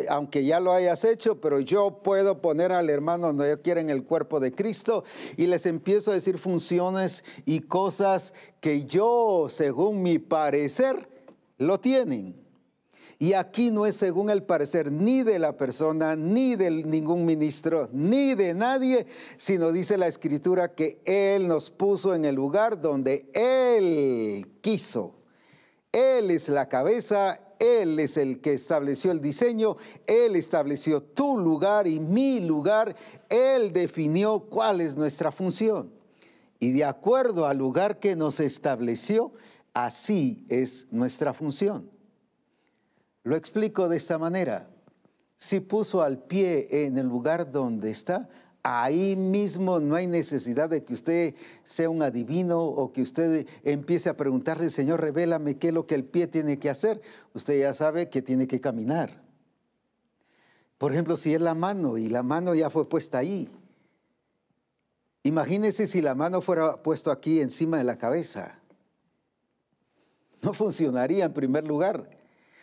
aunque 0.07 0.45
ya 0.45 0.61
lo 0.61 0.71
hayas 0.71 1.03
hecho, 1.03 1.41
pero 1.41 1.59
yo 1.59 2.01
puedo 2.01 2.41
poner 2.41 2.71
al 2.71 2.89
hermano 2.89 3.28
donde 3.28 3.49
yo 3.49 3.61
quiera 3.61 3.82
en 3.82 3.89
el 3.89 4.05
cuerpo 4.05 4.39
de 4.39 4.53
Cristo 4.53 5.03
y 5.36 5.47
les 5.47 5.65
empiezo 5.65 6.11
a 6.11 6.13
decir 6.13 6.38
funciones 6.38 7.26
y 7.45 7.59
cosas 7.59 8.34
que 8.61 8.86
yo, 8.86 9.47
según 9.49 10.01
mi 10.01 10.17
parecer, 10.17 11.09
lo 11.57 11.78
tienen. 11.82 12.41
Y 13.19 13.34
aquí 13.34 13.69
no 13.69 13.86
es 13.86 13.97
según 13.97 14.30
el 14.30 14.43
parecer 14.43 14.93
ni 14.93 15.23
de 15.23 15.39
la 15.39 15.57
persona, 15.57 16.15
ni 16.15 16.55
de 16.55 16.69
ningún 16.69 17.26
ministro, 17.26 17.89
ni 17.91 18.34
de 18.34 18.53
nadie, 18.53 19.07
sino 19.36 19.73
dice 19.73 19.97
la 19.97 20.07
escritura 20.07 20.73
que 20.73 21.01
Él 21.03 21.49
nos 21.49 21.69
puso 21.69 22.15
en 22.15 22.23
el 22.23 22.36
lugar 22.36 22.80
donde 22.80 23.26
Él 23.34 24.47
quiso. 24.61 25.24
Él 25.96 26.30
es 26.30 26.50
la 26.50 26.68
cabeza, 26.68 27.39
Él 27.58 27.98
es 28.02 28.18
el 28.18 28.41
que 28.41 28.52
estableció 28.52 29.14
el 29.14 29.22
diseño, 29.22 29.78
Él 30.06 30.36
estableció 30.36 31.02
tu 31.02 31.38
lugar 31.38 31.88
y 31.88 32.02
mi 32.02 32.41
lugar, 32.41 32.98
Él 33.30 33.72
definió 33.72 34.41
cuál 34.41 34.82
es 34.82 34.98
nuestra 34.98 35.32
función. 35.32 35.93
Y 36.60 36.74
de 36.74 36.84
acuerdo 36.84 37.46
al 37.46 37.60
lugar 37.60 38.02
que 38.02 38.18
nos 38.18 38.41
estableció, 38.41 39.32
así 39.74 40.46
es 40.50 40.86
nuestra 40.91 41.34
función. 41.34 41.89
Lo 43.24 43.38
explico 43.38 43.88
de 43.88 43.96
esta 43.96 44.18
manera. 44.18 44.70
Si 45.38 45.62
puso 45.62 46.02
al 46.02 46.24
pie 46.24 46.86
en 46.86 46.98
el 46.98 47.08
lugar 47.08 47.54
donde 47.54 47.89
está, 47.89 48.28
Ahí 48.68 49.16
mismo 49.16 49.80
no 49.80 49.93
hay 49.93 50.07
necesidad 50.07 50.72
de 50.72 50.84
que 50.84 50.95
usted 50.95 51.36
sea 51.63 51.88
un 51.88 52.01
adivino 52.01 52.63
o 52.63 52.91
que 52.91 53.03
usted 53.03 53.45
empiece 53.63 54.09
a 54.09 54.18
preguntarle, 54.18 54.72
Señor, 54.72 55.01
revélame 55.01 55.59
qué 55.59 55.68
es 55.68 55.74
lo 55.76 55.86
que 55.86 55.93
el 55.93 56.03
pie 56.03 56.26
tiene 56.26 56.57
que 56.57 56.72
hacer. 56.72 56.99
Usted 57.36 57.59
ya 57.59 57.76
sabe 57.76 58.09
que 58.09 58.24
tiene 58.24 58.47
que 58.47 58.59
caminar. 58.59 59.22
Por 60.80 60.91
ejemplo, 60.93 61.16
si 61.16 61.36
es 61.36 61.41
la 61.41 61.53
mano 61.53 61.99
y 61.99 62.09
la 62.09 62.24
mano 62.24 62.55
ya 62.55 62.72
fue 62.72 62.89
puesta 62.89 63.20
ahí. 63.20 63.51
Imagínese 65.22 65.86
si 65.86 66.01
la 66.01 66.16
mano 66.16 66.41
fuera 66.41 66.82
puesto 66.82 67.11
aquí 67.11 67.41
encima 67.41 67.78
de 67.78 67.84
la 67.84 67.99
cabeza. 67.99 68.57
No 70.41 70.53
funcionaría 70.53 71.26
en 71.26 71.34
primer 71.34 71.68
lugar. 71.68 72.09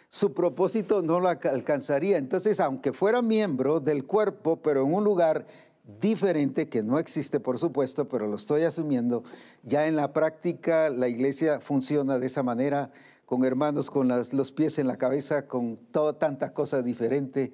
Su 0.09 0.35
propósito 0.35 1.01
no 1.01 1.21
lo 1.21 1.29
alcanzaría. 1.29 2.19
Entonces, 2.19 2.59
aunque 2.59 2.93
fuera 2.93 3.23
miembro 3.23 3.79
del 3.79 4.05
cuerpo, 4.05 4.57
pero 4.57 4.83
en 4.83 4.93
un 4.93 5.05
lugar 5.05 5.47
diferente 5.85 6.69
que 6.69 6.83
no 6.83 6.99
existe, 6.99 7.41
por 7.41 7.59
supuesto, 7.59 8.09
pero 8.09 8.27
lo 8.27 8.37
estoy 8.37 8.63
asumiendo. 8.63 9.25
Ya 9.63 9.87
en 9.87 9.97
la 9.97 10.13
práctica 10.13 10.91
la 10.91 11.09
iglesia 11.09 11.61
funciona 11.61 12.19
de 12.19 12.27
esa 12.27 12.43
manera, 12.43 12.93
con 13.27 13.45
hermanos 13.45 13.91
con 13.91 14.09
los 14.09 14.53
pies 14.53 14.79
en 14.79 14.87
la 14.87 14.97
cabeza, 14.97 15.47
con 15.47 15.77
toda 15.91 16.19
tanta 16.19 16.53
cosa 16.53 16.83
diferente. 16.83 17.53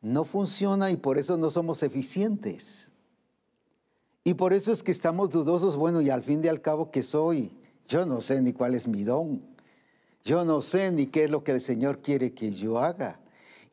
No 0.00 0.24
funciona 0.24 0.90
y 0.90 0.96
por 0.96 1.18
eso 1.18 1.36
no 1.36 1.50
somos 1.50 1.82
eficientes. 1.82 2.90
Y 4.24 4.34
por 4.34 4.52
eso 4.52 4.72
es 4.72 4.82
que 4.82 4.92
estamos 4.92 5.30
dudosos, 5.30 5.76
bueno, 5.76 6.00
y 6.00 6.10
al 6.10 6.22
fin 6.22 6.44
y 6.44 6.48
al 6.48 6.60
cabo, 6.60 6.90
¿qué 6.90 7.02
soy? 7.02 7.52
Yo 7.88 8.06
no 8.06 8.20
sé 8.20 8.40
ni 8.40 8.52
cuál 8.52 8.74
es 8.74 8.86
mi 8.86 9.02
don. 9.02 9.42
Yo 10.24 10.44
no 10.44 10.62
sé 10.62 10.92
ni 10.92 11.06
qué 11.06 11.24
es 11.24 11.30
lo 11.30 11.42
que 11.42 11.52
el 11.52 11.60
Señor 11.60 11.98
quiere 12.00 12.32
que 12.32 12.52
yo 12.52 12.78
haga. 12.78 13.18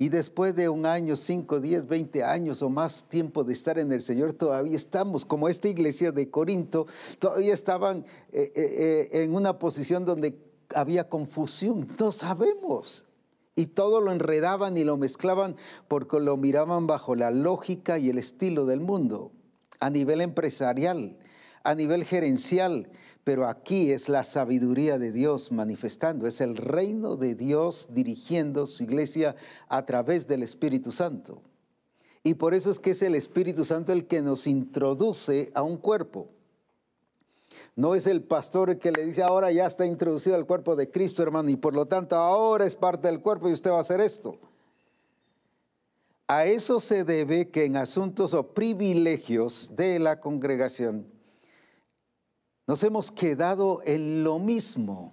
Y 0.01 0.07
después 0.07 0.55
de 0.55 0.69
un 0.69 0.85
año, 0.85 1.17
cinco, 1.17 1.59
diez, 1.59 1.85
veinte 1.85 2.23
años 2.23 2.61
o 2.61 2.69
más 2.69 3.03
tiempo 3.09 3.43
de 3.43 3.51
estar 3.51 3.77
en 3.77 3.91
el 3.91 4.01
Señor, 4.01 4.31
todavía 4.31 4.77
estamos, 4.77 5.25
como 5.25 5.49
esta 5.49 5.67
iglesia 5.67 6.13
de 6.13 6.29
Corinto, 6.29 6.87
todavía 7.19 7.53
estaban 7.53 8.05
eh, 8.31 8.49
eh, 8.55 9.09
eh, 9.11 9.23
en 9.23 9.35
una 9.35 9.59
posición 9.59 10.05
donde 10.05 10.39
había 10.73 11.09
confusión. 11.09 11.85
No 11.99 12.13
sabemos. 12.13 13.03
Y 13.55 13.65
todo 13.65 13.99
lo 13.99 14.13
enredaban 14.13 14.77
y 14.77 14.85
lo 14.85 14.95
mezclaban 14.95 15.57
porque 15.89 16.21
lo 16.21 16.37
miraban 16.37 16.87
bajo 16.87 17.13
la 17.15 17.29
lógica 17.29 17.99
y 17.99 18.09
el 18.09 18.19
estilo 18.19 18.65
del 18.65 18.79
mundo, 18.79 19.33
a 19.81 19.89
nivel 19.89 20.21
empresarial, 20.21 21.17
a 21.65 21.75
nivel 21.75 22.05
gerencial, 22.05 22.89
pero 23.29 23.47
aquí 23.47 23.91
es 23.91 24.09
la 24.09 24.23
sabiduría 24.23 24.97
de 24.97 25.11
Dios 25.11 25.51
manifestando, 25.51 26.25
es 26.25 26.41
el 26.41 26.57
reino 26.57 27.15
de 27.15 27.35
Dios 27.35 27.89
dirigiendo 27.91 28.65
su 28.65 28.81
iglesia 28.81 29.35
a 29.67 29.85
través 29.85 30.27
del 30.27 30.41
Espíritu 30.41 30.91
Santo. 30.91 31.43
Y 32.23 32.33
por 32.33 32.55
eso 32.55 32.71
es 32.71 32.79
que 32.79 32.89
es 32.89 33.03
el 33.03 33.13
Espíritu 33.13 33.65
Santo 33.65 33.93
el 33.93 34.07
que 34.07 34.23
nos 34.23 34.47
introduce 34.47 35.51
a 35.53 35.61
un 35.61 35.77
cuerpo. 35.77 36.29
No 37.75 37.93
es 37.93 38.07
el 38.07 38.23
pastor 38.23 38.79
que 38.79 38.91
le 38.91 39.05
dice, 39.05 39.21
ahora 39.21 39.51
ya 39.51 39.67
está 39.67 39.85
introducido 39.85 40.35
al 40.35 40.47
cuerpo 40.47 40.75
de 40.75 40.89
Cristo, 40.89 41.21
hermano, 41.21 41.51
y 41.51 41.55
por 41.55 41.75
lo 41.75 41.85
tanto 41.85 42.15
ahora 42.15 42.65
es 42.65 42.75
parte 42.75 43.09
del 43.09 43.21
cuerpo 43.21 43.47
y 43.47 43.53
usted 43.53 43.69
va 43.69 43.77
a 43.77 43.81
hacer 43.81 44.01
esto. 44.01 44.39
A 46.25 46.47
eso 46.47 46.79
se 46.79 47.03
debe 47.03 47.49
que 47.49 47.65
en 47.65 47.77
asuntos 47.77 48.33
o 48.33 48.55
privilegios 48.55 49.69
de 49.75 49.99
la 49.99 50.19
congregación, 50.19 51.18
nos 52.69 52.83
hemos 52.83 53.09
quedado 53.09 53.81
en 53.83 54.23
lo 54.23 54.37
mismo. 54.37 55.11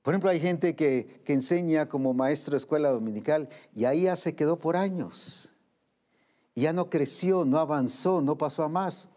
Por 0.00 0.14
ejemplo, 0.14 0.30
hay 0.30 0.40
gente 0.40 0.74
que, 0.74 1.20
enseña 1.26 1.90
como 1.90 2.14
maestro 2.14 2.52
de 2.52 2.56
escuela 2.56 2.90
dominical 2.90 3.50
y 3.74 3.84
ahí 3.84 4.04
ya 4.04 4.16
se 4.16 4.34
quedó 4.34 4.58
por 4.58 4.74
años. 4.74 5.50
Ya 6.54 6.72
no 6.72 6.88
creció, 6.88 7.44
no 7.44 7.58
avanzó, 7.58 8.22
no 8.22 8.38
pasó 8.38 8.62
a 8.62 8.70
más. 8.70 9.10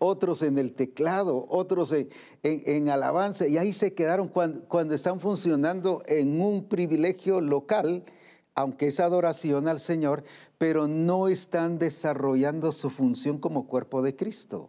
Otros 0.00 0.42
en 0.42 0.58
el 0.58 0.72
teclado, 0.72 1.46
otros 1.48 1.94
en, 2.42 2.88
alabanza, 2.88 3.46
y 3.46 3.58
ahí 3.58 3.72
se 3.72 3.94
quedaron 3.94 4.26
cuando, 4.26 4.64
cuando 4.64 4.96
están 4.96 5.20
funcionando 5.20 6.02
en 6.06 6.40
un 6.40 6.64
privilegio 6.64 7.40
local, 7.40 8.02
aunque 8.56 8.88
es 8.88 8.98
adoración 8.98 9.68
al 9.68 9.78
Señor, 9.78 10.24
pero 10.58 10.88
no 10.88 11.28
están 11.28 11.78
desarrollando 11.78 12.72
su 12.72 12.90
función 12.90 13.38
como 13.38 13.68
cuerpo 13.68 14.02
de 14.02 14.16
Cristo. 14.16 14.68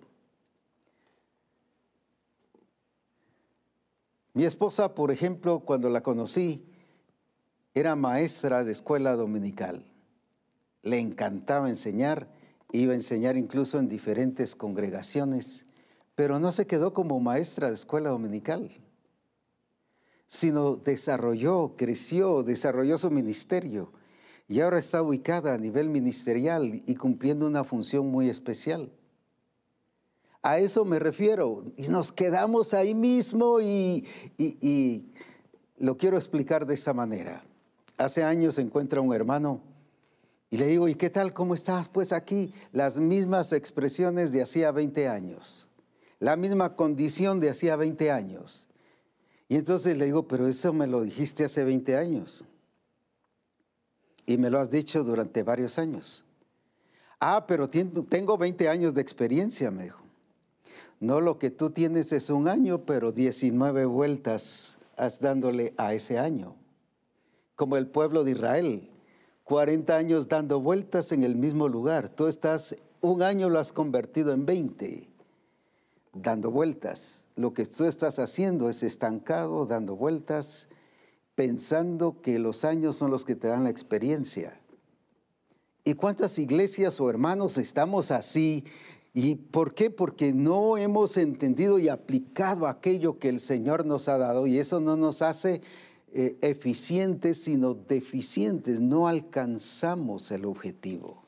Mi 4.34 4.46
esposa, 4.46 4.96
por 4.96 5.12
ejemplo, 5.12 5.60
cuando 5.60 5.90
la 5.90 6.02
conocí, 6.02 6.66
era 7.76 7.96
maestra 7.96 8.64
de 8.64 8.72
escuela 8.72 9.16
dominical. 9.16 9.86
Le 10.82 11.00
encantaba 11.00 11.70
enseñar, 11.70 12.28
iba 12.72 12.94
a 12.94 12.96
enseñar 12.96 13.38
incluso 13.38 13.78
en 13.78 13.88
diferentes 13.88 14.56
congregaciones, 14.56 15.66
pero 16.16 16.40
no 16.40 16.52
se 16.52 16.66
quedó 16.66 16.94
como 16.94 17.20
maestra 17.20 17.70
de 17.70 17.76
escuela 17.76 18.10
dominical, 18.10 18.72
sino 20.28 20.78
desarrolló, 20.78 21.76
creció, 21.78 22.42
desarrolló 22.42 22.98
su 22.98 23.12
ministerio 23.12 23.92
y 24.48 24.62
ahora 24.62 24.80
está 24.80 25.02
ubicada 25.02 25.54
a 25.54 25.58
nivel 25.58 25.90
ministerial 25.90 26.82
y 26.86 26.96
cumpliendo 26.96 27.48
una 27.48 27.64
función 27.64 28.08
muy 28.08 28.30
especial. 28.30 28.92
A 30.44 30.60
eso 30.60 30.84
me 30.84 31.00
refiero. 31.00 31.64
Y 31.78 31.88
nos 31.88 32.12
quedamos 32.12 32.74
ahí 32.74 32.94
mismo 32.94 33.62
y, 33.62 34.06
lo 35.78 35.98
quiero 35.98 36.18
explicar 36.18 36.66
de 36.66 36.76
esta 36.76 36.94
manera. 36.94 37.44
Hace 37.98 38.24
años 38.24 38.58
encuentra 38.60 39.02
un 39.02 39.14
hermano 39.14 39.62
y 40.50 40.58
le 40.58 40.68
digo, 40.68 40.88
¿y 40.88 40.96
qué 40.96 41.10
tal? 41.10 41.34
¿Cómo 41.34 41.56
estás? 41.56 41.90
Pues 41.90 42.12
aquí 42.12 42.54
las 42.72 43.00
mismas 43.00 43.54
expresiones 43.54 44.32
de 44.32 44.44
hacía 44.44 44.72
20 44.72 45.08
años, 45.08 45.70
la 46.20 46.36
misma 46.36 46.76
condición 46.76 47.40
de 47.40 47.50
hacía 47.50 47.76
20 47.76 48.12
años. 48.12 48.68
Y 49.48 49.56
entonces 49.56 49.98
le 49.98 50.06
digo, 50.06 50.28
pero 50.28 50.48
eso 50.48 50.74
me 50.74 50.88
lo 50.88 51.02
dijiste 51.04 51.46
hace 51.46 51.64
20 51.64 51.96
años. 51.96 52.46
Y 54.26 54.38
me 54.38 54.50
lo 54.50 54.60
has 54.60 54.70
dicho 54.70 55.04
durante 55.04 55.44
varios 55.44 55.78
años. 55.80 56.26
Ah, 57.20 57.46
pero 57.48 57.70
tengo 57.70 58.38
20 58.38 58.70
años 58.70 58.94
de 58.94 59.02
experiencia, 59.02 59.72
me 59.72 59.84
dijo. 59.84 60.03
No, 61.04 61.20
lo 61.20 61.38
que 61.38 61.52
tú 61.52 61.70
tienes 61.70 62.14
es 62.14 62.30
un 62.30 62.48
año, 62.48 62.86
pero 62.86 63.12
19 63.12 63.84
vueltas 63.84 64.78
has 64.96 65.20
dándole 65.20 65.74
a 65.76 65.94
ese 65.94 66.18
año. 66.18 66.56
Como 67.58 67.76
el 67.76 67.88
pueblo 67.88 68.24
de 68.24 68.32
Israel, 68.32 68.90
40 69.44 69.98
años 69.98 70.30
dando 70.30 70.62
vueltas 70.62 71.12
en 71.12 71.24
el 71.24 71.36
mismo 71.36 71.68
lugar. 71.68 72.08
Tú 72.08 72.28
estás, 72.28 72.78
un 73.02 73.22
año 73.22 73.50
lo 73.50 73.60
has 73.60 73.74
convertido 73.74 74.32
en 74.32 74.46
20, 74.46 75.10
dando 76.14 76.52
vueltas. 76.52 77.28
Lo 77.36 77.52
que 77.52 77.66
tú 77.66 77.84
estás 77.84 78.18
haciendo 78.18 78.70
es 78.70 78.82
estancado, 78.82 79.66
dando 79.66 79.98
vueltas, 79.98 80.70
pensando 81.36 82.22
que 82.22 82.40
los 82.40 82.64
años 82.64 82.96
son 82.96 83.12
los 83.12 83.26
que 83.26 83.36
te 83.36 83.50
dan 83.50 83.66
la 83.66 83.72
experiencia. 83.72 84.58
¿Y 85.84 85.96
cuántas 85.96 86.40
iglesias 86.40 87.02
o 87.02 87.10
hermanos 87.10 87.58
estamos 87.58 88.10
así? 88.12 88.64
¿Y 89.14 89.36
por 89.36 89.76
qué? 89.76 89.92
Porque 89.92 90.34
no 90.34 90.78
hemos 90.78 91.18
entendido 91.18 91.78
y 91.78 91.88
aplicado 91.88 92.68
aquello 92.68 93.20
que 93.20 93.30
el 93.30 93.40
Señor 93.40 93.86
nos 93.86 94.10
ha 94.10 94.18
dado 94.18 94.48
y 94.48 94.58
eso 94.58 94.80
no 94.80 94.98
nos 94.98 95.22
hace 95.22 95.62
eh, 96.12 96.38
eficientes, 96.42 97.44
sino 97.44 97.76
deficientes. 97.76 98.80
No 98.80 99.08
alcanzamos 99.08 100.32
el 100.32 100.46
objetivo. 100.46 101.24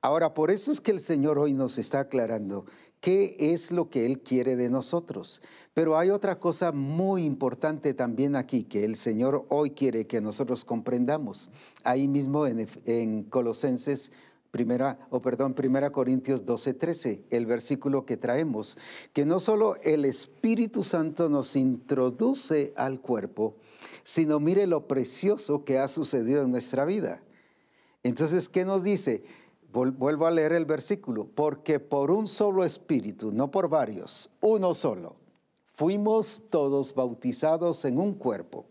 Ahora, 0.00 0.34
por 0.34 0.50
eso 0.50 0.72
es 0.72 0.80
que 0.80 0.90
el 0.90 1.00
Señor 1.00 1.38
hoy 1.38 1.52
nos 1.52 1.78
está 1.78 2.00
aclarando 2.00 2.64
qué 3.00 3.36
es 3.38 3.70
lo 3.70 3.90
que 3.90 4.06
Él 4.06 4.20
quiere 4.20 4.56
de 4.56 4.70
nosotros. 4.70 5.42
Pero 5.74 5.98
hay 5.98 6.10
otra 6.10 6.38
cosa 6.38 6.72
muy 6.72 7.24
importante 7.24 7.94
también 7.94 8.36
aquí 8.36 8.64
que 8.64 8.84
el 8.84 8.96
Señor 8.96 9.44
hoy 9.48 9.70
quiere 9.70 10.06
que 10.06 10.20
nosotros 10.20 10.64
comprendamos. 10.64 11.50
Ahí 11.84 12.08
mismo 12.08 12.46
en, 12.46 13.24
Colosenses 13.24 14.12
primera, 14.52 14.98
o 15.10 15.20
perdón, 15.22 15.54
primera 15.54 15.90
Corintios 15.90 16.44
12, 16.44 16.74
13, 16.74 17.24
el 17.30 17.46
versículo 17.46 18.04
que 18.04 18.18
traemos, 18.18 18.76
que 19.14 19.24
no 19.24 19.40
solo 19.40 19.76
el 19.82 20.04
Espíritu 20.04 20.84
Santo 20.84 21.30
nos 21.30 21.56
introduce 21.56 22.74
al 22.76 23.00
cuerpo, 23.00 23.56
sino 24.04 24.38
mire 24.38 24.66
lo 24.66 24.86
precioso 24.86 25.64
que 25.64 25.78
ha 25.78 25.88
sucedido 25.88 26.42
en 26.42 26.50
nuestra 26.50 26.84
vida. 26.84 27.22
Entonces, 28.02 28.48
¿qué 28.48 28.64
nos 28.66 28.84
dice? 28.84 29.24
Vuelvo 29.72 30.26
a 30.26 30.30
leer 30.30 30.52
el 30.52 30.66
versículo, 30.66 31.26
porque 31.34 31.80
por 31.80 32.10
un 32.10 32.26
solo 32.26 32.62
espíritu, 32.62 33.32
no 33.32 33.50
por 33.50 33.70
varios, 33.70 34.28
uno 34.42 34.74
solo, 34.74 35.16
fuimos 35.72 36.42
todos 36.50 36.94
bautizados 36.94 37.86
en 37.86 37.98
un 37.98 38.12
cuerpo, 38.12 38.66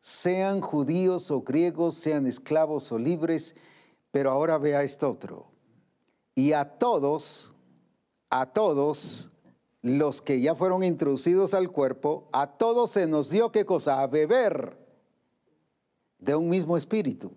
sean 0.00 0.60
judíos 0.60 1.30
o 1.30 1.42
griegos, 1.42 1.94
sean 1.94 2.26
esclavos 2.26 2.90
o 2.90 2.98
libres, 2.98 3.54
pero 4.12 4.30
ahora 4.30 4.58
vea 4.58 4.84
esto 4.84 5.10
otro. 5.10 5.46
Y 6.36 6.52
a 6.52 6.78
todos, 6.78 7.52
a 8.30 8.46
todos 8.52 9.30
los 9.82 10.22
que 10.22 10.40
ya 10.40 10.54
fueron 10.54 10.84
introducidos 10.84 11.54
al 11.54 11.72
cuerpo, 11.72 12.28
a 12.30 12.46
todos 12.46 12.90
se 12.90 13.08
nos 13.08 13.28
dio 13.28 13.50
qué 13.50 13.66
cosa, 13.66 14.00
a 14.00 14.06
beber 14.06 14.78
de 16.20 16.36
un 16.36 16.48
mismo 16.48 16.76
espíritu 16.76 17.32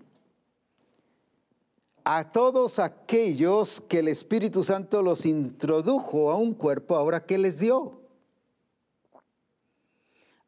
a 2.05 2.31
todos 2.31 2.77
aquellos 2.77 3.81
que 3.81 3.99
el 3.99 4.07
Espíritu 4.07 4.63
Santo 4.63 5.01
los 5.01 5.25
introdujo 5.25 6.29
a 6.29 6.35
un 6.35 6.53
cuerpo, 6.53 6.95
ahora 6.95 7.25
¿qué 7.25 7.39
les 7.39 7.57
dio? 7.57 7.99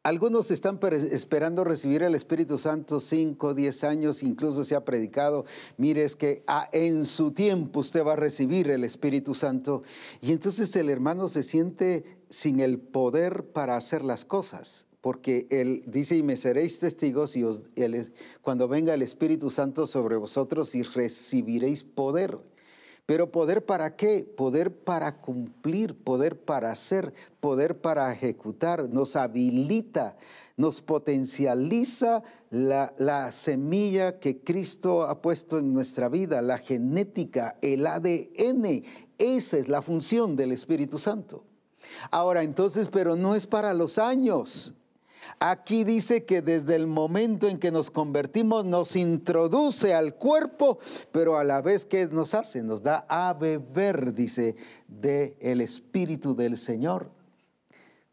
Algunos 0.04 0.50
están 0.50 0.78
esperando 1.10 1.64
recibir 1.64 2.02
el 2.02 2.14
Espíritu 2.14 2.58
Santo 2.58 3.00
5, 3.00 3.52
10 3.52 3.84
años, 3.84 4.22
incluso 4.22 4.64
se 4.64 4.76
ha 4.76 4.84
predicado, 4.84 5.44
mire, 5.76 6.04
es 6.04 6.14
que 6.14 6.44
ah, 6.46 6.68
en 6.72 7.04
su 7.04 7.32
tiempo 7.32 7.80
usted 7.80 8.04
va 8.06 8.12
a 8.12 8.16
recibir 8.16 8.70
el 8.70 8.84
Espíritu 8.84 9.34
Santo. 9.34 9.82
Y 10.20 10.32
entonces 10.32 10.74
el 10.76 10.88
hermano 10.88 11.28
se 11.28 11.42
siente 11.42 12.04
sin 12.30 12.60
el 12.60 12.78
poder 12.78 13.44
para 13.52 13.76
hacer 13.76 14.04
las 14.04 14.24
cosas 14.24 14.88
porque 15.00 15.46
Él 15.50 15.84
dice, 15.86 16.16
y 16.16 16.22
me 16.22 16.36
seréis 16.36 16.80
testigos 16.80 17.36
y 17.36 17.44
cuando 18.42 18.68
venga 18.68 18.94
el 18.94 19.02
Espíritu 19.02 19.50
Santo 19.50 19.86
sobre 19.86 20.16
vosotros 20.16 20.74
y 20.74 20.82
recibiréis 20.82 21.84
poder. 21.84 22.38
Pero 23.08 23.32
poder 23.32 23.64
para 23.64 23.96
qué? 23.96 24.22
Poder 24.22 24.70
para 24.70 25.22
cumplir, 25.22 25.94
poder 25.94 26.38
para 26.38 26.70
hacer, 26.70 27.14
poder 27.40 27.80
para 27.80 28.12
ejecutar. 28.12 28.86
Nos 28.90 29.16
habilita, 29.16 30.18
nos 30.58 30.82
potencializa 30.82 32.22
la, 32.50 32.92
la 32.98 33.32
semilla 33.32 34.18
que 34.20 34.40
Cristo 34.40 35.04
ha 35.04 35.22
puesto 35.22 35.58
en 35.58 35.72
nuestra 35.72 36.10
vida, 36.10 36.42
la 36.42 36.58
genética, 36.58 37.56
el 37.62 37.86
ADN. 37.86 38.84
Esa 39.16 39.56
es 39.56 39.70
la 39.70 39.80
función 39.80 40.36
del 40.36 40.52
Espíritu 40.52 40.98
Santo. 40.98 41.46
Ahora 42.10 42.42
entonces, 42.42 42.88
pero 42.88 43.16
no 43.16 43.34
es 43.34 43.46
para 43.46 43.72
los 43.72 43.96
años. 43.96 44.74
Aquí 45.40 45.84
dice 45.84 46.24
que 46.24 46.42
desde 46.42 46.74
el 46.74 46.88
momento 46.88 47.48
en 47.48 47.58
que 47.58 47.70
nos 47.70 47.92
convertimos 47.92 48.64
nos 48.64 48.96
introduce 48.96 49.94
al 49.94 50.16
cuerpo, 50.16 50.78
pero 51.12 51.36
a 51.36 51.44
la 51.44 51.60
vez 51.60 51.86
que 51.86 52.08
nos 52.08 52.34
hace, 52.34 52.62
nos 52.62 52.82
da 52.82 53.06
a 53.08 53.34
beber, 53.34 54.14
dice, 54.14 54.56
de 54.88 55.36
el 55.40 55.60
espíritu 55.60 56.34
del 56.34 56.56
Señor. 56.56 57.12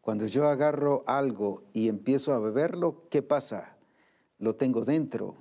Cuando 0.00 0.26
yo 0.26 0.46
agarro 0.46 1.02
algo 1.08 1.64
y 1.72 1.88
empiezo 1.88 2.32
a 2.32 2.38
beberlo, 2.38 3.02
¿qué 3.10 3.22
pasa? 3.22 3.76
Lo 4.38 4.54
tengo 4.54 4.84
dentro. 4.84 5.34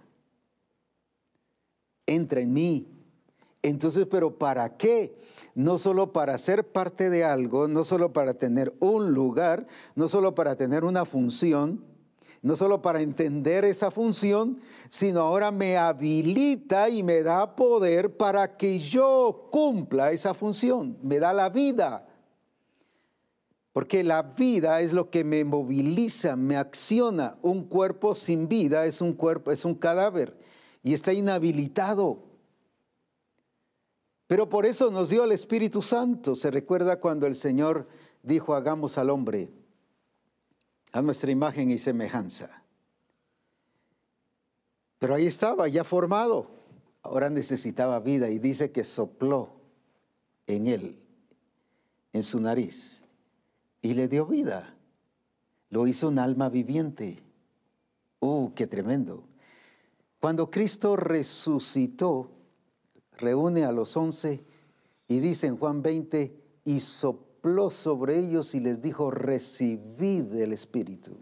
Entra 2.08 2.40
en 2.40 2.52
mí. 2.52 2.88
Entonces, 3.62 4.08
pero 4.10 4.40
¿para 4.40 4.76
qué? 4.76 5.20
No 5.56 5.78
solo 5.78 6.12
para 6.12 6.38
ser 6.38 6.68
parte 6.68 7.10
de 7.10 7.24
algo, 7.24 7.68
no 7.68 7.84
solo 7.86 8.12
para 8.14 8.36
tener 8.36 8.76
un 8.80 9.14
lugar, 9.14 9.66
no 9.96 10.10
solo 10.10 10.36
para 10.36 10.56
tener 10.56 10.84
una 10.84 11.06
función, 11.06 11.84
no 12.42 12.56
solo 12.56 12.82
para 12.82 13.02
entender 13.02 13.66
esa 13.66 13.90
función, 13.90 14.60
sino 14.90 15.22
ahora 15.22 15.50
me 15.52 15.78
habilita 15.78 16.90
y 16.90 17.02
me 17.02 17.24
da 17.24 17.56
poder 17.56 18.18
para 18.18 18.58
que 18.58 18.80
yo 18.80 19.48
cumpla 19.50 20.12
esa 20.12 20.34
función, 20.34 20.98
me 21.02 21.20
da 21.20 21.34
la 21.34 21.50
vida. 21.50 22.06
Porque 23.72 24.04
la 24.04 24.22
vida 24.22 24.82
es 24.82 24.94
lo 24.94 25.10
que 25.10 25.24
me 25.24 25.44
moviliza, 25.44 26.36
me 26.36 26.56
acciona. 26.56 27.38
Un 27.42 27.64
cuerpo 27.64 28.16
sin 28.16 28.48
vida 28.48 28.86
es 28.86 29.02
un 29.02 29.14
cuerpo, 29.14 29.52
es 29.52 29.66
un 29.66 29.76
cadáver 29.76 30.38
y 30.84 30.94
está 30.94 31.12
inhabilitado. 31.12 32.25
Pero 34.28 34.50
por 34.50 34.66
eso 34.66 34.90
nos 34.92 35.10
dio 35.10 35.24
el 35.24 35.32
Espíritu 35.32 35.82
Santo. 35.82 36.36
Se 36.36 36.50
recuerda 36.50 37.00
cuando 37.00 37.28
el 37.28 37.36
Señor 37.36 37.88
dijo, 38.24 38.56
hagamos 38.56 38.98
al 38.98 39.10
hombre 39.10 39.52
a 40.92 41.02
nuestra 41.02 41.32
imagen 41.32 41.70
y 41.70 41.78
semejanza. 41.78 42.64
Pero 44.98 45.14
ahí 45.14 45.28
estaba, 45.28 45.68
ya 45.68 45.84
formado. 45.84 46.50
Ahora 47.04 47.30
necesitaba 47.30 48.00
vida 48.00 48.30
y 48.30 48.40
dice 48.40 48.72
que 48.72 48.84
sopló 48.84 49.52
en 50.48 50.68
él, 50.68 50.98
en 52.14 52.24
su 52.24 52.40
nariz, 52.40 53.04
y 53.82 53.94
le 53.94 54.08
dio 54.08 54.26
vida. 54.26 54.76
Lo 55.70 55.86
hizo 55.86 56.08
un 56.08 56.18
alma 56.18 56.50
viviente. 56.50 57.20
¡Uh, 58.20 58.54
qué 58.56 58.66
tremendo! 58.66 59.24
Cuando 60.20 60.50
Cristo 60.50 60.96
resucitó, 60.96 62.32
reúne 63.18 63.64
a 63.64 63.72
los 63.72 63.96
once 63.98 64.44
y 65.08 65.20
dice 65.20 65.48
en 65.48 65.58
Juan 65.58 65.82
20, 65.82 66.36
y 66.64 66.80
sopló 66.80 67.70
sobre 67.70 68.18
ellos 68.20 68.56
y 68.56 68.60
les 68.60 68.82
dijo, 68.82 69.12
recibid 69.12 70.34
el 70.34 70.52
Espíritu. 70.52 71.16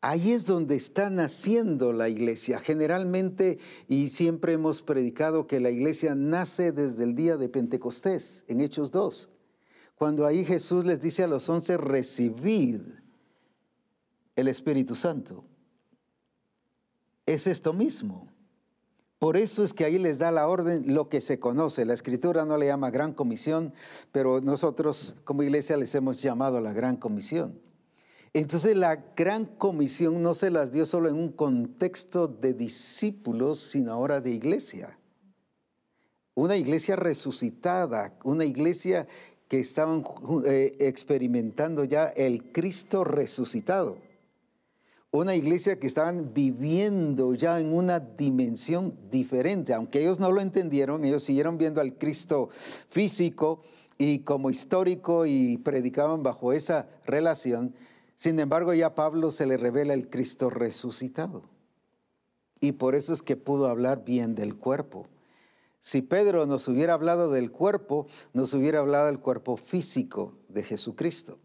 Ahí 0.00 0.32
es 0.32 0.46
donde 0.46 0.76
está 0.76 1.10
naciendo 1.10 1.92
la 1.92 2.08
iglesia. 2.08 2.60
Generalmente, 2.60 3.58
y 3.88 4.08
siempre 4.08 4.52
hemos 4.52 4.82
predicado 4.82 5.46
que 5.46 5.60
la 5.60 5.70
iglesia 5.70 6.14
nace 6.14 6.70
desde 6.70 7.04
el 7.04 7.14
día 7.14 7.36
de 7.36 7.48
Pentecostés, 7.48 8.44
en 8.46 8.60
Hechos 8.60 8.90
2, 8.90 9.30
cuando 9.94 10.26
ahí 10.26 10.44
Jesús 10.44 10.84
les 10.84 11.00
dice 11.00 11.22
a 11.22 11.26
los 11.26 11.48
once, 11.48 11.76
recibid 11.76 12.82
el 14.36 14.48
Espíritu 14.48 14.94
Santo. 14.94 15.44
Es 17.24 17.46
esto 17.46 17.72
mismo. 17.72 18.28
Por 19.18 19.38
eso 19.38 19.64
es 19.64 19.72
que 19.72 19.86
ahí 19.86 19.98
les 19.98 20.18
da 20.18 20.30
la 20.30 20.46
orden 20.46 20.94
lo 20.94 21.08
que 21.08 21.22
se 21.22 21.40
conoce. 21.40 21.86
La 21.86 21.94
escritura 21.94 22.44
no 22.44 22.58
le 22.58 22.66
llama 22.66 22.90
gran 22.90 23.14
comisión, 23.14 23.72
pero 24.12 24.42
nosotros 24.42 25.16
como 25.24 25.42
iglesia 25.42 25.78
les 25.78 25.94
hemos 25.94 26.20
llamado 26.20 26.60
la 26.60 26.74
gran 26.74 26.96
comisión. 26.96 27.58
Entonces 28.34 28.76
la 28.76 28.96
gran 29.16 29.46
comisión 29.46 30.20
no 30.20 30.34
se 30.34 30.50
las 30.50 30.70
dio 30.70 30.84
solo 30.84 31.08
en 31.08 31.16
un 31.16 31.32
contexto 31.32 32.28
de 32.28 32.52
discípulos, 32.52 33.60
sino 33.60 33.92
ahora 33.92 34.20
de 34.20 34.32
iglesia. 34.32 34.98
Una 36.34 36.56
iglesia 36.56 36.96
resucitada, 36.96 38.12
una 38.22 38.44
iglesia 38.44 39.08
que 39.48 39.60
estaban 39.60 40.04
eh, 40.44 40.72
experimentando 40.80 41.84
ya 41.84 42.08
el 42.08 42.52
Cristo 42.52 43.04
resucitado 43.04 43.96
una 45.16 45.34
iglesia 45.34 45.78
que 45.78 45.86
estaban 45.86 46.32
viviendo 46.32 47.34
ya 47.34 47.60
en 47.60 47.72
una 47.72 48.00
dimensión 48.00 48.94
diferente. 49.10 49.74
Aunque 49.74 50.00
ellos 50.00 50.20
no 50.20 50.30
lo 50.30 50.40
entendieron, 50.40 51.04
ellos 51.04 51.22
siguieron 51.22 51.58
viendo 51.58 51.80
al 51.80 51.94
Cristo 51.98 52.48
físico 52.88 53.62
y 53.98 54.20
como 54.20 54.50
histórico 54.50 55.26
y 55.26 55.58
predicaban 55.58 56.22
bajo 56.22 56.52
esa 56.52 56.88
relación. 57.04 57.74
Sin 58.16 58.38
embargo, 58.40 58.72
ya 58.74 58.86
a 58.86 58.94
Pablo 58.94 59.30
se 59.30 59.46
le 59.46 59.56
revela 59.56 59.94
el 59.94 60.08
Cristo 60.08 60.50
resucitado. 60.50 61.42
Y 62.60 62.72
por 62.72 62.94
eso 62.94 63.12
es 63.12 63.22
que 63.22 63.36
pudo 63.36 63.68
hablar 63.68 64.04
bien 64.04 64.34
del 64.34 64.56
cuerpo. 64.56 65.06
Si 65.80 66.02
Pedro 66.02 66.46
nos 66.46 66.66
hubiera 66.68 66.94
hablado 66.94 67.30
del 67.30 67.52
cuerpo, 67.52 68.08
nos 68.32 68.54
hubiera 68.54 68.80
hablado 68.80 69.06
del 69.06 69.20
cuerpo 69.20 69.56
físico 69.56 70.34
de 70.48 70.62
Jesucristo. 70.62 71.38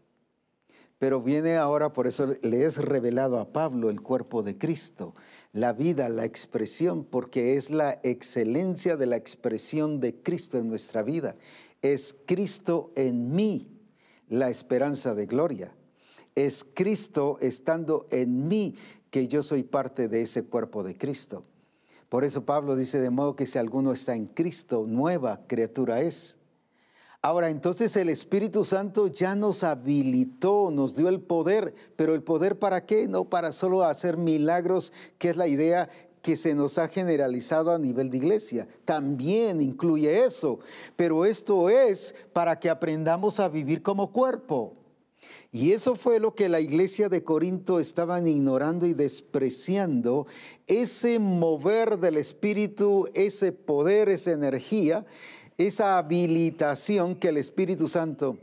Pero 1.02 1.20
viene 1.20 1.56
ahora, 1.56 1.92
por 1.92 2.06
eso 2.06 2.32
le 2.42 2.64
es 2.64 2.78
revelado 2.78 3.40
a 3.40 3.52
Pablo 3.52 3.90
el 3.90 4.02
cuerpo 4.02 4.44
de 4.44 4.56
Cristo, 4.56 5.16
la 5.52 5.72
vida, 5.72 6.08
la 6.08 6.24
expresión, 6.24 7.02
porque 7.02 7.56
es 7.56 7.70
la 7.70 7.98
excelencia 8.04 8.96
de 8.96 9.06
la 9.06 9.16
expresión 9.16 9.98
de 9.98 10.14
Cristo 10.22 10.58
en 10.58 10.68
nuestra 10.68 11.02
vida. 11.02 11.34
Es 11.82 12.14
Cristo 12.24 12.92
en 12.94 13.34
mí, 13.34 13.80
la 14.28 14.48
esperanza 14.48 15.16
de 15.16 15.26
gloria. 15.26 15.74
Es 16.36 16.64
Cristo 16.72 17.36
estando 17.40 18.06
en 18.12 18.46
mí, 18.46 18.76
que 19.10 19.26
yo 19.26 19.42
soy 19.42 19.64
parte 19.64 20.06
de 20.06 20.22
ese 20.22 20.44
cuerpo 20.44 20.84
de 20.84 20.96
Cristo. 20.96 21.44
Por 22.08 22.22
eso 22.22 22.44
Pablo 22.44 22.76
dice, 22.76 23.00
de 23.00 23.10
modo 23.10 23.34
que 23.34 23.46
si 23.46 23.58
alguno 23.58 23.92
está 23.92 24.14
en 24.14 24.26
Cristo, 24.26 24.84
nueva 24.86 25.48
criatura 25.48 26.00
es. 26.00 26.38
Ahora, 27.24 27.50
entonces 27.50 27.94
el 27.94 28.08
Espíritu 28.08 28.64
Santo 28.64 29.06
ya 29.06 29.36
nos 29.36 29.62
habilitó, 29.62 30.72
nos 30.72 30.96
dio 30.96 31.08
el 31.08 31.20
poder, 31.20 31.72
pero 31.94 32.16
el 32.16 32.24
poder 32.24 32.58
para 32.58 32.84
qué? 32.84 33.06
No 33.06 33.26
para 33.26 33.52
solo 33.52 33.84
hacer 33.84 34.16
milagros, 34.16 34.92
que 35.18 35.30
es 35.30 35.36
la 35.36 35.46
idea 35.46 35.88
que 36.20 36.34
se 36.34 36.52
nos 36.52 36.78
ha 36.78 36.88
generalizado 36.88 37.70
a 37.70 37.78
nivel 37.78 38.10
de 38.10 38.16
iglesia. 38.16 38.66
También 38.84 39.60
incluye 39.60 40.24
eso, 40.24 40.58
pero 40.96 41.24
esto 41.24 41.70
es 41.70 42.12
para 42.32 42.58
que 42.58 42.68
aprendamos 42.68 43.38
a 43.38 43.48
vivir 43.48 43.82
como 43.82 44.10
cuerpo. 44.10 44.74
Y 45.52 45.70
eso 45.70 45.94
fue 45.94 46.18
lo 46.18 46.34
que 46.34 46.48
la 46.48 46.58
iglesia 46.58 47.08
de 47.08 47.22
Corinto 47.22 47.78
estaban 47.78 48.26
ignorando 48.26 48.84
y 48.84 48.94
despreciando, 48.94 50.26
ese 50.66 51.20
mover 51.20 51.98
del 51.98 52.16
Espíritu, 52.16 53.08
ese 53.14 53.52
poder, 53.52 54.08
esa 54.08 54.32
energía 54.32 55.06
esa 55.66 55.98
habilitación 55.98 57.14
que 57.14 57.28
el 57.28 57.36
Espíritu 57.36 57.88
Santo 57.88 58.38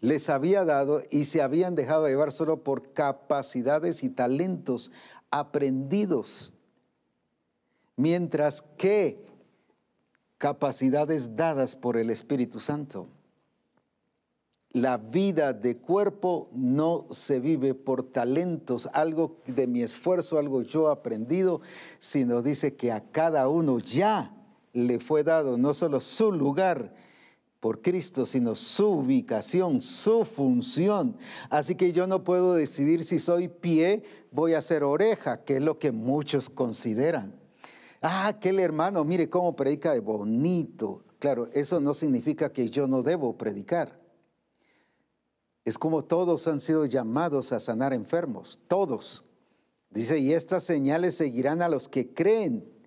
les 0.00 0.30
había 0.30 0.64
dado 0.64 1.02
y 1.10 1.26
se 1.26 1.42
habían 1.42 1.74
dejado 1.74 2.08
llevar 2.08 2.32
solo 2.32 2.62
por 2.62 2.92
capacidades 2.92 4.02
y 4.02 4.08
talentos 4.08 4.90
aprendidos, 5.30 6.52
mientras 7.96 8.62
que 8.62 9.26
capacidades 10.38 11.36
dadas 11.36 11.76
por 11.76 11.96
el 11.96 12.10
Espíritu 12.10 12.60
Santo. 12.60 13.08
La 14.72 14.98
vida 14.98 15.52
de 15.52 15.76
cuerpo 15.76 16.48
no 16.52 17.06
se 17.10 17.40
vive 17.40 17.74
por 17.74 18.04
talentos, 18.04 18.88
algo 18.92 19.38
de 19.46 19.66
mi 19.66 19.82
esfuerzo, 19.82 20.38
algo 20.38 20.62
yo 20.62 20.88
aprendido, 20.88 21.60
sino 21.98 22.40
dice 22.40 22.76
que 22.76 22.92
a 22.92 23.10
cada 23.10 23.48
uno 23.48 23.80
ya 23.80 24.39
le 24.72 24.98
fue 24.98 25.24
dado 25.24 25.58
no 25.58 25.74
solo 25.74 26.00
su 26.00 26.32
lugar 26.32 26.94
por 27.60 27.82
Cristo, 27.82 28.24
sino 28.24 28.54
su 28.54 28.88
ubicación, 28.88 29.82
su 29.82 30.24
función. 30.24 31.16
Así 31.50 31.74
que 31.74 31.92
yo 31.92 32.06
no 32.06 32.24
puedo 32.24 32.54
decidir 32.54 33.04
si 33.04 33.20
soy 33.20 33.48
pie, 33.48 34.02
voy 34.32 34.54
a 34.54 34.62
ser 34.62 34.82
oreja, 34.82 35.44
que 35.44 35.56
es 35.56 35.62
lo 35.62 35.78
que 35.78 35.92
muchos 35.92 36.48
consideran. 36.48 37.38
Ah, 38.00 38.28
aquel 38.28 38.58
hermano, 38.60 39.04
mire 39.04 39.28
cómo 39.28 39.54
predica 39.54 39.92
de 39.92 40.00
bonito. 40.00 41.04
Claro, 41.18 41.50
eso 41.52 41.80
no 41.80 41.92
significa 41.92 42.50
que 42.50 42.70
yo 42.70 42.86
no 42.86 43.02
debo 43.02 43.36
predicar. 43.36 44.00
Es 45.66 45.76
como 45.76 46.02
todos 46.02 46.48
han 46.48 46.60
sido 46.60 46.86
llamados 46.86 47.52
a 47.52 47.60
sanar 47.60 47.92
enfermos, 47.92 48.58
todos. 48.66 49.24
Dice, 49.90 50.18
y 50.18 50.32
estas 50.32 50.64
señales 50.64 51.14
seguirán 51.14 51.60
a 51.60 51.68
los 51.68 51.88
que 51.88 52.14
creen. 52.14 52.79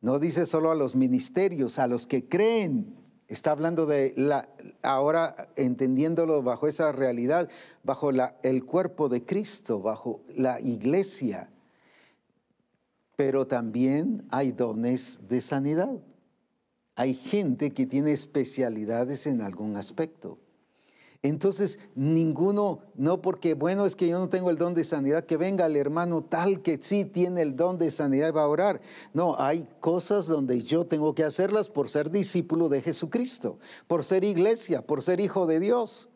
No 0.00 0.18
dice 0.18 0.46
solo 0.46 0.70
a 0.70 0.74
los 0.74 0.96
ministerios, 0.96 1.78
a 1.78 1.86
los 1.86 2.06
que 2.06 2.26
creen. 2.26 2.96
Está 3.28 3.52
hablando 3.52 3.86
de 3.86 4.12
la, 4.16 4.48
ahora 4.82 5.50
entendiéndolo 5.56 6.42
bajo 6.42 6.66
esa 6.66 6.90
realidad, 6.90 7.48
bajo 7.84 8.10
el 8.42 8.64
cuerpo 8.64 9.08
de 9.08 9.24
Cristo, 9.24 9.80
bajo 9.80 10.22
la 10.34 10.60
iglesia. 10.60 11.50
Pero 13.14 13.46
también 13.46 14.26
hay 14.30 14.50
dones 14.52 15.20
de 15.28 15.42
sanidad. 15.42 16.00
Hay 16.96 17.14
gente 17.14 17.70
que 17.70 17.86
tiene 17.86 18.12
especialidades 18.12 19.26
en 19.26 19.42
algún 19.42 19.76
aspecto. 19.76 20.38
Entonces, 21.22 21.78
ninguno, 21.94 22.80
no 22.94 23.20
porque, 23.20 23.52
bueno, 23.52 23.84
es 23.84 23.94
que 23.94 24.08
yo 24.08 24.18
no 24.18 24.30
tengo 24.30 24.48
el 24.48 24.56
don 24.56 24.72
de 24.72 24.84
sanidad, 24.84 25.24
que 25.24 25.36
venga 25.36 25.66
el 25.66 25.76
hermano 25.76 26.24
tal 26.24 26.62
que 26.62 26.78
sí 26.80 27.04
tiene 27.04 27.42
el 27.42 27.56
don 27.56 27.76
de 27.76 27.90
sanidad 27.90 28.28
y 28.28 28.32
va 28.32 28.44
a 28.44 28.48
orar. 28.48 28.80
No, 29.12 29.36
hay 29.38 29.68
cosas 29.80 30.26
donde 30.26 30.62
yo 30.62 30.86
tengo 30.86 31.14
que 31.14 31.24
hacerlas 31.24 31.68
por 31.68 31.90
ser 31.90 32.10
discípulo 32.10 32.70
de 32.70 32.80
Jesucristo, 32.80 33.58
por 33.86 34.02
ser 34.02 34.24
iglesia, 34.24 34.80
por 34.80 35.02
ser 35.02 35.20
hijo 35.20 35.46
de 35.46 35.60
Dios. 35.60 36.08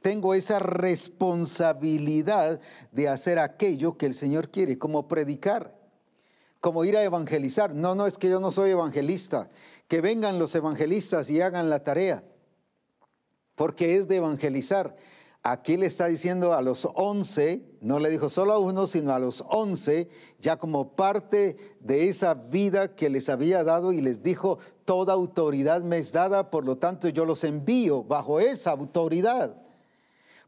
Tengo 0.00 0.32
esa 0.32 0.58
responsabilidad 0.58 2.58
de 2.92 3.10
hacer 3.10 3.38
aquello 3.38 3.98
que 3.98 4.06
el 4.06 4.14
Señor 4.14 4.48
quiere, 4.48 4.78
como 4.78 5.06
predicar, 5.06 5.76
como 6.60 6.86
ir 6.86 6.96
a 6.96 7.04
evangelizar. 7.04 7.74
No, 7.74 7.94
no, 7.94 8.06
es 8.06 8.16
que 8.16 8.30
yo 8.30 8.40
no 8.40 8.52
soy 8.52 8.70
evangelista. 8.70 9.50
Que 9.86 10.00
vengan 10.00 10.38
los 10.38 10.54
evangelistas 10.54 11.28
y 11.28 11.42
hagan 11.42 11.68
la 11.68 11.84
tarea 11.84 12.24
porque 13.56 13.96
es 13.96 14.06
de 14.06 14.16
evangelizar. 14.16 14.96
Aquí 15.42 15.76
le 15.76 15.86
está 15.86 16.06
diciendo 16.06 16.52
a 16.54 16.62
los 16.62 16.88
once, 16.94 17.62
no 17.80 18.00
le 18.00 18.10
dijo 18.10 18.28
solo 18.30 18.52
a 18.52 18.58
uno, 18.58 18.86
sino 18.86 19.12
a 19.12 19.18
los 19.18 19.44
once, 19.48 20.08
ya 20.40 20.56
como 20.56 20.96
parte 20.96 21.76
de 21.80 22.08
esa 22.08 22.34
vida 22.34 22.94
que 22.94 23.08
les 23.08 23.28
había 23.28 23.62
dado 23.62 23.92
y 23.92 24.00
les 24.00 24.22
dijo, 24.22 24.58
toda 24.84 25.12
autoridad 25.12 25.82
me 25.82 25.98
es 25.98 26.10
dada, 26.10 26.50
por 26.50 26.64
lo 26.64 26.78
tanto 26.78 27.08
yo 27.08 27.24
los 27.24 27.44
envío 27.44 28.02
bajo 28.02 28.40
esa 28.40 28.72
autoridad. 28.72 29.56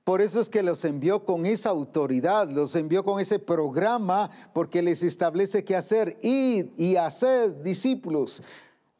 Por 0.02 0.20
eso 0.20 0.40
es 0.40 0.48
que 0.48 0.62
los 0.62 0.84
envió 0.84 1.24
con 1.24 1.46
esa 1.46 1.68
autoridad, 1.68 2.48
los 2.48 2.74
envió 2.74 3.04
con 3.04 3.20
ese 3.20 3.38
programa, 3.38 4.30
porque 4.52 4.82
les 4.82 5.02
establece 5.02 5.64
qué 5.64 5.76
hacer, 5.76 6.18
ir 6.22 6.72
y 6.76 6.96
hacer 6.96 7.62
discípulos 7.62 8.42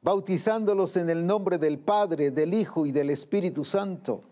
bautizándolos 0.02 0.96
en 0.96 1.10
el 1.10 1.26
nombre 1.26 1.58
del 1.58 1.78
Padre, 1.78 2.30
del 2.30 2.54
Hijo 2.54 2.86
y 2.86 2.92
del 2.92 3.10
Espíritu 3.10 3.64
Santo. 3.64 4.22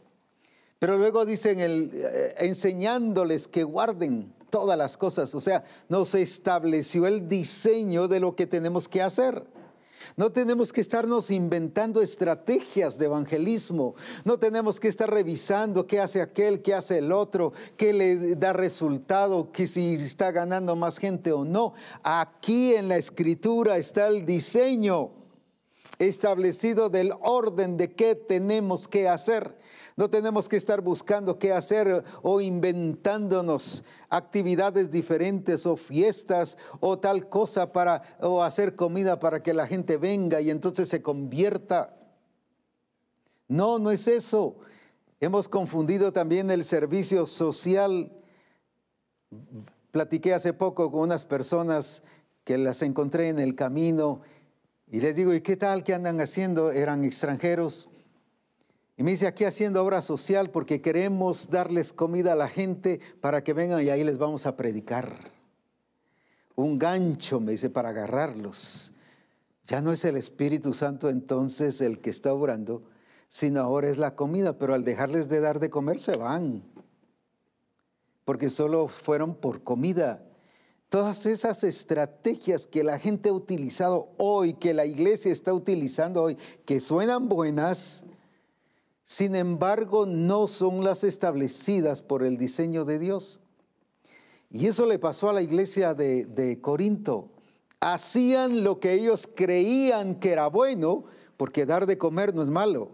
Pero 0.78 0.98
luego 0.98 1.24
dicen, 1.24 1.60
el, 1.60 1.90
eh, 1.92 2.34
enseñándoles 2.40 3.48
que 3.48 3.64
guarden 3.64 4.34
todas 4.50 4.78
las 4.78 4.96
cosas. 4.96 5.34
O 5.34 5.40
sea, 5.40 5.64
nos 5.88 6.14
estableció 6.14 7.06
el 7.06 7.28
diseño 7.28 8.08
de 8.08 8.20
lo 8.20 8.36
que 8.36 8.46
tenemos 8.46 8.88
que 8.88 9.02
hacer. 9.02 9.46
No 10.16 10.30
tenemos 10.30 10.72
que 10.72 10.80
estarnos 10.80 11.30
inventando 11.30 12.00
estrategias 12.00 12.96
de 12.96 13.06
evangelismo. 13.06 13.96
No 14.24 14.38
tenemos 14.38 14.78
que 14.78 14.88
estar 14.88 15.10
revisando 15.10 15.86
qué 15.86 16.00
hace 16.00 16.22
aquel, 16.22 16.62
qué 16.62 16.74
hace 16.74 16.98
el 16.98 17.10
otro, 17.10 17.52
qué 17.76 17.92
le 17.92 18.36
da 18.36 18.52
resultado, 18.52 19.50
que 19.50 19.66
si 19.66 19.94
está 19.94 20.30
ganando 20.30 20.76
más 20.76 20.98
gente 20.98 21.32
o 21.32 21.44
no. 21.44 21.74
Aquí 22.02 22.74
en 22.74 22.88
la 22.88 22.96
escritura 22.98 23.78
está 23.78 24.06
el 24.06 24.24
diseño 24.24 25.15
establecido 25.98 26.88
del 26.88 27.12
orden 27.20 27.76
de 27.76 27.92
qué 27.92 28.14
tenemos 28.14 28.88
que 28.88 29.08
hacer. 29.08 29.56
No 29.96 30.10
tenemos 30.10 30.48
que 30.48 30.56
estar 30.56 30.82
buscando 30.82 31.38
qué 31.38 31.52
hacer 31.52 32.04
o 32.22 32.40
inventándonos 32.42 33.82
actividades 34.10 34.90
diferentes 34.90 35.64
o 35.64 35.76
fiestas 35.76 36.58
o 36.80 36.98
tal 36.98 37.30
cosa 37.30 37.72
para 37.72 38.02
o 38.20 38.42
hacer 38.42 38.74
comida 38.74 39.18
para 39.18 39.42
que 39.42 39.54
la 39.54 39.66
gente 39.66 39.96
venga 39.96 40.40
y 40.42 40.50
entonces 40.50 40.90
se 40.90 41.00
convierta. 41.00 41.96
No, 43.48 43.78
no 43.78 43.90
es 43.90 44.06
eso. 44.06 44.56
Hemos 45.18 45.48
confundido 45.48 46.12
también 46.12 46.50
el 46.50 46.64
servicio 46.64 47.26
social. 47.26 48.12
Platiqué 49.92 50.34
hace 50.34 50.52
poco 50.52 50.90
con 50.90 51.00
unas 51.00 51.24
personas 51.24 52.02
que 52.44 52.58
las 52.58 52.82
encontré 52.82 53.30
en 53.30 53.38
el 53.38 53.54
camino 53.54 54.20
y 54.88 55.00
les 55.00 55.16
digo, 55.16 55.34
¿y 55.34 55.40
qué 55.40 55.56
tal 55.56 55.82
que 55.82 55.94
andan 55.94 56.20
haciendo? 56.20 56.70
Eran 56.70 57.04
extranjeros. 57.04 57.88
Y 58.96 59.02
me 59.02 59.10
dice, 59.10 59.26
aquí 59.26 59.44
haciendo 59.44 59.84
obra 59.84 60.00
social 60.00 60.50
porque 60.50 60.80
queremos 60.80 61.50
darles 61.50 61.92
comida 61.92 62.32
a 62.32 62.36
la 62.36 62.48
gente 62.48 63.00
para 63.20 63.44
que 63.44 63.52
vengan 63.52 63.82
y 63.82 63.90
ahí 63.90 64.04
les 64.04 64.16
vamos 64.16 64.46
a 64.46 64.56
predicar. 64.56 65.32
Un 66.54 66.78
gancho, 66.78 67.40
me 67.40 67.52
dice, 67.52 67.68
para 67.68 67.90
agarrarlos. 67.90 68.92
Ya 69.64 69.82
no 69.82 69.92
es 69.92 70.04
el 70.04 70.16
Espíritu 70.16 70.72
Santo 70.72 71.10
entonces 71.10 71.80
el 71.80 72.00
que 72.00 72.10
está 72.10 72.32
obrando, 72.32 72.84
sino 73.28 73.60
ahora 73.60 73.88
es 73.88 73.98
la 73.98 74.14
comida, 74.14 74.56
pero 74.56 74.72
al 74.72 74.84
dejarles 74.84 75.28
de 75.28 75.40
dar 75.40 75.58
de 75.58 75.68
comer 75.68 75.98
se 75.98 76.16
van. 76.16 76.62
porque 78.24 78.50
solo 78.50 78.88
fueron 78.88 79.36
por 79.36 79.62
comida. 79.62 80.25
Todas 80.88 81.26
esas 81.26 81.64
estrategias 81.64 82.64
que 82.64 82.84
la 82.84 82.98
gente 82.98 83.30
ha 83.30 83.32
utilizado 83.32 84.10
hoy, 84.18 84.54
que 84.54 84.72
la 84.72 84.86
iglesia 84.86 85.32
está 85.32 85.52
utilizando 85.52 86.22
hoy, 86.22 86.36
que 86.64 86.78
suenan 86.78 87.28
buenas, 87.28 88.04
sin 89.04 89.34
embargo 89.34 90.06
no 90.06 90.46
son 90.46 90.84
las 90.84 91.02
establecidas 91.02 92.02
por 92.02 92.22
el 92.22 92.38
diseño 92.38 92.84
de 92.84 93.00
Dios. 93.00 93.40
Y 94.48 94.66
eso 94.66 94.86
le 94.86 95.00
pasó 95.00 95.28
a 95.28 95.32
la 95.32 95.42
iglesia 95.42 95.92
de, 95.92 96.24
de 96.24 96.60
Corinto. 96.60 97.30
Hacían 97.80 98.62
lo 98.62 98.78
que 98.78 98.92
ellos 98.92 99.28
creían 99.34 100.14
que 100.14 100.30
era 100.30 100.46
bueno, 100.46 101.04
porque 101.36 101.66
dar 101.66 101.86
de 101.86 101.98
comer 101.98 102.32
no 102.32 102.42
es 102.42 102.48
malo. 102.48 102.92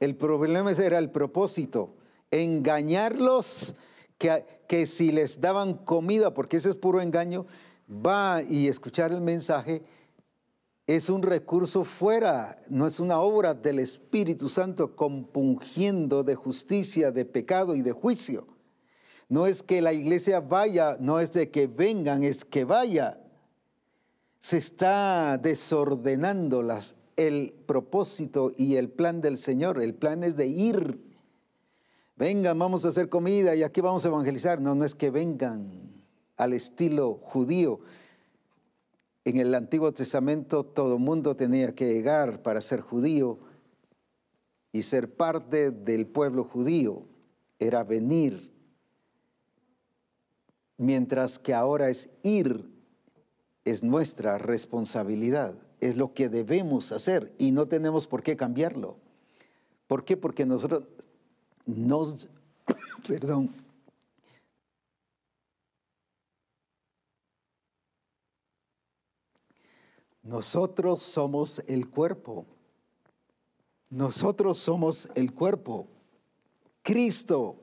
El 0.00 0.16
problema 0.16 0.70
era 0.72 0.98
el 0.98 1.10
propósito, 1.10 1.94
engañarlos 2.30 3.74
que, 4.18 4.86
si 4.86 5.12
les 5.12 5.40
daban 5.40 5.74
comida, 5.74 6.34
porque 6.34 6.56
ese 6.56 6.70
es 6.70 6.76
puro 6.76 7.00
engaño, 7.00 7.46
va 7.88 8.42
y 8.42 8.68
escuchar 8.68 9.12
el 9.12 9.20
mensaje 9.20 9.82
es 10.86 11.10
un 11.10 11.22
recurso 11.22 11.84
fuera, 11.84 12.56
no 12.70 12.86
es 12.86 13.00
una 13.00 13.18
obra 13.18 13.54
del 13.54 13.80
Espíritu 13.80 14.48
Santo 14.48 14.94
compungiendo 14.94 16.22
de 16.22 16.36
justicia, 16.36 17.10
de 17.10 17.24
pecado 17.24 17.74
y 17.74 17.82
de 17.82 17.90
juicio. 17.90 18.46
No 19.28 19.48
es 19.48 19.64
que 19.64 19.82
la 19.82 19.92
iglesia 19.92 20.38
vaya, 20.38 20.96
no 21.00 21.18
es 21.18 21.32
de 21.32 21.50
que 21.50 21.66
vengan, 21.66 22.22
es 22.22 22.44
que 22.44 22.64
vaya. 22.64 23.20
Se 24.38 24.58
está 24.58 25.38
desordenando 25.38 26.62
las, 26.62 26.94
el 27.16 27.52
propósito 27.66 28.52
y 28.56 28.76
el 28.76 28.88
plan 28.88 29.20
del 29.20 29.38
Señor. 29.38 29.82
El 29.82 29.94
plan 29.94 30.22
es 30.22 30.36
de 30.36 30.46
ir. 30.46 31.00
Vengan, 32.16 32.58
vamos 32.58 32.84
a 32.84 32.88
hacer 32.88 33.08
comida 33.08 33.54
y 33.54 33.62
aquí 33.62 33.80
vamos 33.80 34.04
a 34.04 34.08
evangelizar. 34.08 34.60
No, 34.60 34.74
no 34.74 34.84
es 34.84 34.94
que 34.94 35.10
vengan 35.10 35.70
al 36.36 36.54
estilo 36.54 37.14
judío. 37.22 37.80
En 39.24 39.36
el 39.36 39.54
Antiguo 39.54 39.92
Testamento 39.92 40.64
todo 40.64 40.98
mundo 40.98 41.36
tenía 41.36 41.74
que 41.74 41.92
llegar 41.92 42.42
para 42.42 42.60
ser 42.60 42.80
judío 42.80 43.38
y 44.72 44.82
ser 44.82 45.14
parte 45.14 45.70
del 45.70 46.06
pueblo 46.06 46.44
judío. 46.44 47.02
Era 47.58 47.84
venir. 47.84 48.52
Mientras 50.78 51.38
que 51.38 51.54
ahora 51.54 51.90
es 51.90 52.10
ir, 52.22 52.70
es 53.64 53.82
nuestra 53.82 54.38
responsabilidad 54.38 55.56
es 55.80 55.96
lo 55.96 56.14
que 56.14 56.28
debemos 56.28 56.92
hacer 56.92 57.34
y 57.38 57.52
no 57.52 57.66
tenemos 57.66 58.06
por 58.06 58.22
qué 58.22 58.36
cambiarlo. 58.36 58.96
¿Por 59.86 60.04
qué? 60.04 60.16
Porque 60.16 60.46
nosotros 60.46 60.84
nos, 61.66 62.28
perdón, 63.06 63.54
nosotros 70.22 71.02
somos 71.02 71.62
el 71.66 71.90
cuerpo. 71.90 72.46
Nosotros 73.90 74.58
somos 74.58 75.08
el 75.14 75.32
cuerpo. 75.32 75.86
Cristo 76.82 77.56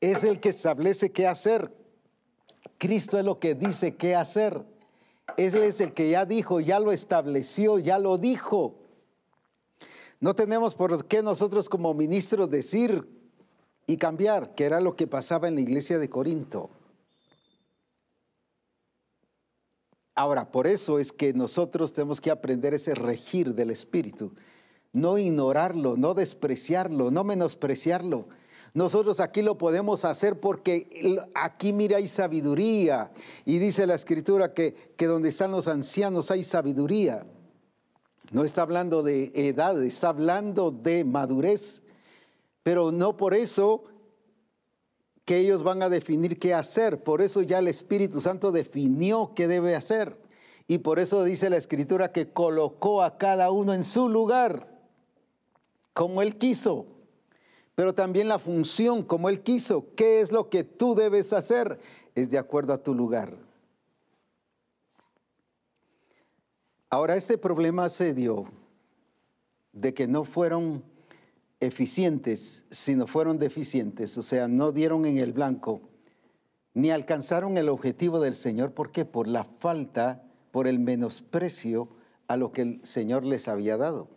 es 0.00 0.24
el 0.24 0.40
que 0.40 0.50
establece 0.50 1.12
qué 1.12 1.26
hacer. 1.26 1.74
Cristo 2.78 3.18
es 3.18 3.24
lo 3.24 3.38
que 3.38 3.54
dice 3.54 3.96
qué 3.96 4.14
hacer. 4.14 4.64
Él 5.36 5.56
es 5.56 5.80
el 5.80 5.92
que 5.92 6.10
ya 6.10 6.24
dijo, 6.24 6.60
ya 6.60 6.80
lo 6.80 6.92
estableció, 6.92 7.78
ya 7.78 7.98
lo 7.98 8.18
dijo. 8.18 8.79
No 10.20 10.34
tenemos 10.34 10.74
por 10.74 11.06
qué 11.06 11.22
nosotros 11.22 11.68
como 11.68 11.94
ministros 11.94 12.50
decir 12.50 13.08
y 13.86 13.96
cambiar, 13.96 14.54
que 14.54 14.64
era 14.64 14.80
lo 14.80 14.94
que 14.94 15.06
pasaba 15.06 15.48
en 15.48 15.54
la 15.54 15.62
iglesia 15.62 15.98
de 15.98 16.10
Corinto. 16.10 16.70
Ahora, 20.14 20.52
por 20.52 20.66
eso 20.66 20.98
es 20.98 21.12
que 21.12 21.32
nosotros 21.32 21.92
tenemos 21.92 22.20
que 22.20 22.30
aprender 22.30 22.74
ese 22.74 22.94
regir 22.94 23.54
del 23.54 23.70
Espíritu, 23.70 24.34
no 24.92 25.16
ignorarlo, 25.16 25.96
no 25.96 26.12
despreciarlo, 26.14 27.10
no 27.10 27.24
menospreciarlo, 27.24 28.28
nosotros 28.72 29.18
aquí 29.18 29.42
lo 29.42 29.58
podemos 29.58 30.04
hacer 30.04 30.38
porque 30.38 31.18
aquí 31.34 31.72
mira 31.72 31.96
hay 31.96 32.06
sabiduría. 32.06 33.10
Y 33.44 33.58
dice 33.58 33.86
la 33.86 33.94
escritura 33.94 34.54
que, 34.54 34.74
que 34.96 35.06
donde 35.06 35.28
están 35.28 35.50
los 35.50 35.66
ancianos 35.66 36.30
hay 36.30 36.44
sabiduría. 36.44 37.26
No 38.30 38.44
está 38.44 38.62
hablando 38.62 39.02
de 39.02 39.32
edad, 39.34 39.82
está 39.82 40.08
hablando 40.08 40.70
de 40.70 41.04
madurez. 41.04 41.82
Pero 42.62 42.92
no 42.92 43.16
por 43.16 43.34
eso 43.34 43.84
que 45.24 45.38
ellos 45.38 45.62
van 45.62 45.82
a 45.82 45.88
definir 45.88 46.38
qué 46.38 46.54
hacer. 46.54 47.02
Por 47.02 47.22
eso 47.22 47.42
ya 47.42 47.58
el 47.58 47.68
Espíritu 47.68 48.20
Santo 48.20 48.52
definió 48.52 49.32
qué 49.34 49.48
debe 49.48 49.74
hacer. 49.74 50.16
Y 50.66 50.78
por 50.78 50.98
eso 50.98 51.24
dice 51.24 51.50
la 51.50 51.56
Escritura 51.56 52.12
que 52.12 52.32
colocó 52.32 53.02
a 53.02 53.18
cada 53.18 53.50
uno 53.50 53.74
en 53.74 53.82
su 53.82 54.08
lugar, 54.08 54.80
como 55.92 56.22
Él 56.22 56.38
quiso 56.38 56.86
pero 57.80 57.94
también 57.94 58.28
la 58.28 58.38
función 58.38 59.02
como 59.02 59.30
Él 59.30 59.40
quiso. 59.40 59.86
¿Qué 59.96 60.20
es 60.20 60.32
lo 60.32 60.50
que 60.50 60.64
tú 60.64 60.94
debes 60.94 61.32
hacer? 61.32 61.78
Es 62.14 62.28
de 62.28 62.36
acuerdo 62.36 62.74
a 62.74 62.82
tu 62.82 62.94
lugar. 62.94 63.32
Ahora, 66.92 67.14
este 67.14 67.38
problema 67.38 67.88
se 67.88 68.14
dio 68.14 68.46
de 69.72 69.94
que 69.94 70.08
no 70.08 70.24
fueron 70.24 70.82
eficientes, 71.60 72.64
sino 72.68 73.06
fueron 73.06 73.38
deficientes, 73.38 74.18
o 74.18 74.24
sea, 74.24 74.48
no 74.48 74.72
dieron 74.72 75.06
en 75.06 75.18
el 75.18 75.32
blanco, 75.32 75.82
ni 76.74 76.90
alcanzaron 76.90 77.56
el 77.58 77.68
objetivo 77.68 78.18
del 78.18 78.34
Señor. 78.34 78.72
¿Por 78.72 78.90
qué? 78.90 79.04
Por 79.04 79.28
la 79.28 79.44
falta, 79.44 80.24
por 80.50 80.66
el 80.66 80.80
menosprecio 80.80 81.88
a 82.26 82.36
lo 82.36 82.50
que 82.50 82.62
el 82.62 82.84
Señor 82.84 83.24
les 83.24 83.46
había 83.46 83.76
dado, 83.76 84.08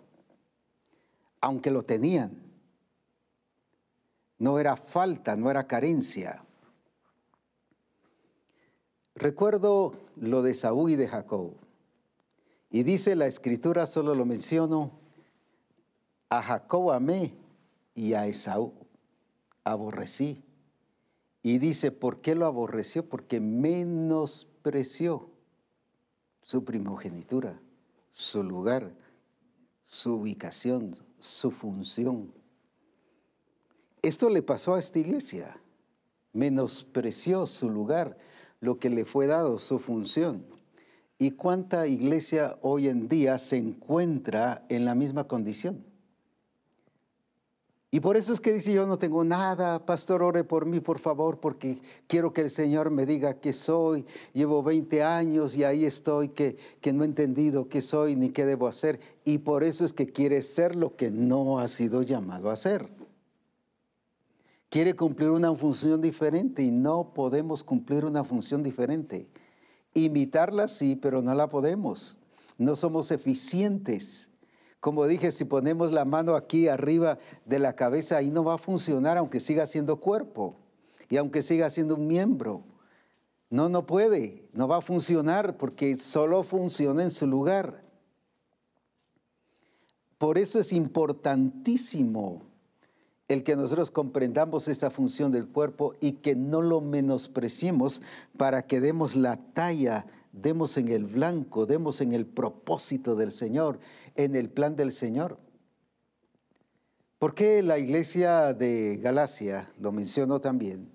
aunque 1.41 1.69
lo 1.69 1.83
tenían. 1.83 2.41
No 4.39 4.57
era 4.57 4.77
falta, 4.77 5.35
no 5.35 5.51
era 5.51 5.67
carencia. 5.67 6.43
Recuerdo 9.13 9.93
lo 10.15 10.41
de 10.41 10.55
Saúl 10.55 10.89
y 10.89 10.95
de 10.95 11.07
Jacob. 11.07 11.62
Y 12.73 12.81
dice 12.81 13.15
la 13.15 13.27
escritura, 13.27 13.85
solo 13.85 14.15
lo 14.15 14.25
menciono, 14.25 14.99
a 16.27 16.41
Jacob 16.41 16.89
amé 16.89 17.35
y 17.93 18.13
a 18.13 18.25
Esaú 18.25 18.73
aborrecí. 19.63 20.43
Y 21.43 21.59
dice, 21.59 21.91
¿por 21.91 22.21
qué 22.21 22.33
lo 22.33 22.47
aborreció? 22.47 23.07
Porque 23.07 23.39
menospreció 23.39 25.29
su 26.41 26.65
primogenitura, 26.65 27.61
su 28.11 28.41
lugar, 28.41 28.91
su 29.83 30.15
ubicación, 30.15 30.97
su 31.19 31.51
función. 31.51 32.33
Esto 34.01 34.31
le 34.31 34.41
pasó 34.41 34.73
a 34.73 34.79
esta 34.79 34.97
iglesia. 34.97 35.61
Menospreció 36.31 37.45
su 37.45 37.69
lugar, 37.69 38.17
lo 38.61 38.79
que 38.79 38.89
le 38.89 39.05
fue 39.05 39.27
dado, 39.27 39.59
su 39.59 39.77
función. 39.77 40.52
¿Y 41.23 41.31
cuánta 41.31 41.87
iglesia 41.87 42.57
hoy 42.63 42.89
en 42.89 43.07
día 43.07 43.37
se 43.37 43.55
encuentra 43.55 44.65
en 44.67 44.83
la 44.83 44.93
misma 44.93 45.25
condición? 45.25 45.81
Y 47.91 48.01
por 48.01 48.17
eso 48.17 48.33
es 48.33 48.41
que 48.41 48.51
dice, 48.51 48.73
yo 48.73 48.85
no 48.85 48.97
tengo 48.97 49.23
nada, 49.23 49.85
pastor, 49.85 50.21
ore 50.21 50.43
por 50.43 50.65
mí, 50.65 50.81
por 50.81 50.99
favor, 50.99 51.39
porque 51.39 51.77
quiero 52.07 52.33
que 52.33 52.41
el 52.41 52.49
Señor 52.49 52.91
me 52.91 53.05
diga 53.05 53.35
qué 53.35 53.53
soy. 53.53 54.05
Llevo 54.33 54.63
20 54.63 55.01
años 55.01 55.55
y 55.55 55.63
ahí 55.63 55.85
estoy, 55.85 56.27
que, 56.27 56.57
que 56.81 56.91
no 56.91 57.03
he 57.03 57.05
entendido 57.05 57.69
qué 57.69 57.81
soy 57.81 58.17
ni 58.17 58.31
qué 58.31 58.45
debo 58.45 58.67
hacer. 58.67 58.99
Y 59.23 59.37
por 59.37 59.63
eso 59.63 59.85
es 59.85 59.93
que 59.93 60.07
quiere 60.07 60.43
ser 60.43 60.75
lo 60.75 60.97
que 60.97 61.09
no 61.09 61.59
ha 61.59 61.69
sido 61.69 62.01
llamado 62.01 62.49
a 62.49 62.57
ser 62.57 62.89
quiere 64.69 64.95
cumplir 64.95 65.29
una 65.29 65.53
función 65.53 66.01
diferente 66.01 66.63
y 66.63 66.71
no 66.71 67.13
podemos 67.13 67.63
cumplir 67.63 68.05
una 68.05 68.23
función 68.23 68.63
diferente. 68.63 69.27
Imitarla 69.93 70.67
sí, 70.67 70.95
pero 70.95 71.21
no 71.21 71.33
la 71.35 71.49
podemos. 71.49 72.17
No 72.57 72.75
somos 72.75 73.11
eficientes. 73.11 74.29
Como 74.79 75.07
dije, 75.07 75.31
si 75.31 75.45
ponemos 75.45 75.91
la 75.91 76.05
mano 76.05 76.35
aquí 76.35 76.67
arriba 76.67 77.17
de 77.45 77.59
la 77.59 77.75
cabeza, 77.75 78.17
ahí 78.17 78.29
no 78.29 78.43
va 78.43 78.55
a 78.55 78.57
funcionar 78.57 79.17
aunque 79.17 79.39
siga 79.39 79.65
siendo 79.65 79.97
cuerpo 79.97 80.57
y 81.09 81.17
aunque 81.17 81.41
siga 81.41 81.69
siendo 81.69 81.95
un 81.95 82.07
miembro. 82.07 82.63
No, 83.49 83.69
no 83.69 83.85
puede, 83.85 84.49
no 84.51 84.67
va 84.67 84.77
a 84.77 84.81
funcionar 84.81 85.57
porque 85.57 85.95
solo 85.97 86.43
funciona 86.43 87.03
en 87.03 87.11
su 87.11 87.27
lugar. 87.27 87.83
Por 90.17 90.37
eso 90.37 90.59
es 90.59 90.73
importantísimo 90.73 92.52
el 93.33 93.43
que 93.43 93.55
nosotros 93.55 93.91
comprendamos 93.91 94.67
esta 94.67 94.89
función 94.89 95.31
del 95.31 95.47
cuerpo 95.47 95.95
y 95.99 96.13
que 96.13 96.35
no 96.35 96.61
lo 96.61 96.81
menospreciemos 96.81 98.01
para 98.37 98.65
que 98.65 98.79
demos 98.79 99.15
la 99.15 99.37
talla, 99.37 100.05
demos 100.31 100.77
en 100.77 100.87
el 100.87 101.05
blanco, 101.05 101.65
demos 101.65 101.99
en 102.01 102.13
el 102.13 102.25
propósito 102.25 103.15
del 103.15 103.31
Señor, 103.31 103.79
en 104.15 104.35
el 104.35 104.49
plan 104.49 104.75
del 104.75 104.91
Señor. 104.91 105.37
¿Por 107.19 107.33
qué 107.33 107.63
la 107.63 107.79
iglesia 107.79 108.53
de 108.53 108.97
Galacia, 108.97 109.71
lo 109.79 109.91
menciono 109.91 110.41
también, 110.41 110.91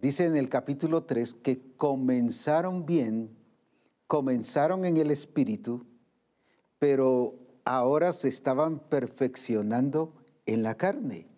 dice 0.00 0.26
en 0.26 0.36
el 0.36 0.48
capítulo 0.48 1.04
3 1.04 1.34
que 1.34 1.60
comenzaron 1.76 2.84
bien, 2.84 3.30
comenzaron 4.06 4.84
en 4.84 4.98
el 4.98 5.10
espíritu, 5.10 5.86
pero 6.78 7.34
ahora 7.64 8.12
se 8.12 8.28
estaban 8.28 8.78
perfeccionando 8.78 10.12
en 10.46 10.62
la 10.62 10.74
carne? 10.74 11.33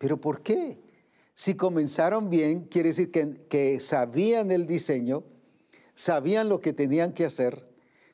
¿Pero 0.00 0.18
por 0.18 0.42
qué? 0.42 0.78
Si 1.34 1.56
comenzaron 1.56 2.30
bien, 2.30 2.62
quiere 2.62 2.88
decir 2.88 3.10
que, 3.10 3.34
que 3.34 3.80
sabían 3.80 4.50
el 4.50 4.66
diseño, 4.66 5.24
sabían 5.94 6.48
lo 6.48 6.62
que 6.62 6.72
tenían 6.72 7.12
que 7.12 7.26
hacer, 7.26 7.68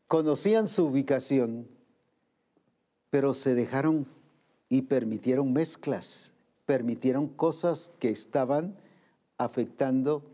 conocían 0.09 0.67
su 0.67 0.87
ubicación, 0.87 1.69
pero 3.09 3.35
se 3.35 3.55
dejaron 3.55 4.09
y 4.69 4.83
permitieron 4.83 5.53
mezclas, 5.53 6.33
permitieron 6.65 7.29
cosas 7.29 7.93
que 8.01 8.09
estaban 8.09 8.77
afectando 9.39 10.25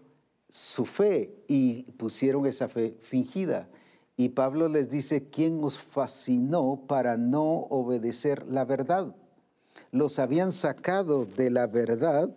su 0.49 0.87
fe 0.87 1.35
y 1.49 1.83
pusieron 1.99 2.47
esa 2.47 2.67
fe 2.67 2.97
fingida. 3.03 3.69
Y 4.17 4.31
Pablo 4.31 4.69
les 4.69 4.89
dice, 4.89 5.29
¿quién 5.29 5.63
os 5.63 5.79
fascinó 5.79 6.85
para 6.89 7.19
no 7.19 7.67
obedecer 7.69 8.47
la 8.47 8.65
verdad? 8.65 9.15
Los 9.91 10.18
habían 10.18 10.53
sacado 10.53 11.25
de 11.25 11.51
la 11.51 11.66
verdad 11.66 12.31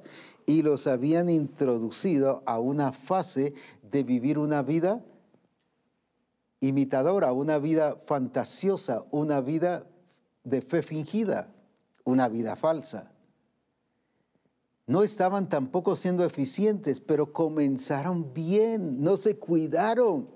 y 0.46 0.62
los 0.62 0.88
habían 0.88 1.30
introducido 1.30 2.44
a 2.46 2.60
una 2.60 2.92
fase 2.92 3.54
de 3.92 4.04
vivir 4.04 4.38
una 4.38 4.62
vida 4.62 5.02
imitadora, 6.60 7.34
una 7.34 7.60
vida 7.60 7.98
fantasiosa, 8.06 9.04
una 9.12 9.42
vida 9.42 9.86
de 10.44 10.62
fe 10.62 10.82
fingida 10.82 11.50
una 12.06 12.30
vida 12.30 12.56
falsa. 12.56 13.12
No 14.88 15.04
estaban 15.04 15.50
tampoco 15.50 15.96
siendo 15.96 16.24
eficientes, 16.24 17.00
pero 17.02 17.34
comenzaron 17.34 18.34
bien, 18.34 19.04
no 19.04 19.18
se 19.18 19.38
cuidaron, 19.38 20.30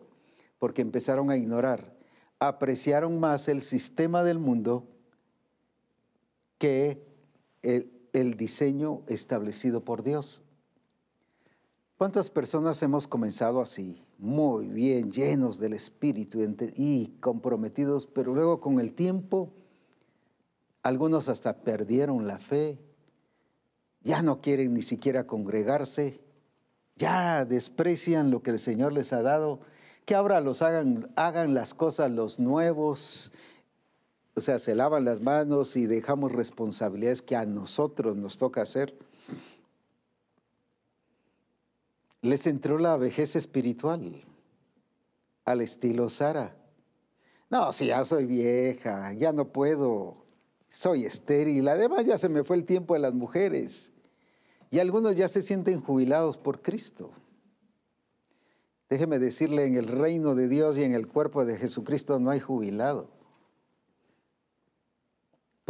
porque 0.57 0.81
empezaron 0.81 1.29
a 1.29 1.37
ignorar, 1.37 1.95
apreciaron 2.39 3.19
más 3.19 3.47
el 3.47 3.61
sistema 3.61 4.23
del 4.23 4.39
mundo 4.39 4.87
que 6.59 7.01
el, 7.63 8.37
diseño 8.37 9.01
establecido 9.07 9.83
por 9.83 10.03
Dios. 10.03 10.43
¿Cuántas 11.97 12.29
personas 12.29 12.81
hemos 12.83 13.07
comenzado 13.07 13.61
así? 13.61 14.05
Muy 14.17 14.67
bien, 14.67 15.11
llenos 15.11 15.59
del 15.59 15.73
Espíritu 15.73 16.39
y 16.75 17.07
comprometidos, 17.19 18.05
pero 18.05 18.35
luego 18.35 18.59
con 18.59 18.79
el 18.79 18.93
tiempo 18.93 19.51
algunos 20.83 21.27
hasta 21.29 21.61
perdieron 21.61 22.27
la 22.27 22.39
fe, 22.39 22.77
ya 24.01 24.21
no 24.21 24.41
quieren 24.41 24.73
ni 24.73 24.81
siquiera 24.81 25.27
congregarse, 25.27 26.21
ya 26.95 27.45
desprecian 27.45 28.31
lo 28.31 28.43
que 28.43 28.51
el 28.51 28.59
Señor 28.59 28.93
les 28.93 29.11
ha 29.13 29.21
dado, 29.21 29.59
que 30.05 30.15
ahora 30.15 30.41
los 30.41 30.61
hagan, 30.61 31.11
hagan 31.15 31.53
las 31.53 31.73
cosas 31.73 32.11
los 32.11 32.39
nuevos, 32.39 33.31
o 34.39 34.41
sea, 34.41 34.57
se 34.57 34.73
lavan 34.73 35.03
las 35.03 35.19
manos 35.19 35.75
y 35.75 35.85
dejamos 35.85 36.31
responsabilidades 36.31 37.21
que 37.21 37.35
a 37.35 37.45
nosotros 37.45 38.15
nos 38.15 38.37
toca 38.37 38.61
hacer. 38.61 38.97
Les 42.21 42.47
entró 42.47 42.77
la 42.77 42.95
vejez 42.95 43.35
espiritual 43.35 44.23
al 45.43 45.59
estilo 45.59 46.09
Sara. 46.09 46.55
No, 47.49 47.73
si 47.73 47.87
ya 47.87 48.05
soy 48.05 48.25
vieja, 48.25 49.11
ya 49.11 49.33
no 49.33 49.49
puedo 49.49 50.25
soy 50.69 51.03
estéril, 51.03 51.67
además 51.67 52.05
ya 52.05 52.17
se 52.17 52.29
me 52.29 52.45
fue 52.45 52.55
el 52.55 52.63
tiempo 52.63 52.93
de 52.93 53.01
las 53.01 53.13
mujeres. 53.13 53.91
Y 54.71 54.79
algunos 54.79 55.17
ya 55.17 55.27
se 55.27 55.41
sienten 55.41 55.81
jubilados 55.81 56.37
por 56.37 56.61
Cristo. 56.61 57.11
Déjeme 58.87 59.19
decirle, 59.19 59.65
en 59.65 59.75
el 59.75 59.87
reino 59.87 60.33
de 60.33 60.47
Dios 60.47 60.77
y 60.77 60.83
en 60.83 60.93
el 60.93 61.07
cuerpo 61.07 61.43
de 61.43 61.57
Jesucristo 61.57 62.19
no 62.19 62.29
hay 62.29 62.39
jubilado. 62.39 63.18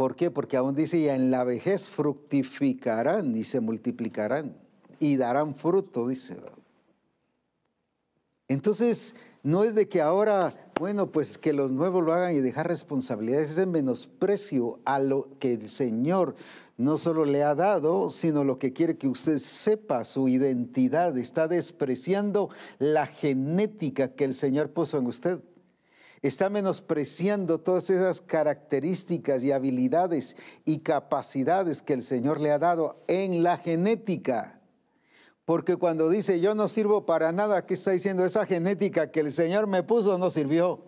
¿Por 0.00 0.16
qué? 0.16 0.30
Porque 0.30 0.56
aún 0.56 0.74
dice, 0.74 0.96
y 0.96 1.10
en 1.10 1.30
la 1.30 1.44
vejez 1.44 1.86
fructificarán 1.86 3.36
y 3.36 3.44
se 3.44 3.60
multiplicarán 3.60 4.56
y 4.98 5.18
darán 5.18 5.54
fruto, 5.54 6.08
dice. 6.08 6.38
Entonces, 8.48 9.14
no 9.42 9.62
es 9.62 9.74
de 9.74 9.90
que 9.90 10.00
ahora 10.00 10.70
bueno, 10.78 11.10
pues 11.10 11.36
que 11.36 11.52
los 11.52 11.70
nuevos 11.70 12.02
lo 12.02 12.14
hagan 12.14 12.34
y 12.34 12.40
dejar 12.40 12.66
responsabilidades, 12.66 13.50
ese 13.50 13.66
menosprecio 13.66 14.80
a 14.86 15.00
lo 15.00 15.28
que 15.38 15.52
el 15.52 15.68
Señor 15.68 16.34
no 16.78 16.96
solo 16.96 17.26
le 17.26 17.42
ha 17.42 17.54
dado, 17.54 18.10
sino 18.10 18.42
lo 18.42 18.58
que 18.58 18.72
quiere 18.72 18.96
que 18.96 19.06
usted 19.06 19.38
sepa 19.38 20.06
su 20.06 20.30
identidad. 20.30 21.18
Está 21.18 21.46
despreciando 21.46 22.48
la 22.78 23.04
genética 23.04 24.14
que 24.14 24.24
el 24.24 24.34
Señor 24.34 24.70
puso 24.70 24.96
en 24.96 25.08
usted. 25.08 25.40
Está 26.22 26.50
menospreciando 26.50 27.60
todas 27.60 27.88
esas 27.88 28.20
características 28.20 29.42
y 29.42 29.52
habilidades 29.52 30.36
y 30.66 30.80
capacidades 30.80 31.80
que 31.80 31.94
el 31.94 32.02
Señor 32.02 32.40
le 32.40 32.52
ha 32.52 32.58
dado 32.58 33.02
en 33.08 33.42
la 33.42 33.56
genética. 33.56 34.60
Porque 35.46 35.76
cuando 35.76 36.10
dice 36.10 36.40
yo 36.40 36.54
no 36.54 36.68
sirvo 36.68 37.06
para 37.06 37.32
nada, 37.32 37.64
¿qué 37.64 37.74
está 37.74 37.92
diciendo? 37.92 38.24
Esa 38.24 38.44
genética 38.44 39.10
que 39.10 39.20
el 39.20 39.32
Señor 39.32 39.66
me 39.66 39.82
puso 39.82 40.18
no 40.18 40.30
sirvió. 40.30 40.84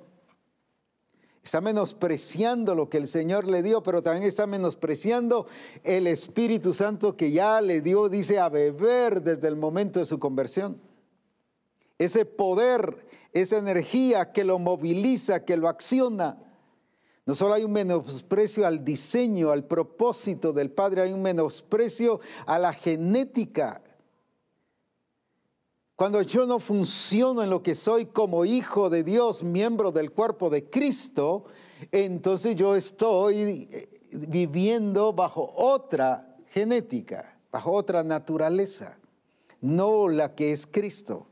Está 1.42 1.60
menospreciando 1.60 2.74
lo 2.74 2.88
que 2.88 2.98
el 2.98 3.08
Señor 3.08 3.50
le 3.50 3.62
dio, 3.62 3.82
pero 3.82 4.02
también 4.02 4.26
está 4.26 4.46
menospreciando 4.46 5.46
el 5.82 6.06
Espíritu 6.06 6.72
Santo 6.72 7.16
que 7.16 7.32
ya 7.32 7.60
le 7.60 7.80
dio, 7.80 8.08
dice, 8.08 8.38
a 8.38 8.48
beber 8.48 9.22
desde 9.22 9.48
el 9.48 9.56
momento 9.56 9.98
de 9.98 10.06
su 10.06 10.20
conversión. 10.20 10.78
Ese 12.02 12.24
poder, 12.24 13.06
esa 13.32 13.58
energía 13.58 14.32
que 14.32 14.44
lo 14.44 14.58
moviliza, 14.58 15.44
que 15.44 15.56
lo 15.56 15.68
acciona. 15.68 16.38
No 17.24 17.34
solo 17.34 17.54
hay 17.54 17.64
un 17.64 17.72
menosprecio 17.72 18.66
al 18.66 18.84
diseño, 18.84 19.50
al 19.50 19.64
propósito 19.64 20.52
del 20.52 20.70
Padre, 20.70 21.02
hay 21.02 21.12
un 21.12 21.22
menosprecio 21.22 22.20
a 22.46 22.58
la 22.58 22.72
genética 22.72 23.82
cuando 26.02 26.20
yo 26.22 26.46
no 26.46 26.58
funciono 26.58 27.44
en 27.44 27.50
lo 27.50 27.62
que 27.62 27.76
soy 27.76 28.06
como 28.06 28.44
hijo 28.44 28.90
de 28.90 29.04
Dios, 29.04 29.44
miembro 29.44 29.92
del 29.92 30.10
cuerpo 30.10 30.50
de 30.50 30.68
Cristo, 30.68 31.44
entonces 31.92 32.56
yo 32.56 32.74
estoy 32.74 33.68
eh, 33.70 34.00
viviendo 34.10 35.12
bajo 35.12 35.52
otra 35.56 36.36
genética, 36.48 37.38
bajo 37.52 37.70
otra 37.70 38.02
naturaleza, 38.02 38.98
no 39.60 40.08
la 40.08 40.34
que 40.34 40.50
es 40.50 40.66
Cristo. 40.66 41.28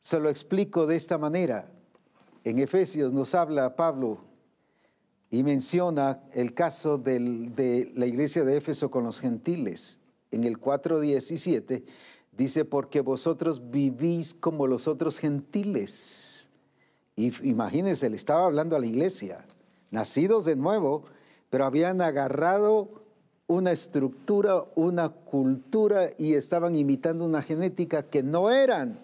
Se 0.00 0.18
lo 0.18 0.28
explico 0.28 0.86
de 0.86 0.96
esta 0.96 1.18
manera. 1.18 1.70
En 2.44 2.58
Efesios 2.58 3.12
nos 3.12 3.34
habla 3.34 3.76
Pablo 3.76 4.18
y 5.30 5.42
menciona 5.42 6.22
el 6.32 6.54
caso 6.54 6.98
de 6.98 7.92
la 7.94 8.06
iglesia 8.06 8.44
de 8.44 8.56
Éfeso 8.56 8.90
con 8.90 9.04
los 9.04 9.20
gentiles. 9.20 9.98
En 10.30 10.44
el 10.44 10.58
4.17 10.58 11.84
Dice, 12.40 12.64
porque 12.64 13.02
vosotros 13.02 13.70
vivís 13.70 14.32
como 14.32 14.66
los 14.66 14.88
otros 14.88 15.18
gentiles. 15.18 16.48
Y 17.14 17.32
imagínense, 17.46 18.08
le 18.08 18.16
estaba 18.16 18.46
hablando 18.46 18.76
a 18.76 18.78
la 18.78 18.86
iglesia, 18.86 19.44
nacidos 19.90 20.46
de 20.46 20.56
nuevo, 20.56 21.04
pero 21.50 21.66
habían 21.66 22.00
agarrado 22.00 23.04
una 23.46 23.72
estructura, 23.72 24.64
una 24.74 25.10
cultura 25.10 26.10
y 26.16 26.32
estaban 26.32 26.76
imitando 26.76 27.26
una 27.26 27.42
genética 27.42 28.04
que 28.04 28.22
no 28.22 28.50
eran, 28.50 29.00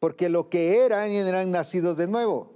porque 0.00 0.28
lo 0.28 0.48
que 0.48 0.78
eran 0.78 1.10
eran 1.10 1.50
nacidos 1.50 1.96
de 1.98 2.08
nuevo. 2.08 2.50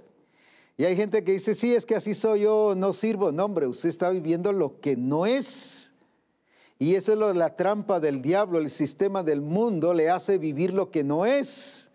Y 0.77 0.83
hay 0.83 0.97
gente 0.97 1.23
que 1.23 1.31
dice, 1.31 1.55
sí, 1.55 1.73
es 1.73 1.85
que 1.85 1.95
así 1.95 2.13
soy 2.13 2.41
yo, 2.41 2.73
no 2.75 2.91
sirvo. 2.91 3.31
No, 3.31 3.45
hombre, 3.45 3.67
usted 3.67 3.87
está 3.87 4.09
viviendo 4.09 4.51
lo 4.51 4.81
que 4.81 4.97
no 4.97 5.25
es. 5.25 5.93
Y 6.77 6.95
eso 6.95 7.13
es 7.13 7.19
lo, 7.19 7.33
la 7.33 7.55
trampa 7.55 8.01
del 8.01 8.21
diablo, 8.21 8.59
el 8.59 8.69
sistema 8.69 9.23
del 9.23 9.39
mundo 9.41 9.93
le 9.93 10.09
hace 10.09 10.37
vivir 10.37 10.73
lo 10.73 10.91
que 10.91 11.05
no 11.05 11.25
es. 11.25 11.89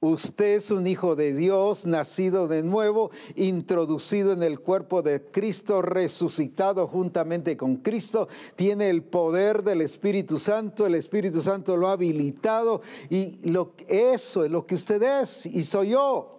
Usted 0.00 0.56
es 0.56 0.70
un 0.70 0.86
hijo 0.86 1.16
de 1.16 1.32
Dios, 1.32 1.86
nacido 1.86 2.48
de 2.48 2.62
nuevo, 2.62 3.10
introducido 3.34 4.32
en 4.32 4.42
el 4.42 4.60
cuerpo 4.60 5.00
de 5.00 5.22
Cristo, 5.22 5.80
resucitado 5.80 6.86
juntamente 6.86 7.56
con 7.56 7.76
Cristo, 7.76 8.28
tiene 8.56 8.90
el 8.90 9.02
poder 9.02 9.62
del 9.62 9.80
Espíritu 9.80 10.38
Santo, 10.38 10.86
el 10.86 10.96
Espíritu 10.96 11.40
Santo 11.40 11.76
lo 11.76 11.88
ha 11.88 11.92
habilitado 11.92 12.82
y 13.08 13.48
lo, 13.48 13.72
eso 13.88 14.44
es 14.44 14.50
lo 14.50 14.66
que 14.66 14.74
usted 14.74 15.02
es 15.02 15.46
y 15.46 15.64
soy 15.64 15.90
yo. 15.90 16.36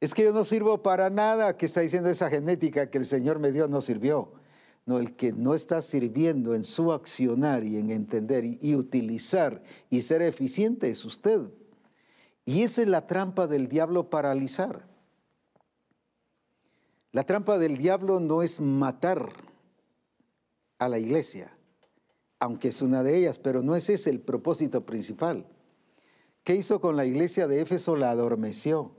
Es 0.00 0.14
que 0.14 0.22
yo 0.22 0.32
no 0.32 0.44
sirvo 0.44 0.82
para 0.82 1.10
nada, 1.10 1.56
que 1.56 1.66
está 1.66 1.80
diciendo 1.80 2.08
esa 2.08 2.30
genética 2.30 2.88
que 2.88 2.98
el 2.98 3.06
Señor 3.06 3.40
me 3.40 3.50
dio, 3.50 3.66
no 3.66 3.80
sirvió. 3.80 4.32
No, 4.86 4.98
el 4.98 5.16
que 5.16 5.32
no 5.32 5.54
está 5.54 5.82
sirviendo 5.82 6.54
en 6.54 6.64
su 6.64 6.92
accionar 6.92 7.64
y 7.64 7.76
en 7.76 7.90
entender 7.90 8.44
y, 8.44 8.74
utilizar 8.74 9.62
y 9.90 10.00
ser 10.02 10.22
eficiente 10.22 10.88
es 10.88 11.04
usted. 11.04 11.50
Y 12.48 12.62
esa 12.62 12.80
es 12.80 12.88
la 12.88 13.06
trampa 13.06 13.46
del 13.46 13.68
diablo 13.68 14.08
paralizar. 14.08 14.86
La 17.12 17.22
trampa 17.24 17.58
del 17.58 17.76
diablo 17.76 18.20
no 18.20 18.42
es 18.42 18.58
matar. 18.58 19.28
a 20.78 20.88
la 20.88 20.98
iglesia, 20.98 21.52
aunque 22.38 22.68
es 22.68 22.80
una 22.80 23.02
de 23.02 23.18
ellas, 23.18 23.38
pero 23.38 23.62
no 23.62 23.76
es 23.76 23.90
ese 23.90 24.08
el 24.08 24.20
propósito 24.20 24.86
principal. 24.86 25.44
¿Qué 26.42 26.54
hizo 26.54 26.80
con 26.80 26.96
la 26.96 27.04
iglesia 27.04 27.48
de 27.48 27.60
Éfeso? 27.60 27.96
La 27.96 28.12
adormeció. 28.12 28.92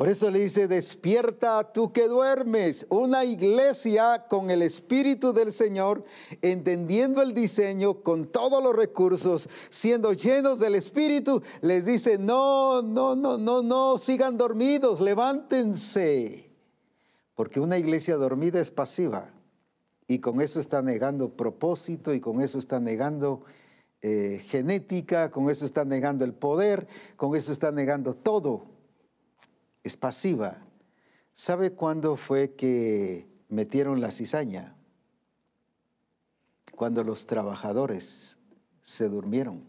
Por 0.00 0.08
eso 0.08 0.30
le 0.30 0.38
dice, 0.38 0.66
despierta 0.66 1.74
tú 1.74 1.92
que 1.92 2.08
duermes. 2.08 2.86
Una 2.88 3.22
iglesia 3.22 4.24
con 4.30 4.48
el 4.48 4.62
Espíritu 4.62 5.34
del 5.34 5.52
Señor, 5.52 6.04
entendiendo 6.40 7.20
el 7.20 7.34
diseño, 7.34 8.02
con 8.02 8.24
todos 8.24 8.64
los 8.64 8.74
recursos, 8.74 9.50
siendo 9.68 10.14
llenos 10.14 10.58
del 10.58 10.76
Espíritu, 10.76 11.42
les 11.60 11.84
dice, 11.84 12.16
no, 12.16 12.80
no, 12.80 13.14
no, 13.14 13.36
no, 13.36 13.62
no, 13.62 13.98
sigan 13.98 14.38
dormidos, 14.38 15.02
levántense. 15.02 16.50
Porque 17.34 17.60
una 17.60 17.76
iglesia 17.76 18.16
dormida 18.16 18.58
es 18.58 18.70
pasiva 18.70 19.34
y 20.08 20.20
con 20.20 20.40
eso 20.40 20.60
está 20.60 20.80
negando 20.80 21.36
propósito 21.36 22.14
y 22.14 22.20
con 22.20 22.40
eso 22.40 22.58
está 22.58 22.80
negando 22.80 23.42
eh, 24.00 24.42
genética, 24.46 25.30
con 25.30 25.50
eso 25.50 25.66
está 25.66 25.84
negando 25.84 26.24
el 26.24 26.32
poder, 26.32 26.88
con 27.16 27.36
eso 27.36 27.52
está 27.52 27.70
negando 27.70 28.14
todo 28.14 28.69
es 29.82 29.96
pasiva. 29.96 30.58
¿Sabe 31.34 31.72
cuándo 31.72 32.16
fue 32.16 32.54
que 32.54 33.26
metieron 33.48 34.00
la 34.00 34.10
cizaña? 34.10 34.76
Cuando 36.74 37.04
los 37.04 37.26
trabajadores 37.26 38.38
se 38.80 39.08
durmieron. 39.08 39.64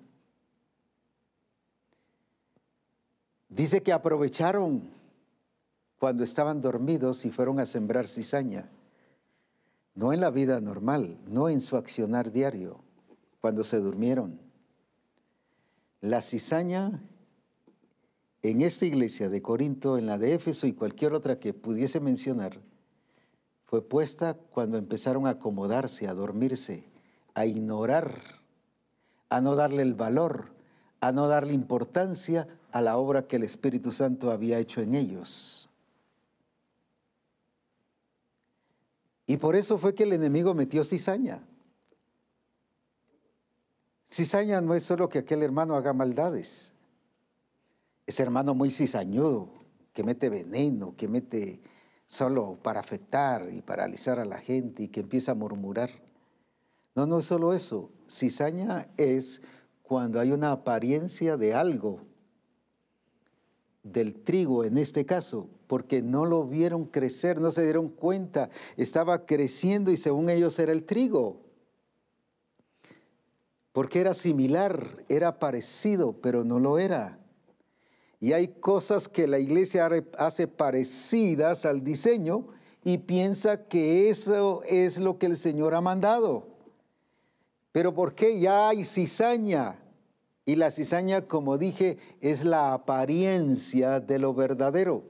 Dice 3.49 3.83
que 3.83 3.91
aprovecharon 3.91 4.89
cuando 5.99 6.23
estaban 6.23 6.61
dormidos 6.61 7.25
y 7.25 7.31
fueron 7.31 7.59
a 7.59 7.65
sembrar 7.65 8.07
cizaña. 8.07 8.69
No 9.93 10.13
en 10.13 10.21
la 10.21 10.31
vida 10.31 10.61
normal, 10.61 11.19
no 11.27 11.49
en 11.49 11.59
su 11.59 11.75
accionar 11.75 12.31
diario, 12.31 12.81
cuando 13.41 13.63
se 13.63 13.77
durmieron. 13.79 14.39
La 15.99 16.21
cizaña 16.21 17.01
en 18.43 18.61
esta 18.61 18.85
iglesia 18.85 19.29
de 19.29 19.41
Corinto, 19.41 19.97
en 19.97 20.07
la 20.07 20.17
de 20.17 20.33
Éfeso 20.33 20.65
y 20.65 20.73
cualquier 20.73 21.13
otra 21.13 21.39
que 21.39 21.53
pudiese 21.53 21.99
mencionar, 21.99 22.59
fue 23.65 23.87
puesta 23.87 24.33
cuando 24.33 24.77
empezaron 24.77 25.27
a 25.27 25.31
acomodarse, 25.31 26.07
a 26.07 26.13
dormirse, 26.13 26.83
a 27.35 27.45
ignorar, 27.45 28.21
a 29.29 29.41
no 29.41 29.55
darle 29.55 29.83
el 29.83 29.93
valor, 29.93 30.53
a 30.99 31.11
no 31.11 31.27
darle 31.27 31.53
importancia 31.53 32.47
a 32.71 32.81
la 32.81 32.97
obra 32.97 33.27
que 33.27 33.37
el 33.37 33.43
Espíritu 33.43 33.91
Santo 33.91 34.31
había 34.31 34.59
hecho 34.59 34.81
en 34.81 34.95
ellos. 34.95 35.69
Y 39.27 39.37
por 39.37 39.55
eso 39.55 39.77
fue 39.77 39.93
que 39.95 40.03
el 40.03 40.13
enemigo 40.13 40.53
metió 40.53 40.83
cizaña. 40.83 41.41
Cizaña 44.09 44.59
no 44.59 44.73
es 44.73 44.83
solo 44.83 45.07
que 45.07 45.19
aquel 45.19 45.41
hermano 45.43 45.75
haga 45.75 45.93
maldades 45.93 46.73
ese 48.11 48.23
hermano 48.23 48.53
muy 48.53 48.71
cizañudo, 48.71 49.47
que 49.93 50.03
mete 50.03 50.29
veneno, 50.29 50.95
que 50.97 51.07
mete 51.07 51.61
solo 52.07 52.59
para 52.61 52.81
afectar 52.81 53.47
y 53.53 53.61
paralizar 53.61 54.19
a 54.19 54.25
la 54.25 54.37
gente 54.37 54.83
y 54.83 54.87
que 54.89 54.99
empieza 54.99 55.31
a 55.31 55.35
murmurar. 55.35 55.89
No, 56.93 57.07
no 57.07 57.19
es 57.19 57.25
solo 57.25 57.53
eso. 57.53 57.89
Cizaña 58.09 58.89
es 58.97 59.41
cuando 59.81 60.19
hay 60.19 60.33
una 60.33 60.51
apariencia 60.51 61.37
de 61.37 61.53
algo, 61.53 62.01
del 63.81 64.13
trigo 64.13 64.65
en 64.65 64.77
este 64.77 65.05
caso, 65.05 65.47
porque 65.67 66.01
no 66.01 66.25
lo 66.25 66.45
vieron 66.45 66.83
crecer, 66.83 67.39
no 67.39 67.53
se 67.53 67.63
dieron 67.63 67.87
cuenta, 67.87 68.49
estaba 68.75 69.25
creciendo 69.25 69.89
y 69.89 69.95
según 69.95 70.29
ellos 70.29 70.59
era 70.59 70.73
el 70.73 70.83
trigo. 70.83 71.45
Porque 73.71 74.01
era 74.01 74.13
similar, 74.13 75.05
era 75.07 75.39
parecido, 75.39 76.19
pero 76.21 76.43
no 76.43 76.59
lo 76.59 76.77
era. 76.77 77.20
Y 78.21 78.33
hay 78.33 78.49
cosas 78.49 79.09
que 79.09 79.27
la 79.27 79.39
iglesia 79.39 79.89
hace 80.19 80.47
parecidas 80.47 81.65
al 81.65 81.83
diseño 81.83 82.45
y 82.83 82.99
piensa 82.99 83.67
que 83.67 84.11
eso 84.11 84.61
es 84.67 84.99
lo 84.99 85.17
que 85.17 85.25
el 85.25 85.37
Señor 85.37 85.73
ha 85.73 85.81
mandado. 85.81 86.47
Pero 87.71 87.95
¿por 87.95 88.13
qué 88.13 88.39
ya 88.39 88.69
hay 88.69 88.85
cizaña? 88.85 89.79
Y 90.45 90.55
la 90.55 90.69
cizaña, 90.69 91.21
como 91.21 91.57
dije, 91.57 91.97
es 92.19 92.45
la 92.45 92.73
apariencia 92.73 93.99
de 93.99 94.19
lo 94.19 94.35
verdadero, 94.35 95.03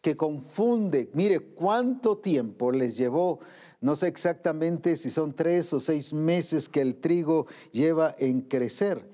que 0.00 0.16
confunde. 0.16 1.10
Mire, 1.14 1.38
¿cuánto 1.38 2.18
tiempo 2.18 2.72
les 2.72 2.96
llevó? 2.96 3.38
No 3.80 3.94
sé 3.94 4.08
exactamente 4.08 4.96
si 4.96 5.10
son 5.10 5.32
tres 5.32 5.72
o 5.72 5.78
seis 5.78 6.12
meses 6.12 6.68
que 6.68 6.80
el 6.80 6.96
trigo 6.96 7.46
lleva 7.70 8.16
en 8.18 8.40
crecer. 8.40 9.08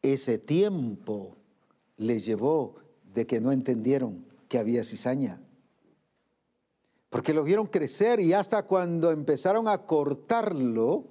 Ese 0.00 0.38
tiempo 0.38 1.36
les 2.00 2.24
llevó 2.24 2.76
de 3.14 3.26
que 3.26 3.42
no 3.42 3.52
entendieron 3.52 4.24
que 4.48 4.58
había 4.58 4.82
cizaña. 4.84 5.38
Porque 7.10 7.34
lo 7.34 7.44
vieron 7.44 7.66
crecer 7.66 8.20
y 8.20 8.32
hasta 8.32 8.62
cuando 8.62 9.10
empezaron 9.10 9.68
a 9.68 9.84
cortarlo, 9.84 11.04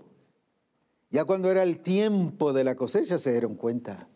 ya 1.12 1.26
cuando 1.26 1.52
era 1.52 1.62
el 1.62 1.82
tiempo 1.82 2.54
de 2.54 2.64
la 2.64 2.76
cosecha 2.76 3.20
se 3.20 3.32
dieron 3.32 3.54
cuenta. 3.54 4.08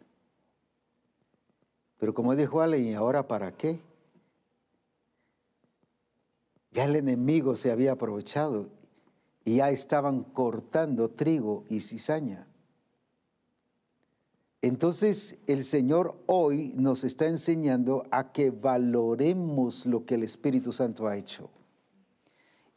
Pero 2.00 2.16
como 2.16 2.36
dijo 2.36 2.60
Allen, 2.60 2.88
¿y 2.88 2.94
ahora 2.96 3.28
para 3.28 3.52
qué? 3.52 3.80
Ya 6.72 6.86
el 6.86 6.96
enemigo 6.96 7.56
se 7.56 7.72
había 7.72 7.92
aprovechado 7.92 8.70
y 9.46 9.58
ya 9.58 9.70
estaban 9.70 10.24
cortando 10.24 11.12
trigo 11.12 11.66
y 11.70 11.82
cizaña. 11.82 12.48
Entonces 14.64 15.38
el 15.46 15.66
Señor 15.66 16.16
hoy 16.26 16.72
nos 16.78 17.04
está 17.04 17.28
enseñando 17.28 18.04
a 18.12 18.32
que 18.32 18.50
valoremos 18.50 19.86
lo 19.86 20.06
que 20.06 20.16
el 20.16 20.24
Espíritu 20.24 20.72
Santo 20.72 21.06
ha 21.06 21.18
hecho. 21.18 21.50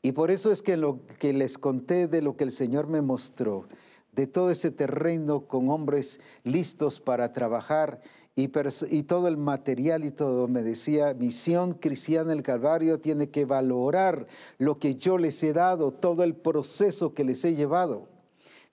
Y 0.03 0.11
por 0.11 0.33
eso 0.33 0.51
es 0.51 0.63
que 0.63 0.77
lo 0.77 1.07
que 1.21 1.33
les 1.33 1.59
conté 1.59 2.09
de 2.09 2.23
lo 2.23 2.37
que 2.37 2.43
el 2.43 2.51
Señor 2.51 2.89
me 2.89 3.03
mostró, 3.03 3.69
de 4.11 4.27
todo 4.27 4.51
ese 4.51 4.73
terreno 4.73 5.47
con 5.47 5.69
hombres 5.69 6.19
listos 6.43 6.99
para 6.99 7.33
trabajar 7.33 8.01
y, 8.35 8.51
y, 8.91 9.03
todo 9.05 9.29
el 9.29 9.37
material 9.37 10.05
y 10.05 10.11
todo, 10.11 10.49
me 10.49 10.65
decía, 10.65 11.15
misión 11.15 11.73
cristiana 11.75 12.33
el 12.33 12.43
Calvario 12.43 12.99
tiene 13.01 13.31
que 13.31 13.45
valorar 13.45 14.27
lo 14.59 14.81
que 14.81 14.97
yo 14.97 15.19
les 15.19 15.41
he 15.45 15.53
dado, 15.53 15.93
todo 15.93 16.25
el 16.25 16.35
proceso 16.35 17.15
que 17.15 17.23
les 17.23 17.45
he 17.45 17.55
llevado 17.55 18.16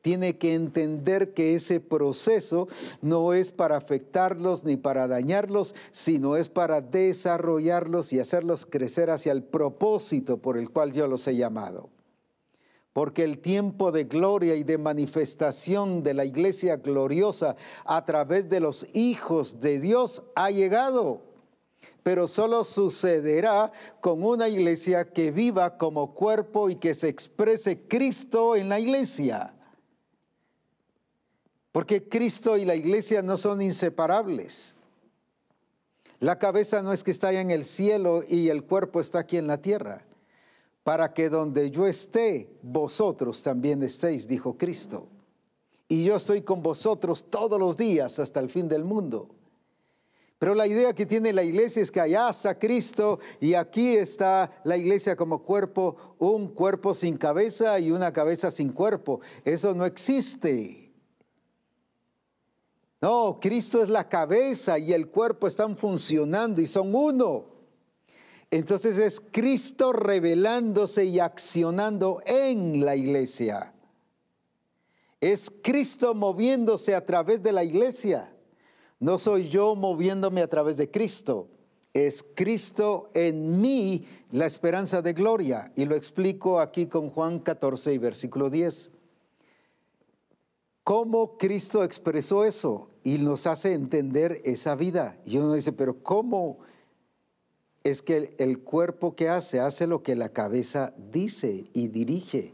tiene 0.04 0.38
que 0.38 0.54
entender 0.54 1.34
que 1.34 1.56
ese 1.56 1.80
proceso 1.80 2.68
no 3.02 3.34
es 3.34 3.54
para 3.54 3.78
afectarlos 3.78 4.66
ni 4.66 4.76
para 4.76 5.08
dañarlos, 5.08 5.74
sino 5.94 6.36
es 6.36 6.50
para 6.50 6.82
desarrollarlos 6.82 8.12
y 8.12 8.20
hacerlos 8.20 8.66
crecer 8.66 9.10
hacia 9.10 9.32
el 9.32 9.44
propósito 9.44 10.38
por 10.38 10.58
el 10.58 10.70
cual 10.70 10.92
yo 10.92 11.08
los 11.08 11.26
he 11.28 11.38
llamado. 11.38 11.90
Porque 12.92 13.24
el 13.24 13.40
tiempo 13.40 13.94
de 13.94 14.04
gloria 14.04 14.56
y 14.56 14.66
de 14.66 14.78
manifestación 14.78 16.04
de 16.04 16.14
la 16.14 16.26
iglesia 16.26 16.76
gloriosa 16.76 17.56
a 17.86 18.04
través 18.04 18.50
de 18.50 18.60
los 18.60 18.86
hijos 18.94 19.62
de 19.62 19.80
Dios 19.80 20.22
ha 20.36 20.52
llegado 20.52 21.22
pero 22.02 22.30
solo 22.30 22.64
sucederá 22.64 23.72
con 24.00 24.24
una 24.24 24.48
iglesia 24.48 25.12
que 25.12 25.32
viva 25.32 25.78
como 25.78 26.14
cuerpo 26.14 26.70
y 26.70 26.76
que 26.76 26.94
se 26.94 27.08
exprese 27.10 27.88
Cristo 27.88 28.56
en 28.56 28.70
la 28.70 28.80
iglesia. 28.80 29.54
Porque 31.74 32.08
Cristo 32.08 32.56
y 32.56 32.66
la 32.66 32.76
iglesia 32.76 33.24
no 33.24 33.36
son 33.36 33.60
inseparables. 33.62 34.76
La 36.20 36.38
cabeza 36.38 36.84
no 36.84 36.94
es 36.94 37.04
que 37.04 37.10
está 37.10 37.30
allá 37.30 37.42
en 37.42 37.50
el 37.50 37.66
cielo 37.66 38.22
y 38.26 38.50
el 38.50 38.64
cuerpo 38.64 39.02
está 39.02 39.20
aquí 39.20 39.38
en 39.38 39.48
la 39.48 39.58
tierra. 39.58 40.06
Para 40.84 41.16
que 41.16 41.30
donde 41.30 41.72
yo 41.72 41.88
esté, 41.88 42.48
vosotros 42.62 43.42
también 43.42 43.82
estéis, 43.82 44.28
dijo 44.28 44.56
Cristo. 44.56 45.08
Y 45.88 46.06
yo 46.06 46.16
estoy 46.16 46.44
con 46.44 46.62
vosotros 46.62 47.26
todos 47.32 47.60
los 47.60 47.76
días 47.76 48.20
hasta 48.20 48.40
el 48.40 48.52
fin 48.52 48.70
del 48.70 48.84
mundo. 48.84 49.30
Pero 50.38 50.54
la 50.54 50.68
idea 50.68 50.94
que 50.94 51.08
tiene 51.08 51.34
la 51.34 51.44
iglesia 51.44 51.82
es 51.82 51.90
que 51.90 52.02
allá 52.02 52.30
está 52.30 52.60
Cristo 52.60 53.20
y 53.40 53.56
aquí 53.56 53.96
está 53.96 54.62
la 54.64 54.78
iglesia 54.78 55.16
como 55.16 55.42
cuerpo, 55.42 55.96
un 56.20 56.50
cuerpo 56.50 56.94
sin 56.94 57.18
cabeza 57.18 57.80
y 57.80 57.90
una 57.90 58.14
cabeza 58.14 58.52
sin 58.52 58.74
cuerpo. 58.74 59.22
Eso 59.44 59.74
no 59.74 59.86
existe. 59.86 60.83
No, 63.04 63.38
Cristo 63.42 63.84
es 63.84 63.90
la 63.90 64.08
cabeza 64.08 64.80
y 64.80 64.94
el 64.94 65.10
cuerpo 65.10 65.46
están 65.46 65.76
funcionando 65.76 66.62
y 66.62 66.68
son 66.68 66.96
uno. 66.96 67.44
Entonces 68.50 68.98
es 68.98 69.20
Cristo 69.20 69.92
revelándose 69.92 71.04
y 71.04 71.20
accionando 71.20 72.22
en 72.26 72.86
la 72.86 72.96
iglesia. 72.96 73.74
Es 75.20 75.52
Cristo 75.62 76.16
moviéndose 76.16 76.96
a 76.96 77.06
través 77.06 77.44
de 77.44 77.52
la 77.52 77.66
iglesia. 77.66 78.34
No 79.02 79.20
soy 79.20 79.50
yo 79.50 79.76
moviéndome 79.76 80.42
a 80.42 80.48
través 80.48 80.78
de 80.78 80.90
Cristo. 80.90 81.50
es 81.94 82.26
Cristo 82.36 83.12
en 83.14 83.60
mí 83.60 84.08
la 84.32 84.46
esperanza 84.46 85.02
de 85.02 85.12
gloria. 85.12 85.74
Y 85.76 85.84
lo 85.84 85.96
explico 85.96 86.62
aquí 86.62 86.86
con 86.86 87.10
Juan 87.10 87.40
14 87.40 87.96
y 87.96 87.98
versículo 87.98 88.50
10. 88.50 88.94
¿Cómo 90.84 91.38
Cristo 91.38 91.84
expresó 91.84 92.44
eso? 92.44 92.90
Y 93.04 93.18
nos 93.18 93.48
hace 93.48 93.74
entender 93.74 94.42
esa 94.44 94.76
vida. 94.76 95.18
Y 95.26 95.38
uno 95.38 95.54
dice, 95.54 95.72
pero 95.72 96.04
¿cómo 96.04 96.60
es 97.84 98.02
que 98.02 98.34
el, 98.38 98.60
cuerpo 98.60 99.16
que 99.16 99.30
hace 99.30 99.60
hace 99.60 99.88
lo 99.88 100.04
que 100.04 100.16
la 100.16 100.30
cabeza 100.30 100.94
dice 100.98 101.64
y 101.74 101.88
dirige? 101.88 102.54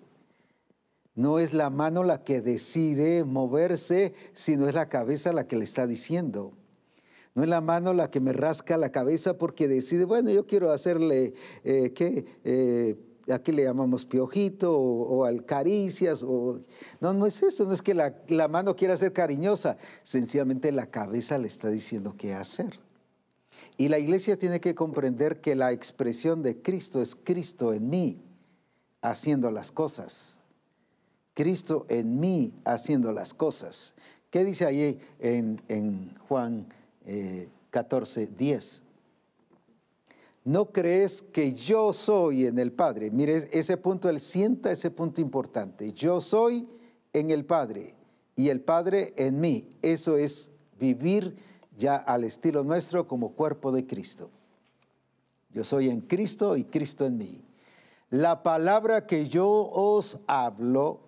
No 1.16 1.40
es 1.40 1.54
la 1.54 1.72
mano 1.72 2.04
la 2.04 2.24
que 2.24 2.42
decide 2.42 3.24
moverse, 3.24 4.14
sino 4.34 4.68
es 4.68 4.76
la 4.76 4.90
cabeza 4.90 5.34
la 5.34 5.48
que 5.48 5.58
le 5.58 5.64
está 5.64 5.88
diciendo. 5.88 6.54
No 7.34 7.44
es 7.44 7.50
la 7.50 7.62
mano 7.62 7.94
la 7.94 8.12
que 8.12 8.20
me 8.20 8.34
rasca 8.34 8.78
la 8.78 8.92
cabeza 8.92 9.38
porque 9.38 9.68
decide, 9.68 10.06
bueno, 10.06 10.30
yo 10.30 10.46
quiero 10.46 10.72
hacerle, 10.72 11.34
eh, 11.64 11.94
¿qué? 11.94 12.26
Eh, 12.44 12.96
aquí 13.32 13.52
le 13.52 13.64
llamamos 13.64 14.06
piojito 14.06 14.78
o, 14.78 15.26
al 15.26 15.46
caricias. 15.46 16.24
O... 16.24 16.60
No, 17.00 17.14
no 17.14 17.26
es 17.26 17.42
eso, 17.44 17.66
no 17.66 17.74
es 17.74 17.82
que 17.82 17.94
la, 17.94 18.48
mano 18.48 18.76
quiera 18.76 18.98
ser 18.98 19.14
cariñosa, 19.14 19.78
sencillamente 20.04 20.72
la 20.72 20.88
cabeza 20.88 21.38
le 21.38 21.48
está 21.48 21.70
diciendo 21.70 22.16
qué 22.18 22.34
hacer. 22.34 22.80
Y 23.78 23.90
la 23.90 24.00
iglesia 24.00 24.38
tiene 24.38 24.60
que 24.60 24.76
comprender 24.76 25.42
que 25.42 25.56
la 25.56 25.72
expresión 25.72 26.44
de 26.44 26.62
Cristo 26.62 27.02
es 27.02 27.16
Cristo 27.16 27.74
en 27.74 27.90
mí, 27.90 28.22
haciendo 29.02 29.52
las 29.52 29.72
cosas. 29.72 30.40
Cristo 31.34 31.86
en 31.90 32.20
mí, 32.20 32.54
haciendo 32.66 33.12
las 33.12 33.34
cosas. 33.34 33.94
¿Qué 34.30 34.44
dice 34.44 34.66
ahí 34.66 35.00
en, 35.20 36.16
Juan 36.28 36.68
14, 37.72 38.24
eh, 38.24 38.30
10. 38.38 38.84
¿No 40.46 40.72
crees 40.72 41.22
que 41.22 41.54
yo 41.54 41.94
soy 41.94 42.46
en 42.46 42.60
el 42.60 42.72
Padre? 42.72 43.12
Mire, 43.12 43.50
ese 43.52 43.78
punto, 43.78 44.10
él 44.10 44.20
sienta 44.20 44.72
ese 44.72 44.90
punto 44.90 45.22
importante. 45.22 45.94
Yo 45.94 46.22
soy 46.22 46.68
en 47.14 47.30
el 47.30 47.46
Padre 47.46 47.96
y 48.36 48.50
el 48.50 48.62
Padre 48.62 49.14
en 49.18 49.40
mí. 49.40 49.68
Eso 49.82 50.18
es 50.18 50.52
vivir 50.80 51.36
ya 51.78 51.98
al 51.98 52.24
estilo 52.24 52.64
nuestro 52.64 53.08
como 53.08 53.34
cuerpo 53.34 53.72
de 53.72 53.86
Cristo. 53.86 54.30
Yo 55.52 55.64
soy 55.64 55.90
en 55.90 56.02
Cristo 56.02 56.56
y 56.56 56.64
Cristo 56.64 57.06
en 57.06 57.18
mí. 57.18 57.44
La 58.10 58.44
palabra 58.44 59.06
que 59.06 59.28
yo 59.28 59.48
os 59.48 60.20
hablo, 60.28 61.02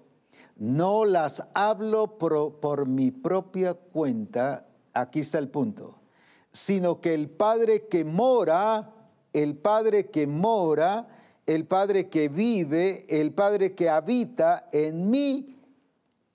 no 0.58 1.06
las 1.06 1.48
hablo 1.54 2.18
por, 2.18 2.60
por 2.60 2.88
mi 2.88 3.12
propia 3.12 3.74
cuenta, 3.74 4.68
aquí 4.94 5.20
está 5.20 5.40
el 5.40 5.50
punto, 5.50 6.00
sino 6.52 7.02
que 7.02 7.14
el 7.14 7.30
Padre 7.30 7.88
que 7.88 8.06
mora, 8.06 9.01
el 9.34 9.56
Padre 9.58 10.10
que 10.10 10.28
mora, 10.28 11.08
el 11.46 11.66
Padre 11.66 12.10
que 12.10 12.30
vive, 12.30 13.06
el 13.10 13.34
Padre 13.34 13.74
que 13.74 13.90
habita 13.90 14.70
en 14.72 15.10
mí, 15.10 15.58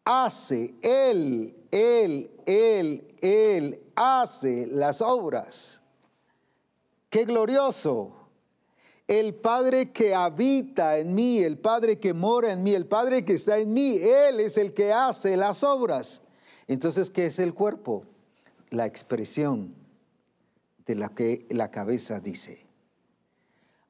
hace, 0.04 0.74
Él, 0.82 1.54
Él, 1.70 2.30
Él, 2.46 3.06
Él 3.20 3.80
hace 3.94 4.66
las 4.66 5.00
obras. 5.00 5.80
Qué 7.10 7.24
glorioso. 7.24 8.12
El 9.06 9.34
Padre 9.34 9.92
que 9.92 10.14
habita 10.14 10.98
en 10.98 11.14
mí, 11.14 11.38
el 11.38 11.58
Padre 11.58 12.00
que 12.00 12.12
mora 12.12 12.52
en 12.52 12.62
mí, 12.64 12.74
el 12.74 12.86
Padre 12.86 13.24
que 13.24 13.34
está 13.34 13.58
en 13.58 13.72
mí, 13.72 13.98
Él 13.98 14.40
es 14.40 14.56
el 14.56 14.74
que 14.74 14.92
hace 14.92 15.36
las 15.36 15.62
obras. 15.62 16.22
Entonces, 16.66 17.10
¿qué 17.10 17.26
es 17.26 17.38
el 17.38 17.54
cuerpo? 17.54 18.04
la 18.70 18.86
expresión 18.86 19.74
de 20.86 20.94
la 20.94 21.08
que 21.08 21.46
la 21.50 21.70
cabeza 21.70 22.20
dice. 22.20 22.65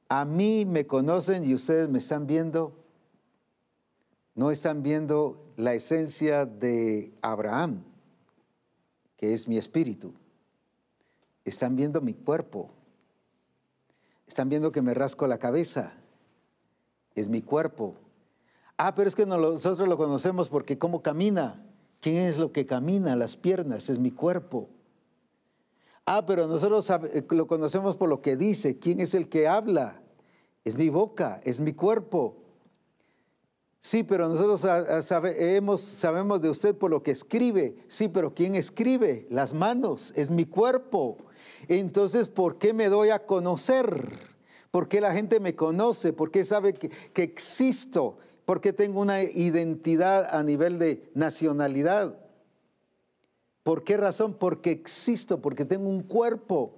A 0.09 0.25
mí 0.25 0.65
me 0.65 0.87
conocen 0.87 1.43
y 1.43 1.53
ustedes 1.53 1.89
me 1.89 1.99
están 1.99 2.27
viendo, 2.27 2.73
no 4.35 4.51
están 4.51 4.83
viendo 4.83 5.51
la 5.57 5.73
esencia 5.73 6.45
de 6.45 7.11
Abraham, 7.21 7.83
que 9.17 9.33
es 9.33 9.47
mi 9.47 9.57
espíritu. 9.57 10.13
Están 11.43 11.75
viendo 11.75 11.99
mi 12.01 12.13
cuerpo. 12.13 12.69
Están 14.27 14.49
viendo 14.49 14.71
que 14.71 14.81
me 14.81 14.93
rasco 14.93 15.27
la 15.27 15.37
cabeza. 15.37 15.93
Es 17.15 17.27
mi 17.27 17.41
cuerpo. 17.41 17.95
Ah, 18.77 18.93
pero 18.95 19.07
es 19.07 19.15
que 19.15 19.25
nosotros 19.25 19.87
lo 19.87 19.97
conocemos 19.97 20.49
porque 20.49 20.77
cómo 20.77 21.01
camina. 21.01 21.63
¿Quién 21.99 22.17
es 22.17 22.37
lo 22.37 22.51
que 22.51 22.65
camina? 22.65 23.15
Las 23.15 23.35
piernas, 23.35 23.89
es 23.89 23.97
mi 23.97 24.11
cuerpo. 24.11 24.69
Ah, 26.09 26.25
pero 26.25 26.47
nosotros 26.47 26.89
eh, 26.89 27.25
lo 27.31 27.47
conocemos 27.47 27.97
por 27.97 28.07
lo 28.07 28.21
que 28.21 28.37
dice. 28.37 28.79
¿Quién 28.79 29.01
es 29.01 29.13
el 29.13 29.27
que 29.27 29.45
habla? 29.45 30.01
Es 30.63 30.77
mi 30.77 30.87
boca, 30.87 31.41
es 31.43 31.59
mi 31.59 31.73
cuerpo. 31.73 32.37
Sí, 33.81 34.03
pero 34.03 34.29
nosotros 34.29 34.61
sabemos 35.05 36.41
de 36.41 36.49
usted 36.49 36.75
por 36.75 36.91
lo 36.91 37.03
que 37.03 37.11
escribe. 37.11 37.83
Sí, 37.89 38.07
pero 38.07 38.33
¿quién 38.33 38.55
escribe? 38.55 39.27
Las 39.29 39.53
manos, 39.53 40.13
es 40.15 40.31
mi 40.31 40.45
cuerpo. 40.45 41.17
Entonces, 41.67 42.29
¿por 42.29 42.57
qué 42.57 42.73
me 42.73 42.87
doy 42.87 43.09
a 43.09 43.25
conocer? 43.25 44.37
¿Por 44.71 44.87
qué 44.87 45.01
la 45.01 45.11
gente 45.11 45.41
me 45.41 45.55
conoce? 45.55 46.13
¿Por 46.13 46.31
qué 46.31 46.45
sabe 46.45 46.73
que, 46.73 46.87
que 46.87 47.23
existo? 47.23 48.17
¿Por 48.45 48.61
qué 48.61 48.71
tengo 48.71 49.01
una 49.01 49.23
identidad 49.23 50.33
a 50.33 50.41
nivel 50.41 50.79
de 50.79 51.11
nacionalidad? 51.15 52.17
¿Por 53.67 53.83
qué 53.83 53.97
razón? 53.97 54.33
Porque 54.33 54.71
existo, 54.71 55.41
porque 55.41 55.65
tengo 55.65 55.89
un 55.89 56.01
cuerpo. 56.01 56.71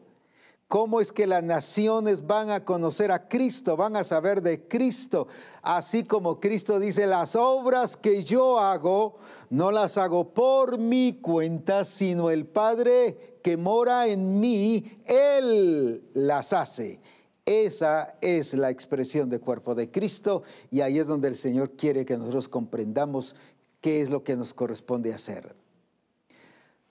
¿Cómo 0.68 1.02
es 1.02 1.12
que 1.12 1.28
las 1.28 1.44
naciones 1.44 2.26
van 2.26 2.50
a 2.50 2.66
conocer 2.66 3.12
a 3.12 3.28
Cristo, 3.28 3.78
van 3.78 3.96
a 3.96 4.04
saber 4.04 4.42
de 4.42 4.68
Cristo? 4.68 5.28
Así 5.62 6.04
como 6.04 6.40
Cristo 6.40 6.80
dice, 6.80 7.06
las 7.06 7.36
obras 7.36 7.96
que 7.96 8.24
yo 8.24 8.58
hago, 8.58 9.18
no 9.52 9.70
las 9.70 10.00
hago 10.00 10.34
por 10.34 10.80
mi 10.80 11.20
cuenta, 11.22 11.86
sino 11.86 12.32
el 12.32 12.48
Padre 12.48 13.38
que 13.44 13.56
mora 13.56 14.08
en 14.08 14.40
mí, 14.40 15.00
Él 15.06 16.04
las 16.16 16.54
hace. 16.54 17.02
Esa 17.46 18.18
es 18.20 18.56
la 18.56 18.72
expresión 18.72 19.30
del 19.30 19.42
cuerpo 19.42 19.76
de 19.76 19.92
Cristo 19.92 20.42
y 20.72 20.82
ahí 20.82 20.98
es 20.98 21.06
donde 21.06 21.28
el 21.28 21.36
Señor 21.36 21.74
quiere 21.74 22.04
que 22.04 22.18
nosotros 22.18 22.50
comprendamos 22.50 23.36
qué 23.80 24.02
es 24.02 24.10
lo 24.10 24.24
que 24.24 24.36
nos 24.36 24.56
corresponde 24.56 25.14
hacer. 25.14 25.56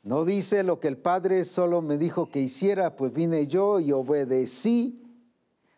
No 0.02 0.24
dice 0.24 0.62
lo 0.62 0.80
que 0.80 0.88
el 0.88 0.96
Padre 0.96 1.44
solo 1.44 1.82
me 1.82 1.98
dijo 1.98 2.30
que 2.30 2.40
hiciera, 2.40 2.96
pues 2.96 3.12
vine 3.12 3.46
yo 3.46 3.80
y 3.80 3.92
obedecí. 3.92 5.02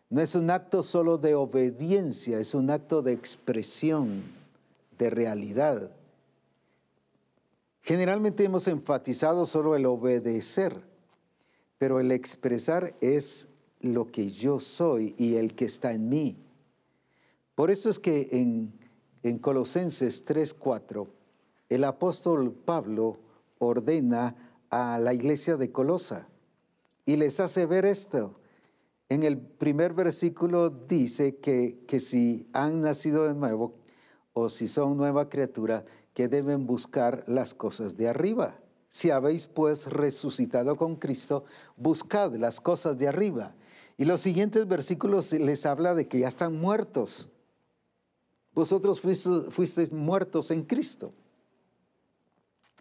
No 0.09 0.21
es 0.21 0.35
un 0.35 0.49
acto 0.49 0.83
solo 0.83 1.17
de 1.17 1.35
obediencia, 1.35 2.39
es 2.39 2.53
un 2.53 2.69
acto 2.69 3.01
de 3.01 3.13
expresión, 3.13 4.23
de 4.97 5.09
realidad. 5.09 5.91
Generalmente 7.81 8.43
hemos 8.43 8.67
enfatizado 8.67 9.45
solo 9.45 9.75
el 9.75 9.85
obedecer, 9.85 10.81
pero 11.77 11.99
el 11.99 12.11
expresar 12.11 12.93
es 13.01 13.47
lo 13.79 14.11
que 14.11 14.29
yo 14.29 14.59
soy 14.59 15.15
y 15.17 15.35
el 15.35 15.55
que 15.55 15.65
está 15.65 15.93
en 15.93 16.07
mí. 16.09 16.37
Por 17.55 17.71
eso 17.71 17.89
es 17.89 17.97
que 17.99 18.27
en, 18.31 18.71
en 19.23 19.39
Colosenses 19.39 20.25
3:4, 20.25 21.07
el 21.69 21.83
apóstol 21.83 22.53
Pablo 22.53 23.17
ordena 23.61 24.35
a 24.71 24.97
la 24.97 25.13
iglesia 25.13 25.55
de 25.55 25.71
Colosa 25.71 26.27
y 27.05 27.15
les 27.15 27.39
hace 27.39 27.65
ver 27.65 27.85
esto. 27.85 28.39
En 29.07 29.23
el 29.23 29.37
primer 29.37 29.93
versículo 29.93 30.69
dice 30.69 31.37
que, 31.37 31.83
que 31.87 31.99
si 31.99 32.47
han 32.53 32.81
nacido 32.81 33.27
de 33.27 33.35
nuevo 33.35 33.75
o 34.33 34.49
si 34.49 34.67
son 34.67 34.97
nueva 34.97 35.29
criatura, 35.29 35.85
que 36.13 36.27
deben 36.27 36.65
buscar 36.65 37.23
las 37.27 37.53
cosas 37.53 37.97
de 37.97 38.07
arriba. 38.07 38.57
Si 38.89 39.11
habéis 39.11 39.47
pues 39.47 39.87
resucitado 39.87 40.75
con 40.75 40.95
Cristo, 40.95 41.45
buscad 41.77 42.33
las 42.35 42.59
cosas 42.59 42.97
de 42.97 43.07
arriba. 43.07 43.53
Y 43.97 44.05
los 44.05 44.21
siguientes 44.21 44.67
versículos 44.67 45.31
les 45.33 45.65
habla 45.65 45.93
de 45.93 46.07
que 46.07 46.19
ya 46.19 46.27
están 46.27 46.59
muertos. 46.59 47.29
Vosotros 48.53 48.99
fuisteis 48.99 49.91
muertos 49.91 50.51
en 50.51 50.63
Cristo. 50.63 51.13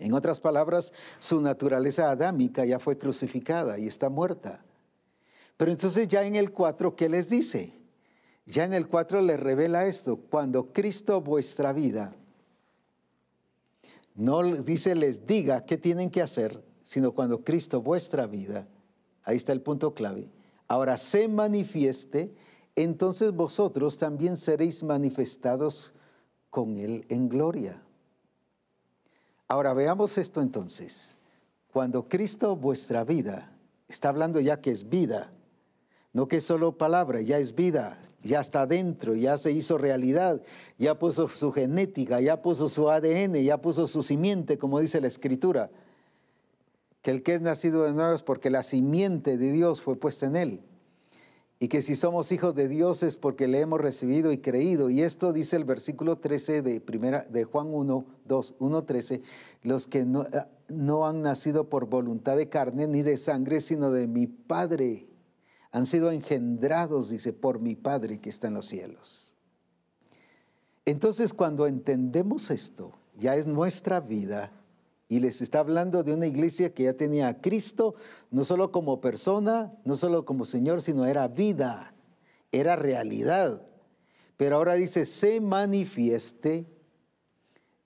En 0.00 0.14
otras 0.14 0.40
palabras, 0.40 0.92
su 1.18 1.40
naturaleza 1.40 2.10
adámica 2.10 2.64
ya 2.64 2.78
fue 2.78 2.98
crucificada 2.98 3.78
y 3.78 3.86
está 3.86 4.08
muerta. 4.08 4.64
Pero 5.56 5.70
entonces 5.70 6.08
ya 6.08 6.24
en 6.24 6.36
el 6.36 6.52
4, 6.52 6.96
¿qué 6.96 7.08
les 7.08 7.28
dice? 7.28 7.74
Ya 8.46 8.64
en 8.64 8.72
el 8.72 8.88
4 8.88 9.20
les 9.20 9.38
revela 9.38 9.86
esto, 9.86 10.16
cuando 10.16 10.72
Cristo 10.72 11.20
vuestra 11.20 11.72
vida, 11.74 12.14
no 14.14 14.42
dice 14.42 14.94
les 14.94 15.26
diga 15.26 15.64
qué 15.66 15.76
tienen 15.76 16.10
que 16.10 16.22
hacer, 16.22 16.64
sino 16.82 17.12
cuando 17.12 17.44
Cristo 17.44 17.82
vuestra 17.82 18.26
vida, 18.26 18.66
ahí 19.22 19.36
está 19.36 19.52
el 19.52 19.60
punto 19.60 19.94
clave, 19.94 20.30
ahora 20.66 20.98
se 20.98 21.28
manifieste, 21.28 22.34
entonces 22.74 23.32
vosotros 23.32 23.98
también 23.98 24.36
seréis 24.36 24.82
manifestados 24.82 25.92
con 26.48 26.76
Él 26.76 27.04
en 27.08 27.28
gloria. 27.28 27.82
Ahora 29.50 29.74
veamos 29.74 30.16
esto 30.16 30.42
entonces. 30.42 31.16
Cuando 31.72 32.08
Cristo 32.08 32.54
vuestra 32.54 33.02
vida, 33.02 33.50
está 33.88 34.08
hablando 34.08 34.38
ya 34.38 34.60
que 34.60 34.70
es 34.70 34.88
vida, 34.88 35.32
No 36.12 36.28
que 36.28 36.36
es 36.36 36.44
solo 36.44 36.78
palabra, 36.78 37.20
ya 37.20 37.36
es 37.38 37.56
vida, 37.56 37.98
ya 38.22 38.40
está 38.40 38.64
dentro, 38.66 39.16
ya 39.16 39.38
se 39.38 39.50
hizo 39.50 39.76
realidad, 39.76 40.40
ya 40.78 41.00
puso 41.00 41.28
su 41.28 41.50
genética, 41.50 42.20
ya 42.20 42.42
puso 42.42 42.68
su 42.68 42.88
ADN, 42.88 43.42
ya 43.42 43.60
puso 43.60 43.88
su 43.88 44.04
simiente, 44.04 44.56
como 44.56 44.78
dice 44.78 45.00
la 45.00 45.08
escritura. 45.08 45.68
Que 47.02 47.10
el 47.10 47.24
que 47.24 47.34
es 47.34 47.40
nacido 47.40 47.82
de 47.82 47.92
nuevo 47.92 48.14
es 48.14 48.22
porque 48.22 48.50
la 48.50 48.62
simiente 48.62 49.36
de 49.36 49.50
Dios 49.50 49.82
fue 49.82 49.96
puesta 49.96 50.26
en 50.26 50.36
él. 50.36 50.60
Y 51.62 51.68
que 51.68 51.82
si 51.82 51.94
somos 51.94 52.32
hijos 52.32 52.54
de 52.54 52.68
Dios 52.68 53.02
es 53.02 53.18
porque 53.18 53.46
le 53.46 53.60
hemos 53.60 53.78
recibido 53.78 54.32
y 54.32 54.38
creído. 54.38 54.88
Y 54.88 55.02
esto 55.02 55.34
dice 55.34 55.56
el 55.56 55.64
versículo 55.64 56.16
13 56.16 56.62
de, 56.62 56.80
primera, 56.80 57.22
de 57.24 57.44
Juan 57.44 57.66
1, 57.70 58.06
2, 58.24 58.54
1, 58.58 58.84
13, 58.84 59.22
los 59.64 59.86
que 59.86 60.06
no, 60.06 60.24
no 60.68 61.06
han 61.06 61.20
nacido 61.20 61.68
por 61.68 61.84
voluntad 61.84 62.38
de 62.38 62.48
carne 62.48 62.86
ni 62.86 63.02
de 63.02 63.18
sangre, 63.18 63.60
sino 63.60 63.92
de 63.92 64.06
mi 64.06 64.26
Padre 64.26 65.06
han 65.70 65.84
sido 65.84 66.10
engendrados, 66.10 67.10
dice, 67.10 67.34
por 67.34 67.60
mi 67.60 67.76
Padre 67.76 68.20
que 68.20 68.30
está 68.30 68.48
en 68.48 68.54
los 68.54 68.66
cielos. 68.66 69.36
Entonces 70.86 71.34
cuando 71.34 71.66
entendemos 71.66 72.50
esto, 72.50 72.94
ya 73.18 73.36
es 73.36 73.46
nuestra 73.46 74.00
vida, 74.00 74.50
y 75.10 75.18
les 75.18 75.42
está 75.42 75.58
hablando 75.58 76.04
de 76.04 76.14
una 76.14 76.28
iglesia 76.28 76.72
que 76.72 76.84
ya 76.84 76.94
tenía 76.94 77.26
a 77.26 77.40
Cristo, 77.40 77.96
no 78.30 78.44
solo 78.44 78.70
como 78.70 79.00
persona, 79.00 79.76
no 79.84 79.96
solo 79.96 80.24
como 80.24 80.44
Señor, 80.44 80.82
sino 80.82 81.04
era 81.04 81.26
vida, 81.26 81.92
era 82.52 82.76
realidad. 82.76 83.60
Pero 84.36 84.56
ahora 84.56 84.74
dice, 84.74 85.04
se 85.06 85.40
manifieste, 85.40 86.64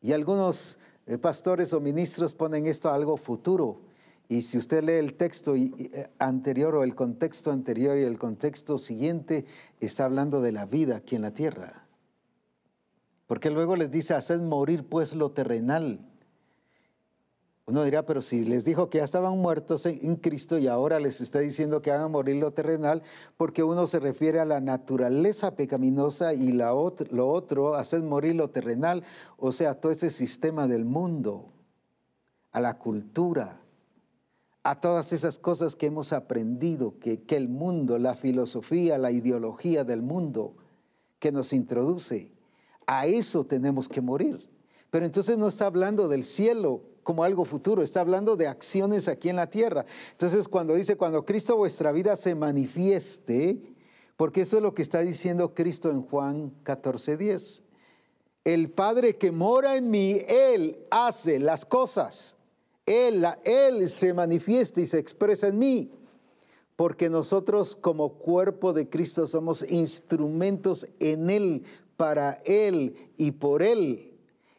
y 0.02 0.12
algunos 0.12 0.78
eh, 1.06 1.16
pastores 1.16 1.72
o 1.72 1.80
ministros 1.80 2.34
ponen 2.34 2.66
esto 2.66 2.90
a 2.90 2.94
algo 2.94 3.16
futuro. 3.16 3.80
Y 4.28 4.42
si 4.42 4.58
usted 4.58 4.84
lee 4.84 4.92
el 4.92 5.14
texto 5.14 5.56
eh, 5.56 6.10
anterior 6.18 6.74
o 6.74 6.84
el 6.84 6.94
contexto 6.94 7.50
anterior 7.50 7.96
y 7.96 8.02
el 8.02 8.18
contexto 8.18 8.76
siguiente, 8.76 9.46
está 9.80 10.04
hablando 10.04 10.42
de 10.42 10.52
la 10.52 10.66
vida 10.66 10.96
aquí 10.96 11.16
en 11.16 11.22
la 11.22 11.32
tierra. 11.32 11.86
Porque 13.26 13.48
luego 13.48 13.76
les 13.76 13.90
dice, 13.90 14.12
haced 14.12 14.42
morir 14.42 14.86
pues 14.86 15.14
lo 15.14 15.30
terrenal. 15.30 16.06
Uno 17.66 17.82
dirá, 17.82 18.04
pero 18.04 18.20
si 18.20 18.44
les 18.44 18.64
dijo 18.64 18.90
que 18.90 18.98
ya 18.98 19.04
estaban 19.04 19.38
muertos 19.38 19.86
en, 19.86 20.16
Cristo 20.16 20.58
y 20.58 20.66
ahora 20.66 21.00
les 21.00 21.22
está 21.22 21.38
diciendo 21.38 21.80
que 21.80 21.92
hagan 21.92 22.12
morir 22.12 22.36
lo 22.36 22.52
terrenal, 22.52 23.02
porque 23.38 23.62
uno 23.62 23.86
se 23.86 24.00
refiere 24.00 24.38
a 24.38 24.44
la 24.44 24.60
naturaleza 24.60 25.54
pecaminosa 25.56 26.34
y 26.34 26.52
lo 26.52 26.76
otro, 26.76 27.74
haced 27.74 28.02
morir 28.02 28.34
lo 28.34 28.50
terrenal, 28.50 29.02
o 29.38 29.50
sea, 29.50 29.80
todo 29.80 29.92
ese 29.92 30.10
sistema 30.10 30.68
del 30.68 30.84
mundo, 30.84 31.52
a 32.52 32.60
la 32.60 32.78
cultura, 32.78 33.62
a 34.62 34.78
todas 34.78 35.14
esas 35.14 35.38
cosas 35.38 35.74
que 35.74 35.86
hemos 35.86 36.12
aprendido, 36.12 36.98
que, 36.98 37.22
que 37.22 37.36
el 37.36 37.48
mundo, 37.48 37.98
la 37.98 38.14
filosofía, 38.14 38.98
la 38.98 39.10
ideología 39.10 39.84
del 39.84 40.02
mundo 40.02 40.54
que 41.18 41.32
nos 41.32 41.54
introduce, 41.54 42.30
a 42.86 43.06
eso 43.06 43.42
tenemos 43.42 43.88
que 43.88 44.02
morir. 44.02 44.50
Pero 44.90 45.06
entonces 45.06 45.38
no 45.38 45.48
está 45.48 45.64
hablando 45.64 46.08
del 46.08 46.24
cielo 46.24 46.93
como 47.04 47.22
algo 47.22 47.44
futuro, 47.44 47.82
está 47.82 48.00
hablando 48.00 48.34
de 48.34 48.48
acciones 48.48 49.06
aquí 49.06 49.28
en 49.28 49.36
la 49.36 49.48
tierra. 49.48 49.86
Entonces 50.10 50.48
cuando 50.48 50.74
dice, 50.74 50.96
cuando 50.96 51.24
Cristo 51.24 51.56
vuestra 51.56 51.92
vida 51.92 52.16
se 52.16 52.34
manifieste, 52.34 53.62
porque 54.16 54.40
eso 54.42 54.56
es 54.56 54.62
lo 54.64 54.74
que 54.74 54.82
está 54.82 55.00
diciendo 55.00 55.54
Cristo 55.54 55.90
en 55.90 56.02
Juan 56.02 56.50
14, 56.64 57.16
10. 57.16 57.62
El 58.44 58.70
Padre 58.70 59.16
que 59.16 59.30
mora 59.30 59.76
en 59.76 59.90
mí, 59.90 60.18
Él 60.26 60.84
hace 60.90 61.38
las 61.38 61.64
cosas 61.64 62.34
él, 62.86 63.24
él 63.44 63.88
se 63.88 64.12
manifiesta 64.12 64.80
y 64.80 64.86
se 64.86 64.98
expresa 64.98 65.48
en 65.48 65.58
mí, 65.58 65.90
porque 66.76 67.08
nosotros 67.08 67.76
como 67.76 68.14
cuerpo 68.18 68.72
de 68.72 68.88
Cristo 68.88 69.26
somos 69.26 69.64
instrumentos 69.70 70.86
en 71.00 71.30
Él, 71.30 71.62
para 71.96 72.32
Él 72.44 72.94
y 73.16 73.30
por 73.30 73.62
Él. 73.62 74.12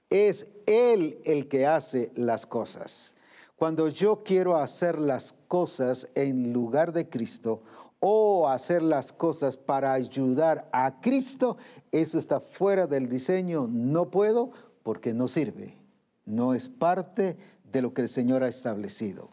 Es 0.10 0.48
Él 0.66 1.20
el 1.26 1.48
que 1.48 1.66
hace 1.66 2.12
las 2.16 2.46
cosas. 2.46 3.16
Cuando 3.56 3.88
yo 3.88 4.24
quiero 4.24 4.58
hacer 4.58 5.00
las 5.00 5.34
cosas 5.48 6.10
en 6.16 6.52
lugar 6.52 6.92
de 6.92 7.10
Cristo 7.10 7.62
o 8.00 8.50
hacer 8.50 8.84
las 8.84 9.14
cosas 9.14 9.56
para 9.56 9.94
ayudar 9.94 10.68
a 10.74 11.00
Cristo, 11.00 11.58
eso 11.92 12.20
está 12.20 12.40
fuera 12.40 12.86
del 12.86 13.08
diseño. 13.08 13.68
No 13.68 14.12
puedo 14.12 14.52
porque 14.84 15.14
no 15.14 15.28
sirve. 15.28 15.78
No 16.26 16.54
es 16.54 16.68
parte 16.68 17.38
de 17.72 17.82
lo 17.82 17.94
que 17.94 18.02
el 18.02 18.10
Señor 18.10 18.44
ha 18.44 18.50
establecido. 18.50 19.30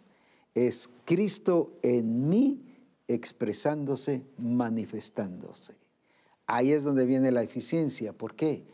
Es 0.55 0.89
Cristo 1.05 1.73
en 1.83 2.29
mí 2.29 2.63
expresándose, 3.09 4.25
manifestándose. 4.39 5.75
Ahí 6.47 6.73
es 6.73 6.85
donde 6.85 7.07
viene 7.07 7.33
la 7.33 7.43
eficiencia. 7.43 8.13
¿Por 8.13 8.35
qué? 8.35 8.65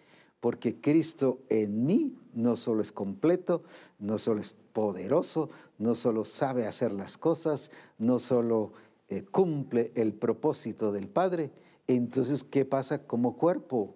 Porque 0.40 0.81
Cristo 0.81 1.40
en 1.48 1.85
mí 1.85 2.16
no 2.35 2.56
solo 2.56 2.82
es 2.82 2.93
completo, 2.93 3.62
no 3.98 4.19
solo 4.19 4.40
es 4.40 4.56
poderoso, 4.73 5.51
no 5.78 5.94
solo 5.94 6.24
sabe 6.24 6.66
hacer 6.66 6.93
las 6.93 7.19
cosas, 7.19 7.70
no 7.98 8.19
solo 8.19 8.73
eh, 9.09 9.24
cumple 9.24 9.90
el 9.94 10.12
propósito 10.12 10.93
del 10.93 11.09
Padre. 11.09 11.51
Entonces, 11.86 12.44
¿qué 12.44 12.65
pasa 12.65 13.05
como 13.06 13.36
cuerpo? 13.36 13.94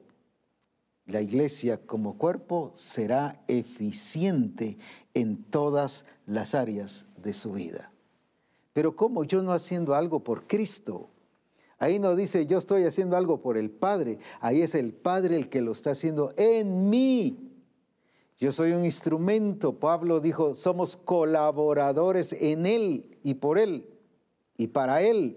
la 1.06 1.20
iglesia 1.20 1.85
como 1.85 2.16
cuerpo 2.16 2.73
será 2.74 3.43
eficiente 3.48 4.78
en 5.14 5.43
todas 5.43 6.06
las 6.27 6.55
áreas 6.55 7.06
de 7.16 7.32
su 7.32 7.52
vida. 7.52 7.93
Pero 8.73 8.97
¿cómo 8.97 9.24
yo 9.24 9.43
no 9.43 9.52
haciendo 9.52 9.94
algo 9.94 10.20
por 10.20 10.47
Cristo? 10.47 11.10
Ahí 11.82 11.98
no 11.98 12.14
dice 12.14 12.46
yo 12.46 12.59
estoy 12.59 12.84
haciendo 12.84 13.16
algo 13.16 13.40
por 13.40 13.56
el 13.56 13.68
Padre, 13.68 14.20
ahí 14.40 14.62
es 14.62 14.76
el 14.76 14.92
Padre 14.92 15.34
el 15.34 15.48
que 15.48 15.60
lo 15.60 15.72
está 15.72 15.90
haciendo 15.90 16.32
en 16.36 16.88
mí. 16.88 17.50
Yo 18.38 18.52
soy 18.52 18.70
un 18.70 18.84
instrumento, 18.84 19.80
Pablo 19.80 20.20
dijo, 20.20 20.54
somos 20.54 20.96
colaboradores 20.96 22.34
en 22.34 22.66
Él 22.66 23.18
y 23.24 23.34
por 23.34 23.59
Él 23.59 23.84
y 24.56 24.68
para 24.68 25.02
Él. 25.02 25.36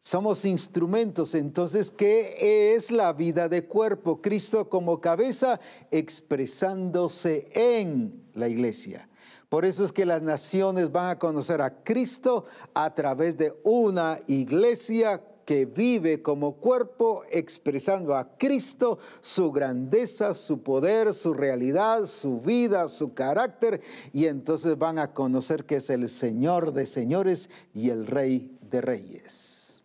Somos 0.00 0.44
instrumentos, 0.44 1.34
entonces, 1.34 1.90
¿qué 1.90 2.74
es 2.74 2.90
la 2.90 3.14
vida 3.14 3.48
de 3.48 3.64
cuerpo? 3.64 4.20
Cristo 4.20 4.68
como 4.68 5.00
cabeza 5.00 5.58
expresándose 5.90 7.48
en 7.54 8.26
la 8.34 8.46
iglesia. 8.46 9.08
Por 9.48 9.64
eso 9.64 9.84
es 9.84 9.92
que 9.92 10.06
las 10.06 10.22
naciones 10.22 10.90
van 10.90 11.10
a 11.10 11.18
conocer 11.18 11.60
a 11.60 11.82
Cristo 11.82 12.44
a 12.72 12.94
través 12.94 13.36
de 13.36 13.52
una 13.62 14.18
iglesia 14.26 15.22
que 15.44 15.66
vive 15.66 16.22
como 16.22 16.56
cuerpo 16.56 17.22
expresando 17.30 18.14
a 18.14 18.36
Cristo, 18.36 18.98
su 19.20 19.52
grandeza, 19.52 20.34
su 20.34 20.62
poder, 20.62 21.12
su 21.12 21.34
realidad, 21.34 22.06
su 22.06 22.40
vida, 22.40 22.88
su 22.88 23.14
carácter, 23.14 23.80
y 24.12 24.26
entonces 24.26 24.78
van 24.78 24.98
a 24.98 25.12
conocer 25.12 25.64
que 25.66 25.76
es 25.76 25.90
el 25.90 26.08
Señor 26.08 26.72
de 26.72 26.86
señores 26.86 27.50
y 27.74 27.90
el 27.90 28.06
Rey 28.06 28.58
de 28.62 28.80
reyes. 28.80 29.82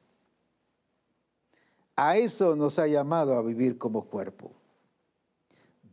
A 1.95 2.18
eso 2.18 2.56
nos 2.56 2.80
ha 2.80 2.88
llamado 2.88 3.36
a 3.36 3.41
vivir 3.41 3.77
como 3.77 4.06
cuerpo. 4.06 4.53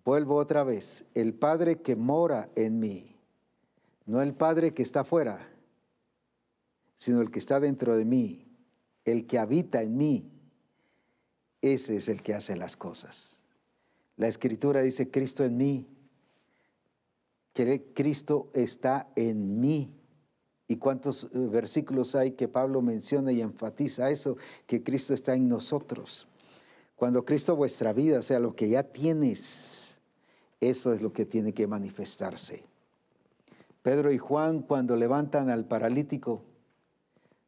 Vuelvo 0.04 0.36
otra 0.36 0.62
vez, 0.62 1.04
el 1.14 1.34
Padre 1.34 1.82
que 1.82 1.96
mora 1.96 2.48
en 2.54 2.78
mí, 2.78 3.15
no 4.06 4.22
el 4.22 4.34
Padre 4.34 4.72
que 4.72 4.82
está 4.82 5.00
afuera, 5.00 5.46
sino 6.96 7.20
el 7.20 7.30
que 7.30 7.38
está 7.38 7.60
dentro 7.60 7.96
de 7.96 8.04
mí, 8.04 8.46
el 9.04 9.26
que 9.26 9.38
habita 9.38 9.82
en 9.82 9.96
mí, 9.96 10.30
ese 11.60 11.96
es 11.96 12.08
el 12.08 12.22
que 12.22 12.34
hace 12.34 12.56
las 12.56 12.76
cosas. 12.76 13.42
La 14.16 14.28
escritura 14.28 14.80
dice, 14.80 15.10
Cristo 15.10 15.44
en 15.44 15.56
mí, 15.56 15.86
que 17.52 17.92
Cristo 17.94 18.50
está 18.54 19.10
en 19.16 19.60
mí. 19.60 19.92
¿Y 20.68 20.76
cuántos 20.76 21.24
eh, 21.24 21.28
versículos 21.48 22.14
hay 22.14 22.32
que 22.32 22.48
Pablo 22.48 22.82
menciona 22.82 23.32
y 23.32 23.40
enfatiza 23.40 24.10
eso, 24.10 24.36
que 24.66 24.82
Cristo 24.82 25.14
está 25.14 25.34
en 25.34 25.48
nosotros? 25.48 26.26
Cuando 26.96 27.24
Cristo 27.24 27.54
vuestra 27.56 27.92
vida, 27.92 28.22
sea, 28.22 28.40
lo 28.40 28.56
que 28.56 28.68
ya 28.68 28.82
tienes, 28.82 29.98
eso 30.60 30.92
es 30.92 31.02
lo 31.02 31.12
que 31.12 31.26
tiene 31.26 31.52
que 31.52 31.66
manifestarse. 31.66 32.64
Pedro 33.86 34.10
y 34.10 34.18
Juan 34.18 34.62
cuando 34.62 34.96
levantan 34.96 35.48
al 35.48 35.64
paralítico, 35.64 36.42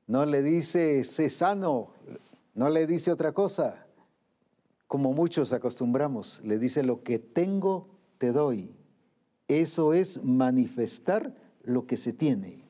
no 0.06 0.24
le 0.24 0.40
dice, 0.40 1.02
sé 1.02 1.30
sano, 1.30 1.88
no 2.54 2.70
le 2.70 2.86
dice 2.86 3.10
otra 3.10 3.32
cosa, 3.32 3.88
como 4.86 5.12
muchos 5.12 5.52
acostumbramos, 5.52 6.40
le 6.44 6.60
dice, 6.60 6.84
lo 6.84 7.02
que 7.02 7.18
tengo, 7.18 7.88
te 8.18 8.30
doy. 8.30 8.70
Eso 9.48 9.94
es 9.94 10.22
manifestar 10.22 11.34
lo 11.64 11.88
que 11.88 11.96
se 11.96 12.12
tiene 12.12 12.68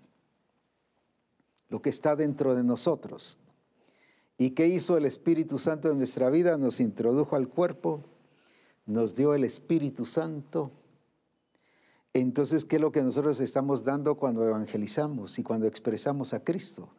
lo 1.68 1.82
que 1.82 1.90
está 1.90 2.16
dentro 2.16 2.54
de 2.54 2.64
nosotros. 2.64 3.36
¿Y 4.38 4.52
qué 4.52 4.66
hizo 4.66 4.96
el 4.96 5.04
Espíritu 5.04 5.58
Santo 5.58 5.90
en 5.90 5.98
nuestra 5.98 6.30
vida? 6.30 6.56
Nos 6.56 6.80
introdujo 6.80 7.36
al 7.36 7.48
cuerpo, 7.48 8.02
nos 8.86 9.14
dio 9.14 9.34
el 9.34 9.44
Espíritu 9.44 10.06
Santo. 10.06 10.70
Entonces, 12.20 12.64
¿qué 12.64 12.76
es 12.76 12.82
lo 12.82 12.90
que 12.90 13.00
nosotros 13.00 13.38
estamos 13.38 13.84
dando 13.84 14.16
cuando 14.16 14.44
evangelizamos 14.44 15.38
y 15.38 15.44
cuando 15.44 15.68
expresamos 15.68 16.34
a 16.34 16.42
Cristo? 16.42 16.90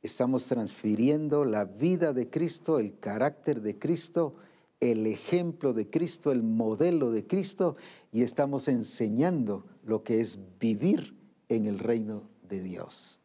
Estamos 0.00 0.46
transfiriendo 0.46 1.44
la 1.44 1.66
vida 1.66 2.14
de 2.14 2.30
Cristo, 2.30 2.78
el 2.78 2.98
carácter 2.98 3.60
de 3.60 3.78
Cristo, 3.78 4.34
el 4.80 5.06
ejemplo 5.06 5.74
de 5.74 5.90
Cristo, 5.90 6.32
el 6.32 6.42
modelo 6.42 7.12
de 7.12 7.26
Cristo, 7.26 7.76
y 8.12 8.22
estamos 8.22 8.66
enseñando 8.66 9.66
lo 9.84 10.02
que 10.02 10.22
es 10.22 10.38
vivir 10.58 11.18
en 11.50 11.66
el 11.66 11.78
reino 11.78 12.30
de 12.48 12.62
Dios. 12.62 13.20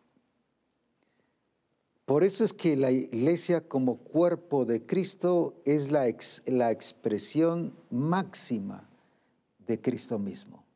Por 2.03 2.25
eso 2.25 2.43
es 2.43 2.51
que 2.51 2.75
la 2.75 2.91
iglesia 2.91 3.65
como 3.69 3.99
cuerpo 3.99 4.65
de 4.65 4.85
Cristo 4.85 5.61
es 5.63 5.91
la, 5.91 6.13
la 6.45 6.71
expresión 6.71 7.73
máxima 7.89 8.89
de 9.65 9.79
Cristo 9.79 10.19
mismo. 10.19 10.66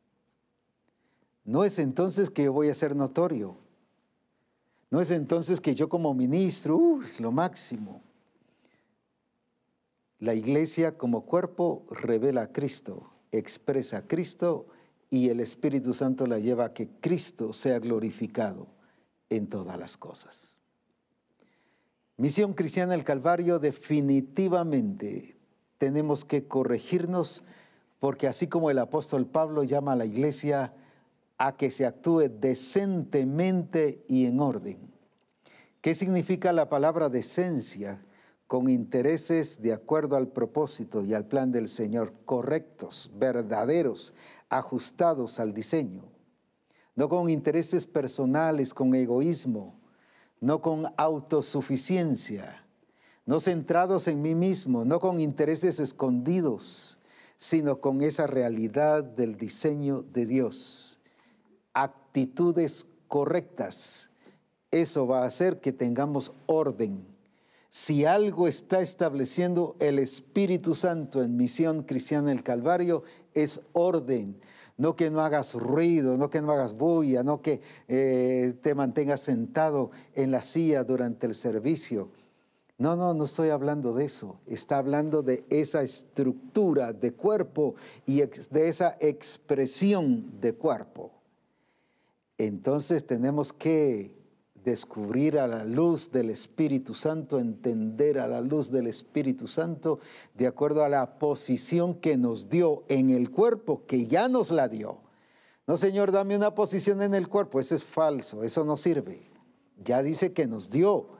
No 1.44 1.64
es 1.64 1.78
entonces 1.78 2.30
que 2.30 2.44
yo 2.44 2.52
voy 2.52 2.68
a 2.68 2.74
ser 2.74 2.94
notorio. 2.94 3.56
No 4.90 5.00
es 5.00 5.10
entonces 5.10 5.60
que 5.60 5.74
yo 5.74 5.88
como 5.88 6.14
ministro, 6.14 7.00
lo 7.18 7.32
máximo. 7.32 8.02
La 10.18 10.34
iglesia 10.34 10.96
como 10.96 11.24
cuerpo 11.24 11.84
revela 11.90 12.42
a 12.42 12.52
Cristo, 12.52 13.10
expresa 13.32 13.98
a 13.98 14.06
Cristo 14.06 14.66
y 15.10 15.30
el 15.30 15.40
Espíritu 15.40 15.94
Santo 15.94 16.26
la 16.26 16.38
lleva 16.38 16.66
a 16.66 16.72
que 16.72 16.88
Cristo 17.00 17.52
sea 17.52 17.78
glorificado 17.80 18.68
en 19.30 19.48
todas 19.48 19.78
las 19.78 19.96
cosas. 19.96 20.60
Misión 22.16 22.52
Cristiana 22.52 22.92
del 22.92 23.02
Calvario 23.02 23.58
definitivamente 23.58 25.38
tenemos 25.78 26.24
que 26.24 26.46
corregirnos 26.46 27.42
porque 27.98 28.28
así 28.28 28.46
como 28.46 28.70
el 28.70 28.78
apóstol 28.78 29.26
Pablo 29.26 29.64
llama 29.64 29.92
a 29.92 29.96
la 29.96 30.04
iglesia 30.04 30.72
a 31.44 31.56
que 31.56 31.72
se 31.72 31.84
actúe 31.84 32.28
decentemente 32.28 34.04
y 34.06 34.26
en 34.26 34.38
orden. 34.38 34.78
¿Qué 35.80 35.96
significa 35.96 36.52
la 36.52 36.68
palabra 36.68 37.08
decencia? 37.08 38.00
Con 38.46 38.68
intereses 38.68 39.60
de 39.60 39.72
acuerdo 39.72 40.14
al 40.14 40.28
propósito 40.28 41.02
y 41.02 41.14
al 41.14 41.26
plan 41.26 41.50
del 41.50 41.68
Señor, 41.68 42.14
correctos, 42.24 43.10
verdaderos, 43.16 44.14
ajustados 44.50 45.40
al 45.40 45.52
diseño. 45.52 46.04
No 46.94 47.08
con 47.08 47.28
intereses 47.28 47.88
personales, 47.88 48.72
con 48.72 48.94
egoísmo, 48.94 49.80
no 50.38 50.62
con 50.62 50.86
autosuficiencia, 50.96 52.64
no 53.26 53.40
centrados 53.40 54.06
en 54.06 54.22
mí 54.22 54.36
mismo, 54.36 54.84
no 54.84 55.00
con 55.00 55.18
intereses 55.18 55.80
escondidos, 55.80 57.00
sino 57.36 57.80
con 57.80 58.00
esa 58.00 58.28
realidad 58.28 59.02
del 59.02 59.36
diseño 59.36 60.02
de 60.02 60.26
Dios 60.26 61.00
actitudes 62.12 62.86
correctas, 63.08 64.10
eso 64.70 65.06
va 65.06 65.22
a 65.22 65.26
hacer 65.26 65.60
que 65.60 65.72
tengamos 65.72 66.32
orden. 66.44 67.06
Si 67.70 68.04
algo 68.04 68.48
está 68.48 68.82
estableciendo 68.82 69.76
el 69.80 69.98
Espíritu 69.98 70.74
Santo 70.74 71.22
en 71.22 71.38
Misión 71.38 71.84
Cristiana 71.84 72.28
del 72.28 72.42
Calvario, 72.42 73.02
es 73.32 73.62
orden. 73.72 74.38
No 74.76 74.94
que 74.94 75.10
no 75.10 75.22
hagas 75.22 75.54
ruido, 75.54 76.18
no 76.18 76.28
que 76.28 76.42
no 76.42 76.52
hagas 76.52 76.74
bulla, 76.74 77.22
no 77.22 77.40
que 77.40 77.62
eh, 77.88 78.52
te 78.60 78.74
mantengas 78.74 79.22
sentado 79.22 79.90
en 80.14 80.30
la 80.30 80.42
silla 80.42 80.84
durante 80.84 81.26
el 81.26 81.34
servicio. 81.34 82.10
No, 82.76 82.94
no, 82.94 83.14
no 83.14 83.24
estoy 83.24 83.48
hablando 83.48 83.94
de 83.94 84.04
eso. 84.04 84.38
Está 84.46 84.76
hablando 84.76 85.22
de 85.22 85.44
esa 85.48 85.82
estructura 85.82 86.92
de 86.92 87.14
cuerpo 87.14 87.74
y 88.04 88.20
de 88.20 88.68
esa 88.68 88.98
expresión 89.00 90.38
de 90.42 90.52
cuerpo 90.52 91.21
entonces 92.46 93.06
tenemos 93.06 93.52
que 93.52 94.20
descubrir 94.64 95.38
a 95.38 95.46
la 95.46 95.64
luz 95.64 96.10
del 96.10 96.30
Espíritu 96.30 96.94
Santo, 96.94 97.38
entender 97.38 98.18
a 98.18 98.26
la 98.26 98.40
luz 98.40 98.70
del 98.70 98.88
Espíritu 98.88 99.46
Santo 99.46 100.00
de 100.34 100.48
acuerdo 100.48 100.84
a 100.84 100.88
la 100.88 101.18
posición 101.18 101.94
que 101.94 102.16
nos 102.16 102.48
dio 102.48 102.84
en 102.88 103.10
el 103.10 103.30
cuerpo, 103.30 103.86
que 103.86 104.06
ya 104.06 104.28
nos 104.28 104.50
la 104.50 104.68
dio. 104.68 105.02
No, 105.68 105.76
Señor, 105.76 106.10
dame 106.10 106.36
una 106.36 106.54
posición 106.54 107.00
en 107.02 107.14
el 107.14 107.28
cuerpo, 107.28 107.60
eso 107.60 107.76
es 107.76 107.84
falso, 107.84 108.42
eso 108.42 108.64
no 108.64 108.76
sirve. 108.76 109.30
Ya 109.84 110.02
dice 110.02 110.32
que 110.32 110.48
nos 110.48 110.70
dio 110.70 111.10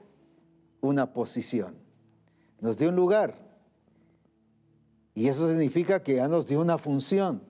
una 0.81 1.13
posición, 1.13 1.77
nos 2.61 2.79
dio 2.79 2.89
un 2.89 2.97
lugar. 2.97 3.39
Y 5.15 5.29
eso 5.29 5.49
significa 5.49 6.03
que 6.03 6.17
ya 6.17 6.27
nos 6.27 6.49
dio 6.49 6.61
una 6.61 6.79
función. 6.79 7.43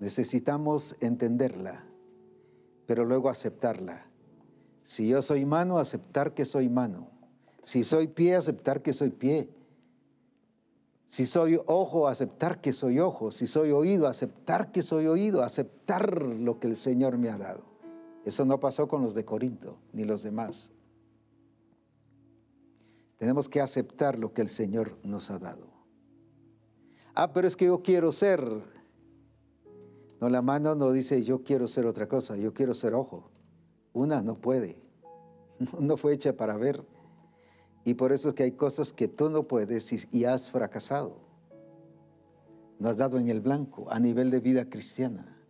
Necesitamos 0.00 0.96
entenderla 1.00 1.91
pero 2.92 3.06
luego 3.06 3.30
aceptarla. 3.30 4.04
Si 4.82 5.08
yo 5.08 5.22
soy 5.22 5.46
mano, 5.46 5.78
aceptar 5.78 6.34
que 6.34 6.44
soy 6.44 6.68
mano. 6.68 7.08
Si 7.62 7.84
soy 7.84 8.06
pie, 8.06 8.36
aceptar 8.36 8.82
que 8.82 8.92
soy 8.92 9.08
pie. 9.08 9.48
Si 11.06 11.24
soy 11.24 11.58
ojo, 11.64 12.06
aceptar 12.06 12.60
que 12.60 12.74
soy 12.74 13.00
ojo. 13.00 13.32
Si 13.32 13.46
soy 13.46 13.70
oído, 13.70 14.08
aceptar 14.08 14.72
que 14.72 14.82
soy 14.82 15.06
oído. 15.06 15.42
Aceptar 15.42 16.22
lo 16.22 16.60
que 16.60 16.66
el 16.66 16.76
Señor 16.76 17.16
me 17.16 17.30
ha 17.30 17.38
dado. 17.38 17.64
Eso 18.26 18.44
no 18.44 18.60
pasó 18.60 18.86
con 18.88 19.02
los 19.02 19.14
de 19.14 19.24
Corinto, 19.24 19.78
ni 19.94 20.04
los 20.04 20.22
demás. 20.22 20.70
Tenemos 23.16 23.48
que 23.48 23.62
aceptar 23.62 24.18
lo 24.18 24.34
que 24.34 24.42
el 24.42 24.48
Señor 24.48 24.98
nos 25.02 25.30
ha 25.30 25.38
dado. 25.38 25.66
Ah, 27.14 27.32
pero 27.32 27.48
es 27.48 27.56
que 27.56 27.64
yo 27.64 27.82
quiero 27.82 28.12
ser 28.12 28.42
no, 30.22 30.28
la 30.28 30.40
mano 30.40 30.76
no 30.76 30.92
dice 30.92 31.24
yo 31.24 31.42
quiero 31.42 31.66
ser 31.66 31.84
otra 31.84 32.06
cosa, 32.06 32.36
yo 32.36 32.54
quiero 32.54 32.74
ser 32.74 32.94
ojo. 32.94 33.28
Una 33.92 34.22
no 34.22 34.40
puede, 34.40 34.80
no 35.80 35.96
fue 35.96 36.12
hecha 36.12 36.36
para 36.36 36.56
ver. 36.56 36.86
Y 37.82 37.94
por 37.94 38.12
eso 38.12 38.28
es 38.28 38.34
que 38.36 38.44
hay 38.44 38.52
cosas 38.52 38.92
que 38.92 39.08
tú 39.08 39.30
no 39.30 39.48
puedes 39.48 40.14
y, 40.14 40.24
has 40.24 40.48
fracasado. 40.48 41.16
No 42.78 42.88
has 42.88 42.96
dado 42.96 43.18
en 43.18 43.30
el 43.30 43.40
blanco 43.40 43.90
a 43.90 43.98
nivel 43.98 44.30
de 44.30 44.38
vida 44.38 44.70
cristiana. 44.70 45.44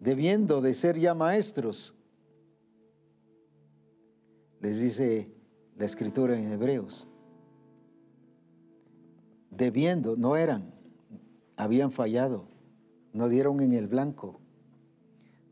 Debiendo 0.00 0.60
de 0.60 0.74
ser 0.74 0.98
ya 0.98 1.14
maestros, 1.14 1.94
les 4.60 4.78
dice 4.78 5.32
la 5.78 5.86
escritura 5.86 6.38
en 6.38 6.52
Hebreos. 6.52 7.08
Debiendo, 9.50 10.14
no 10.18 10.36
eran, 10.36 10.74
habían 11.56 11.90
fallado 11.90 12.49
no 13.12 13.28
dieron 13.28 13.60
en 13.60 13.72
el 13.72 13.88
blanco 13.88 14.40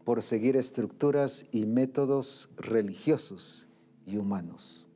por 0.04 0.22
seguir 0.22 0.56
estructuras 0.56 1.44
y 1.52 1.66
métodos 1.66 2.48
religiosos 2.56 3.68
y 4.06 4.16
humanos. 4.16 4.86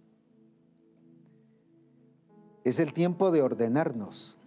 Es 2.65 2.79
el 2.79 2.93
tiempo 2.93 3.31
de 3.31 3.43
ordenarnos, 3.43 4.39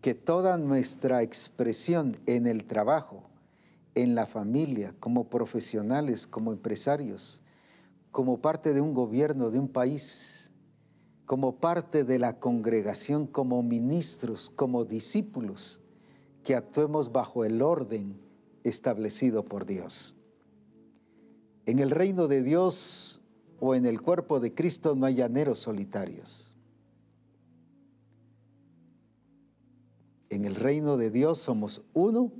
que 0.00 0.14
toda 0.14 0.58
nuestra 0.58 1.22
expresión 1.22 2.18
en 2.26 2.48
el 2.48 2.64
trabajo, 2.64 3.30
en 3.94 4.14
la 4.14 4.26
familia, 4.26 4.94
como 4.98 5.28
profesionales, 5.28 6.26
como 6.26 6.52
empresarios, 6.52 7.40
como 8.10 8.40
parte 8.40 8.72
de 8.74 8.80
un 8.80 8.94
gobierno, 8.94 9.50
de 9.50 9.60
un 9.60 9.68
país, 9.68 10.50
como 11.24 11.56
parte 11.56 12.02
de 12.02 12.18
la 12.18 12.40
congregación, 12.40 13.28
como 13.28 13.62
ministros, 13.62 14.50
como 14.50 14.84
discípulos, 14.84 15.81
que 16.42 16.54
actuemos 16.54 17.12
bajo 17.12 17.44
el 17.44 17.62
orden 17.62 18.20
establecido 18.64 19.44
por 19.44 19.66
Dios. 19.66 20.16
En 21.66 21.78
el 21.78 21.90
reino 21.90 22.28
de 22.28 22.42
Dios 22.42 23.20
o 23.60 23.74
en 23.74 23.86
el 23.86 24.00
cuerpo 24.00 24.40
de 24.40 24.52
Cristo 24.54 24.96
no 24.96 25.06
hay 25.06 25.14
llaneros 25.14 25.60
solitarios. 25.60 26.56
En 30.28 30.44
el 30.44 30.54
reino 30.54 30.96
de 30.96 31.10
Dios 31.10 31.38
somos 31.38 31.82
uno, 31.92 32.32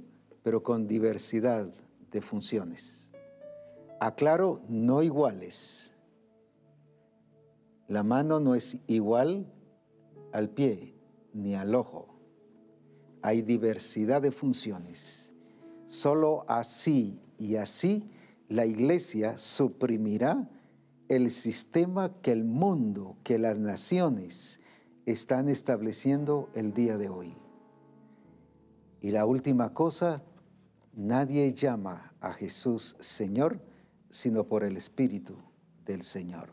pero 0.42 0.62
con 0.62 0.88
diversidad 0.88 1.72
de 2.10 2.20
funciones. 2.20 3.12
Aclaro, 4.00 4.62
no 4.68 5.02
iguales. 5.02 5.94
La 7.86 8.02
mano 8.02 8.40
no 8.40 8.54
es 8.54 8.78
igual 8.86 9.46
al 10.32 10.48
pie 10.48 10.94
ni 11.34 11.54
al 11.54 11.74
ojo 11.74 12.11
hay 13.22 13.42
diversidad 13.42 14.20
de 14.20 14.32
funciones. 14.32 15.32
Solo 15.86 16.44
así 16.48 17.20
y 17.38 17.56
así 17.56 18.10
la 18.48 18.66
iglesia 18.66 19.38
suprimirá 19.38 20.48
el 21.08 21.30
sistema 21.30 22.12
que 22.22 22.32
el 22.32 22.44
mundo, 22.44 23.16
que 23.22 23.38
las 23.38 23.58
naciones 23.58 24.60
están 25.06 25.48
estableciendo 25.48 26.48
el 26.54 26.72
día 26.72 26.98
de 26.98 27.08
hoy. 27.08 27.36
Y 29.00 29.10
la 29.10 29.26
última 29.26 29.74
cosa, 29.74 30.22
nadie 30.94 31.52
llama 31.52 32.14
a 32.20 32.32
Jesús 32.32 32.96
Señor, 33.00 33.60
sino 34.10 34.44
por 34.44 34.64
el 34.64 34.76
Espíritu 34.76 35.34
del 35.84 36.02
Señor. 36.02 36.50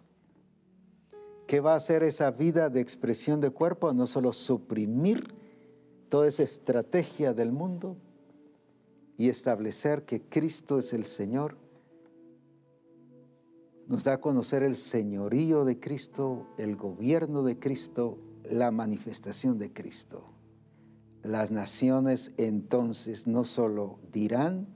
¿Qué 1.47 1.59
va 1.59 1.73
a 1.73 1.77
hacer 1.77 2.03
esa 2.03 2.31
vida 2.31 2.69
de 2.69 2.81
expresión 2.81 3.39
de 3.39 3.49
cuerpo? 3.49 3.91
No 3.93 4.07
solo 4.07 4.33
suprimir 4.33 5.38
toda 6.09 6.27
esa 6.27 6.43
estrategia 6.43 7.33
del 7.33 7.51
mundo 7.51 7.97
y 9.17 9.29
establecer 9.29 10.05
que 10.05 10.21
Cristo 10.21 10.79
es 10.79 10.93
el 10.93 11.05
Señor 11.05 11.55
nos 13.89 14.03
da 14.03 14.13
a 14.13 14.21
conocer 14.21 14.61
el 14.61 14.75
señorío 14.75 15.65
de 15.65 15.79
Cristo, 15.79 16.45
el 16.59 16.75
gobierno 16.75 17.41
de 17.41 17.57
Cristo, 17.57 18.19
la 18.43 18.69
manifestación 18.69 19.57
de 19.57 19.73
Cristo. 19.73 20.29
Las 21.23 21.49
naciones 21.49 22.29
entonces 22.37 23.25
no 23.25 23.45
solo 23.45 23.97
dirán, 24.11 24.67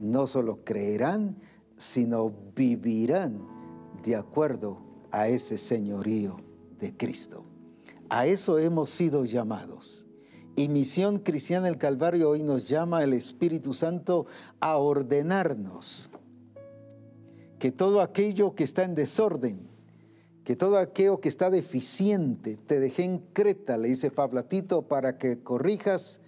no 0.00 0.26
solo 0.26 0.64
creerán, 0.64 1.36
sino 1.76 2.34
vivirán 2.56 3.46
de 4.02 4.16
acuerdo 4.16 4.80
a 5.12 5.28
ese 5.28 5.56
señorío 5.56 6.38
de 6.80 6.96
Cristo. 6.96 7.44
A 8.08 8.26
eso 8.26 8.58
hemos 8.58 8.90
sido 8.90 9.24
llamados. 9.24 10.07
Y 10.58 10.68
Misión 10.68 11.20
Cristiana 11.20 11.66
del 11.66 11.78
Calvario 11.78 12.30
hoy 12.30 12.42
nos 12.42 12.68
llama 12.68 13.04
el 13.04 13.12
Espíritu 13.12 13.74
Santo 13.74 14.26
a 14.58 14.76
ordenarnos 14.76 16.10
que 17.60 17.70
todo 17.70 18.02
aquello 18.02 18.56
que 18.56 18.64
está 18.64 18.82
en 18.82 18.96
desorden, 18.96 19.60
que 20.42 20.56
todo 20.56 20.78
aquello 20.78 21.20
que 21.20 21.28
está 21.28 21.48
deficiente, 21.48 22.56
te 22.56 22.80
dejé 22.80 23.04
en 23.04 23.18
Creta, 23.32 23.76
le 23.76 23.86
dice 23.86 24.10
Pablo 24.10 24.44
Tito, 24.46 24.82
para 24.88 25.16
que 25.16 25.44
corrijas 25.44 26.20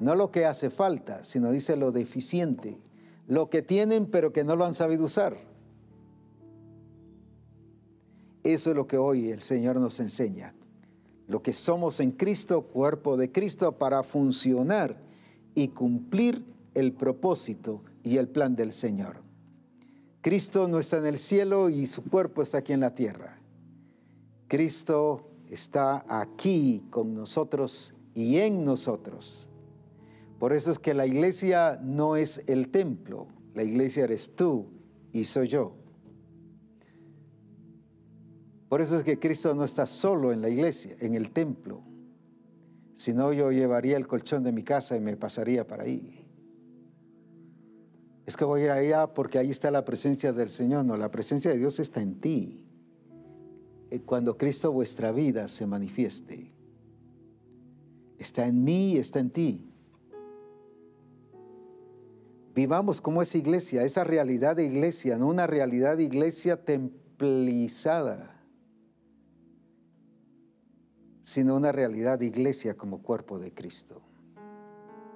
no 0.00 0.16
lo 0.16 0.32
que 0.32 0.46
hace 0.46 0.68
falta, 0.68 1.24
sino 1.24 1.52
dice 1.52 1.76
lo 1.76 1.92
deficiente, 1.92 2.80
lo 3.28 3.50
que 3.50 3.62
tienen 3.62 4.06
pero 4.06 4.32
que 4.32 4.42
no 4.42 4.56
lo 4.56 4.64
han 4.64 4.74
sabido 4.74 5.04
usar. 5.04 5.38
Eso 8.42 8.70
es 8.70 8.76
lo 8.76 8.88
que 8.88 8.98
hoy 8.98 9.30
el 9.30 9.40
Señor 9.40 9.78
nos 9.78 10.00
enseña. 10.00 10.56
Lo 11.28 11.42
que 11.42 11.52
somos 11.52 12.00
en 12.00 12.12
Cristo, 12.12 12.62
cuerpo 12.62 13.16
de 13.16 13.32
Cristo, 13.32 13.72
para 13.72 14.02
funcionar 14.02 15.00
y 15.54 15.68
cumplir 15.68 16.44
el 16.74 16.92
propósito 16.92 17.82
y 18.04 18.18
el 18.18 18.28
plan 18.28 18.54
del 18.54 18.72
Señor. 18.72 19.22
Cristo 20.20 20.68
no 20.68 20.78
está 20.78 20.98
en 20.98 21.06
el 21.06 21.18
cielo 21.18 21.68
y 21.68 21.86
su 21.86 22.04
cuerpo 22.04 22.42
está 22.42 22.58
aquí 22.58 22.72
en 22.72 22.80
la 22.80 22.94
tierra. 22.94 23.36
Cristo 24.48 25.30
está 25.48 26.04
aquí 26.08 26.84
con 26.90 27.14
nosotros 27.14 27.94
y 28.14 28.38
en 28.38 28.64
nosotros. 28.64 29.48
Por 30.38 30.52
eso 30.52 30.70
es 30.70 30.78
que 30.78 30.94
la 30.94 31.06
iglesia 31.06 31.80
no 31.82 32.16
es 32.16 32.44
el 32.46 32.68
templo, 32.68 33.26
la 33.54 33.62
iglesia 33.62 34.04
eres 34.04 34.34
tú 34.34 34.66
y 35.12 35.24
soy 35.24 35.48
yo. 35.48 35.72
Por 38.68 38.80
eso 38.80 38.96
es 38.96 39.04
que 39.04 39.18
Cristo 39.18 39.54
no 39.54 39.64
está 39.64 39.86
solo 39.86 40.32
en 40.32 40.42
la 40.42 40.48
iglesia, 40.48 40.96
en 41.00 41.14
el 41.14 41.30
templo. 41.30 41.82
Si 42.92 43.12
no, 43.12 43.32
yo 43.32 43.52
llevaría 43.52 43.96
el 43.96 44.06
colchón 44.06 44.42
de 44.42 44.52
mi 44.52 44.62
casa 44.62 44.96
y 44.96 45.00
me 45.00 45.16
pasaría 45.16 45.66
para 45.66 45.84
ahí 45.84 46.26
es 48.26 48.36
que 48.36 48.44
voy 48.44 48.62
a 48.62 48.64
ir 48.64 48.70
allá 48.70 49.06
porque 49.06 49.38
ahí 49.38 49.52
está 49.52 49.70
la 49.70 49.84
presencia 49.84 50.32
del 50.32 50.50
Señor. 50.50 50.84
No, 50.84 50.96
la 50.96 51.10
presencia 51.12 51.52
de 51.52 51.58
Dios 51.58 51.78
está 51.78 52.02
en 52.02 52.20
ti. 52.20 52.66
Eh, 53.90 54.00
cuando 54.00 54.36
Cristo 54.36 54.72
vuestra 54.72 55.12
vida 55.12 55.46
se 55.46 55.64
manifieste. 55.64 56.52
Está 58.18 58.48
en 58.48 58.64
mí 58.64 58.94
y 58.94 58.96
está 58.96 59.20
en 59.20 59.30
ti. 59.30 59.72
Vivamos 62.52 63.00
como 63.00 63.22
esa 63.22 63.38
iglesia, 63.38 63.84
esa 63.84 64.02
realidad 64.02 64.56
de 64.56 64.64
iglesia, 64.64 65.18
no 65.18 65.28
una 65.28 65.46
realidad 65.46 65.98
de 65.98 66.04
iglesia 66.04 66.64
templizada, 66.64 68.35
sino 71.26 71.56
una 71.56 71.72
realidad 71.72 72.20
iglesia 72.20 72.76
como 72.76 73.02
cuerpo 73.02 73.40
de 73.40 73.52
Cristo. 73.52 74.00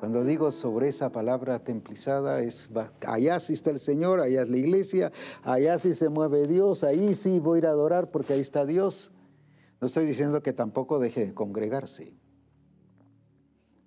Cuando 0.01 0.25
digo 0.25 0.51
sobre 0.51 0.89
esa 0.89 1.13
palabra 1.13 1.61
templizada, 1.61 2.43
es 2.43 2.69
allá 3.07 3.39
sí 3.39 3.53
está 3.53 3.71
el 3.71 3.79
Señor, 3.79 4.21
allá 4.21 4.43
es 4.43 4.49
la 4.49 4.57
iglesia, 4.57 5.13
allá 5.45 5.79
sí 5.79 5.95
se 5.95 6.09
mueve 6.09 6.49
Dios, 6.49 6.83
ahí 6.83 7.15
sí 7.15 7.39
voy 7.39 7.59
a 7.59 7.59
ir 7.59 7.67
a 7.67 7.71
adorar 7.71 8.11
porque 8.11 8.33
ahí 8.33 8.41
está 8.41 8.67
Dios. 8.67 9.13
No 9.81 9.87
estoy 9.87 10.05
diciendo 10.05 10.43
que 10.43 10.53
tampoco 10.53 10.99
deje 10.99 11.27
de 11.27 11.33
congregarse, 11.33 12.13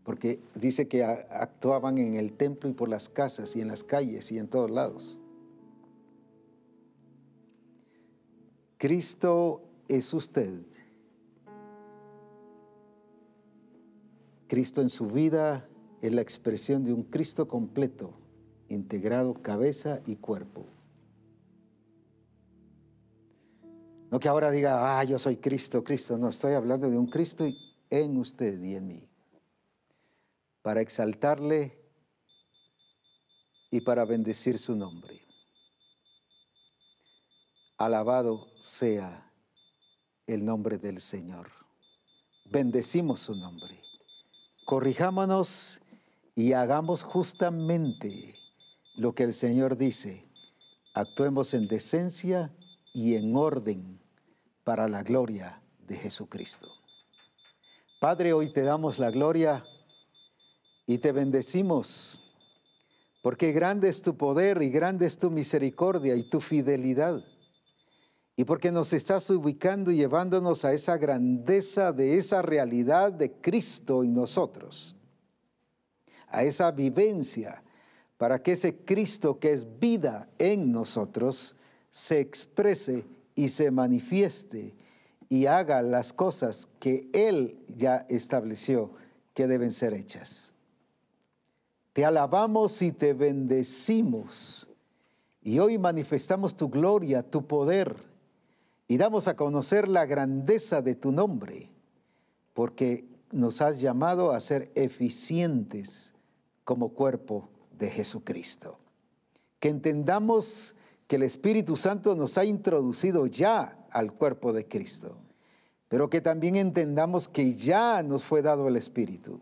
porque 0.06 0.40
dice 0.56 0.88
que 0.88 1.04
actuaban 1.04 1.98
en 1.98 2.14
el 2.14 2.32
templo 2.32 2.70
y 2.70 2.74
por 2.74 2.88
las 2.88 3.10
casas 3.10 3.54
y 3.58 3.60
en 3.60 3.68
las 3.68 3.84
calles 3.84 4.32
y 4.32 4.38
en 4.38 4.48
todos 4.48 4.72
lados. 4.72 5.20
Cristo 8.78 9.62
es 9.90 10.14
usted. 10.14 10.62
Cristo 14.54 14.84
en 14.84 14.92
su 14.92 15.08
vida 15.08 15.68
es 16.00 16.14
la 16.14 16.22
expresión 16.22 16.84
de 16.84 16.94
un 16.94 17.02
Cristo 17.02 17.48
completo, 17.48 18.14
integrado 18.70 19.34
cabeza 19.42 20.00
y 20.06 20.18
cuerpo. 20.18 20.68
No 24.12 24.20
que 24.20 24.28
ahora 24.28 24.52
diga, 24.52 25.00
ah, 25.00 25.04
yo 25.06 25.18
soy 25.18 25.38
Cristo, 25.38 25.84
Cristo. 25.84 26.20
No, 26.20 26.30
estoy 26.30 26.54
hablando 26.54 26.88
de 26.88 27.00
un 27.00 27.08
Cristo 27.08 27.48
en 27.90 28.16
usted 28.18 28.62
y 28.62 28.76
en 28.76 28.88
mí. 28.88 29.10
Para 30.62 30.82
exaltarle 30.82 31.76
y 33.72 33.82
para 33.82 34.06
bendecir 34.06 34.60
su 34.60 34.76
nombre. 34.76 35.20
Alabado 37.80 38.50
sea 38.60 39.32
el 40.28 40.46
nombre 40.46 40.78
del 40.78 41.02
Señor. 41.02 41.50
Bendecimos 42.46 43.22
su 43.22 43.34
nombre. 43.34 43.83
Corrijámonos 44.66 45.82
y 46.36 46.54
hagamos 46.54 47.04
justamente 47.04 48.36
lo 48.96 49.14
que 49.14 49.24
el 49.24 49.34
Señor 49.34 49.78
dice. 49.78 50.26
Actuemos 50.94 51.54
en 51.54 51.68
decencia 51.68 52.54
y 52.94 53.16
en 53.16 53.36
orden 53.36 54.00
para 54.64 54.88
la 54.88 55.04
gloria 55.04 55.62
de 55.88 55.98
Jesucristo. 55.98 56.70
Padre, 58.00 58.34
hoy 58.34 58.52
te 58.52 58.62
damos 58.62 59.00
la 59.00 59.12
gloria 59.12 59.66
y 60.86 60.98
te 60.98 61.12
bendecimos, 61.12 62.22
porque 63.22 63.52
grande 63.52 63.90
es 63.90 64.02
tu 64.02 64.16
poder 64.18 64.62
y 64.62 64.70
grande 64.70 65.06
es 65.06 65.18
tu 65.18 65.32
misericordia 65.32 66.16
y 66.16 66.24
tu 66.24 66.40
fidelidad. 66.42 67.24
Y 68.36 68.46
porque 68.46 68.72
nos 68.72 68.94
estás 68.94 69.30
ubicando 69.30 69.92
y 69.92 69.98
llevándonos 69.98 70.66
a 70.66 70.74
esa 70.74 70.98
grandeza 70.98 71.92
de 71.92 72.18
esa 72.18 72.42
realidad 72.42 73.14
de 73.14 73.32
Cristo 73.32 74.04
en 74.04 74.14
nosotros 74.14 74.96
a 76.34 76.44
esa 76.44 76.72
vivencia, 76.72 77.64
para 78.18 78.42
que 78.42 78.54
ese 78.54 78.76
Cristo 78.76 79.40
que 79.40 79.54
es 79.54 79.80
vida 79.80 80.28
en 80.40 80.72
nosotros 80.72 81.56
se 81.90 82.20
exprese 82.20 83.06
y 83.36 83.50
se 83.50 83.70
manifieste 83.70 84.74
y 85.30 85.46
haga 85.46 85.82
las 85.84 86.12
cosas 86.12 86.68
que 86.80 87.08
Él 87.14 87.60
ya 87.68 88.06
estableció 88.10 88.92
que 89.36 89.48
deben 89.48 89.72
ser 89.72 89.94
hechas. 89.94 90.54
Te 91.94 92.04
alabamos 92.04 92.82
y 92.82 92.92
te 92.92 93.14
bendecimos. 93.14 94.68
Y 95.44 95.60
hoy 95.60 95.78
manifestamos 95.78 96.56
tu 96.56 96.70
gloria, 96.70 97.22
tu 97.22 97.46
poder, 97.46 97.96
y 98.88 98.98
damos 98.98 99.28
a 99.28 99.36
conocer 99.36 99.88
la 99.88 100.06
grandeza 100.06 100.82
de 100.82 100.96
tu 100.96 101.12
nombre, 101.12 101.70
porque 102.54 103.06
nos 103.32 103.62
has 103.62 103.80
llamado 103.80 104.32
a 104.32 104.42
ser 104.42 104.72
eficientes 104.76 106.14
como 106.64 106.90
cuerpo 106.90 107.50
de 107.78 107.90
Jesucristo. 107.90 108.80
Que 109.60 109.70
entendamos 109.70 110.76
que 111.08 111.16
el 111.16 111.24
Espíritu 111.24 111.78
Santo 111.78 112.16
nos 112.16 112.38
ha 112.38 112.46
introducido 112.46 113.26
ya 113.26 113.78
al 113.90 114.14
cuerpo 114.14 114.54
de 114.54 114.68
Cristo, 114.68 115.18
pero 115.88 116.10
que 116.10 116.22
también 116.22 116.56
entendamos 116.56 117.28
que 117.28 117.56
ya 117.56 118.04
nos 118.04 118.24
fue 118.24 118.42
dado 118.42 118.68
el 118.68 118.76
Espíritu. 118.76 119.40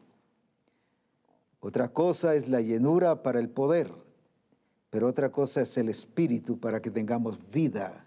Otra 1.59 1.89
cosa 1.89 2.35
es 2.35 2.47
la 2.47 2.61
llenura 2.61 3.21
para 3.23 3.39
el 3.39 3.49
poder, 3.49 3.91
pero 4.89 5.07
otra 5.07 5.31
cosa 5.31 5.61
es 5.61 5.77
el 5.77 5.89
Espíritu 5.89 6.59
para 6.59 6.81
que 6.81 6.91
tengamos 6.91 7.51
vida 7.51 8.05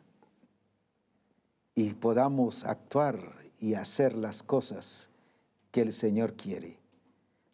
y 1.75 1.95
podamos 1.95 2.65
actuar 2.65 3.19
y 3.59 3.75
hacer 3.75 4.15
las 4.15 4.43
cosas 4.43 5.09
que 5.71 5.83
el 5.83 5.93
Señor 5.93 6.35
quiere. 6.35 6.79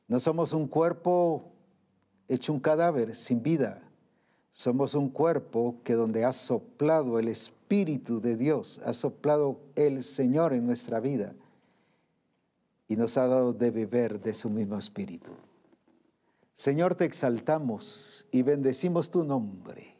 No 0.08 0.20
somos 0.20 0.52
un 0.52 0.66
cuerpo 0.66 1.50
hecho 2.30 2.52
un 2.52 2.60
cadáver 2.60 3.14
sin 3.14 3.42
vida. 3.42 3.82
Somos 4.52 4.94
un 4.94 5.08
cuerpo 5.08 5.76
que 5.84 5.94
donde 5.94 6.24
ha 6.24 6.32
soplado 6.32 7.18
el 7.18 7.28
Espíritu 7.28 8.20
de 8.20 8.36
Dios, 8.36 8.80
ha 8.84 8.94
soplado 8.94 9.60
el 9.74 10.04
Señor 10.04 10.52
en 10.52 10.66
nuestra 10.66 11.00
vida 11.00 11.34
y 12.88 12.96
nos 12.96 13.16
ha 13.16 13.26
dado 13.26 13.52
de 13.52 13.70
beber 13.70 14.20
de 14.20 14.34
su 14.34 14.48
mismo 14.48 14.76
Espíritu. 14.76 15.32
Señor, 16.54 16.94
te 16.94 17.04
exaltamos 17.04 18.26
y 18.30 18.42
bendecimos 18.42 19.10
tu 19.10 19.24
nombre, 19.24 19.96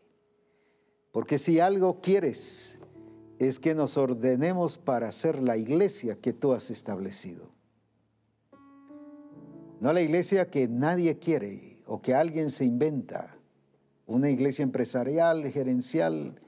porque 1.11 1.39
si 1.39 1.59
algo 1.59 2.01
quieres 2.01 2.70
es 3.41 3.59
que 3.59 3.75
nos 3.75 3.97
ordenemos 3.97 4.77
para 4.77 5.11
ser 5.13 5.41
la 5.41 5.57
iglesia 5.57 6.19
que 6.21 6.35
tú 6.35 6.53
has 6.53 6.71
establecido. 6.71 7.49
No 9.81 9.95
la 9.95 10.03
iglesia 10.03 10.51
que 10.51 10.69
nadie 10.69 11.19
quiere 11.19 11.79
o 11.87 12.03
que 12.03 12.15
alguien 12.15 12.51
se 12.51 12.67
inventa. 12.67 13.35
Una 14.07 14.29
iglesia 14.29 14.63
empresarial, 14.63 15.51
gerencial, 15.51 16.39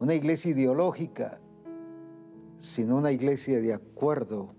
una 0.00 0.16
iglesia 0.16 0.50
ideológica, 0.50 1.40
sino 2.58 2.96
una 2.96 3.12
iglesia 3.12 3.60
de 3.60 3.72
acuerdo 3.72 4.56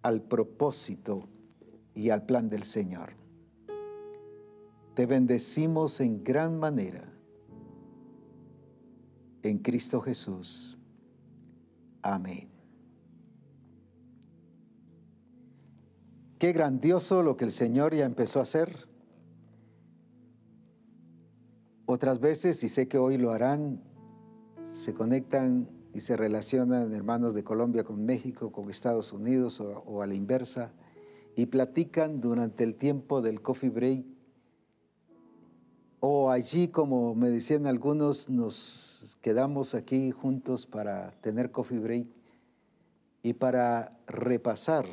al 0.00 0.22
propósito 0.22 1.28
y 1.94 2.08
al 2.08 2.24
plan 2.24 2.48
del 2.48 2.62
Señor. 2.62 3.10
Te 4.94 5.04
bendecimos 5.04 6.00
en 6.00 6.24
gran 6.24 6.58
manera 6.58 7.12
en 9.42 9.58
Cristo 9.58 10.00
Jesús. 10.00 10.78
Amén. 12.02 12.50
Qué 16.38 16.52
grandioso 16.52 17.22
lo 17.22 17.36
que 17.36 17.44
el 17.44 17.52
Señor 17.52 17.94
ya 17.94 18.06
empezó 18.06 18.38
a 18.38 18.44
hacer. 18.44 18.88
Otras 21.84 22.20
veces, 22.20 22.62
y 22.64 22.68
sé 22.68 22.88
que 22.88 22.96
hoy 22.96 23.18
lo 23.18 23.30
harán, 23.30 23.82
se 24.62 24.94
conectan 24.94 25.68
y 25.92 26.00
se 26.00 26.16
relacionan 26.16 26.92
hermanos 26.94 27.34
de 27.34 27.44
Colombia 27.44 27.84
con 27.84 28.04
México, 28.04 28.52
con 28.52 28.70
Estados 28.70 29.12
Unidos 29.12 29.60
o, 29.60 30.00
a 30.00 30.06
la 30.06 30.14
inversa, 30.14 30.72
y 31.36 31.46
platican 31.46 32.20
durante 32.20 32.64
el 32.64 32.76
tiempo 32.76 33.20
del 33.20 33.42
coffee 33.42 33.70
break. 33.70 34.06
O 36.00 36.30
allí, 36.30 36.68
como 36.68 37.14
me 37.14 37.28
decían 37.28 37.66
algunos, 37.66 38.30
nos 38.30 39.18
quedamos 39.20 39.74
aquí 39.74 40.10
juntos 40.10 40.66
para 40.66 41.10
tener 41.20 41.50
coffee 41.50 41.78
break 41.78 42.06
y 43.22 43.34
para 43.34 43.90
repasar 44.06 44.86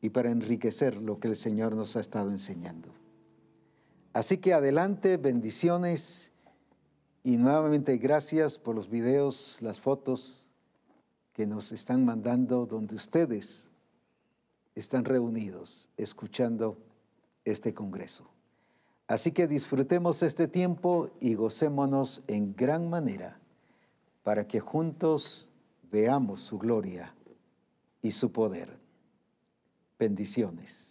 y 0.00 0.08
para 0.08 0.30
enriquecer 0.30 0.96
lo 0.96 1.20
que 1.20 1.28
el 1.28 1.36
Señor 1.36 1.76
nos 1.76 1.96
ha 1.96 2.00
estado 2.00 2.30
enseñando. 2.30 2.88
Así 4.14 4.38
que 4.38 4.54
adelante, 4.54 5.18
bendiciones 5.18 6.32
y 7.22 7.36
nuevamente 7.36 7.98
gracias 7.98 8.58
por 8.58 8.74
los 8.74 8.88
videos, 8.88 9.58
las 9.60 9.80
fotos 9.80 10.50
que 11.34 11.46
nos 11.46 11.72
están 11.72 12.06
mandando 12.06 12.64
donde 12.64 12.94
ustedes 12.94 13.70
están 14.74 15.04
reunidos 15.04 15.90
escuchando 15.96 16.78
este 17.44 17.74
Congreso. 17.74 18.37
Así 19.08 19.32
que 19.32 19.48
disfrutemos 19.48 20.22
este 20.22 20.48
tiempo 20.48 21.10
y 21.18 21.34
gocémonos 21.34 22.22
en 22.26 22.54
gran 22.54 22.90
manera 22.90 23.40
para 24.22 24.46
que 24.46 24.60
juntos 24.60 25.48
veamos 25.90 26.40
su 26.40 26.58
gloria 26.58 27.14
y 28.02 28.12
su 28.12 28.30
poder. 28.30 28.68
Bendiciones. 29.98 30.87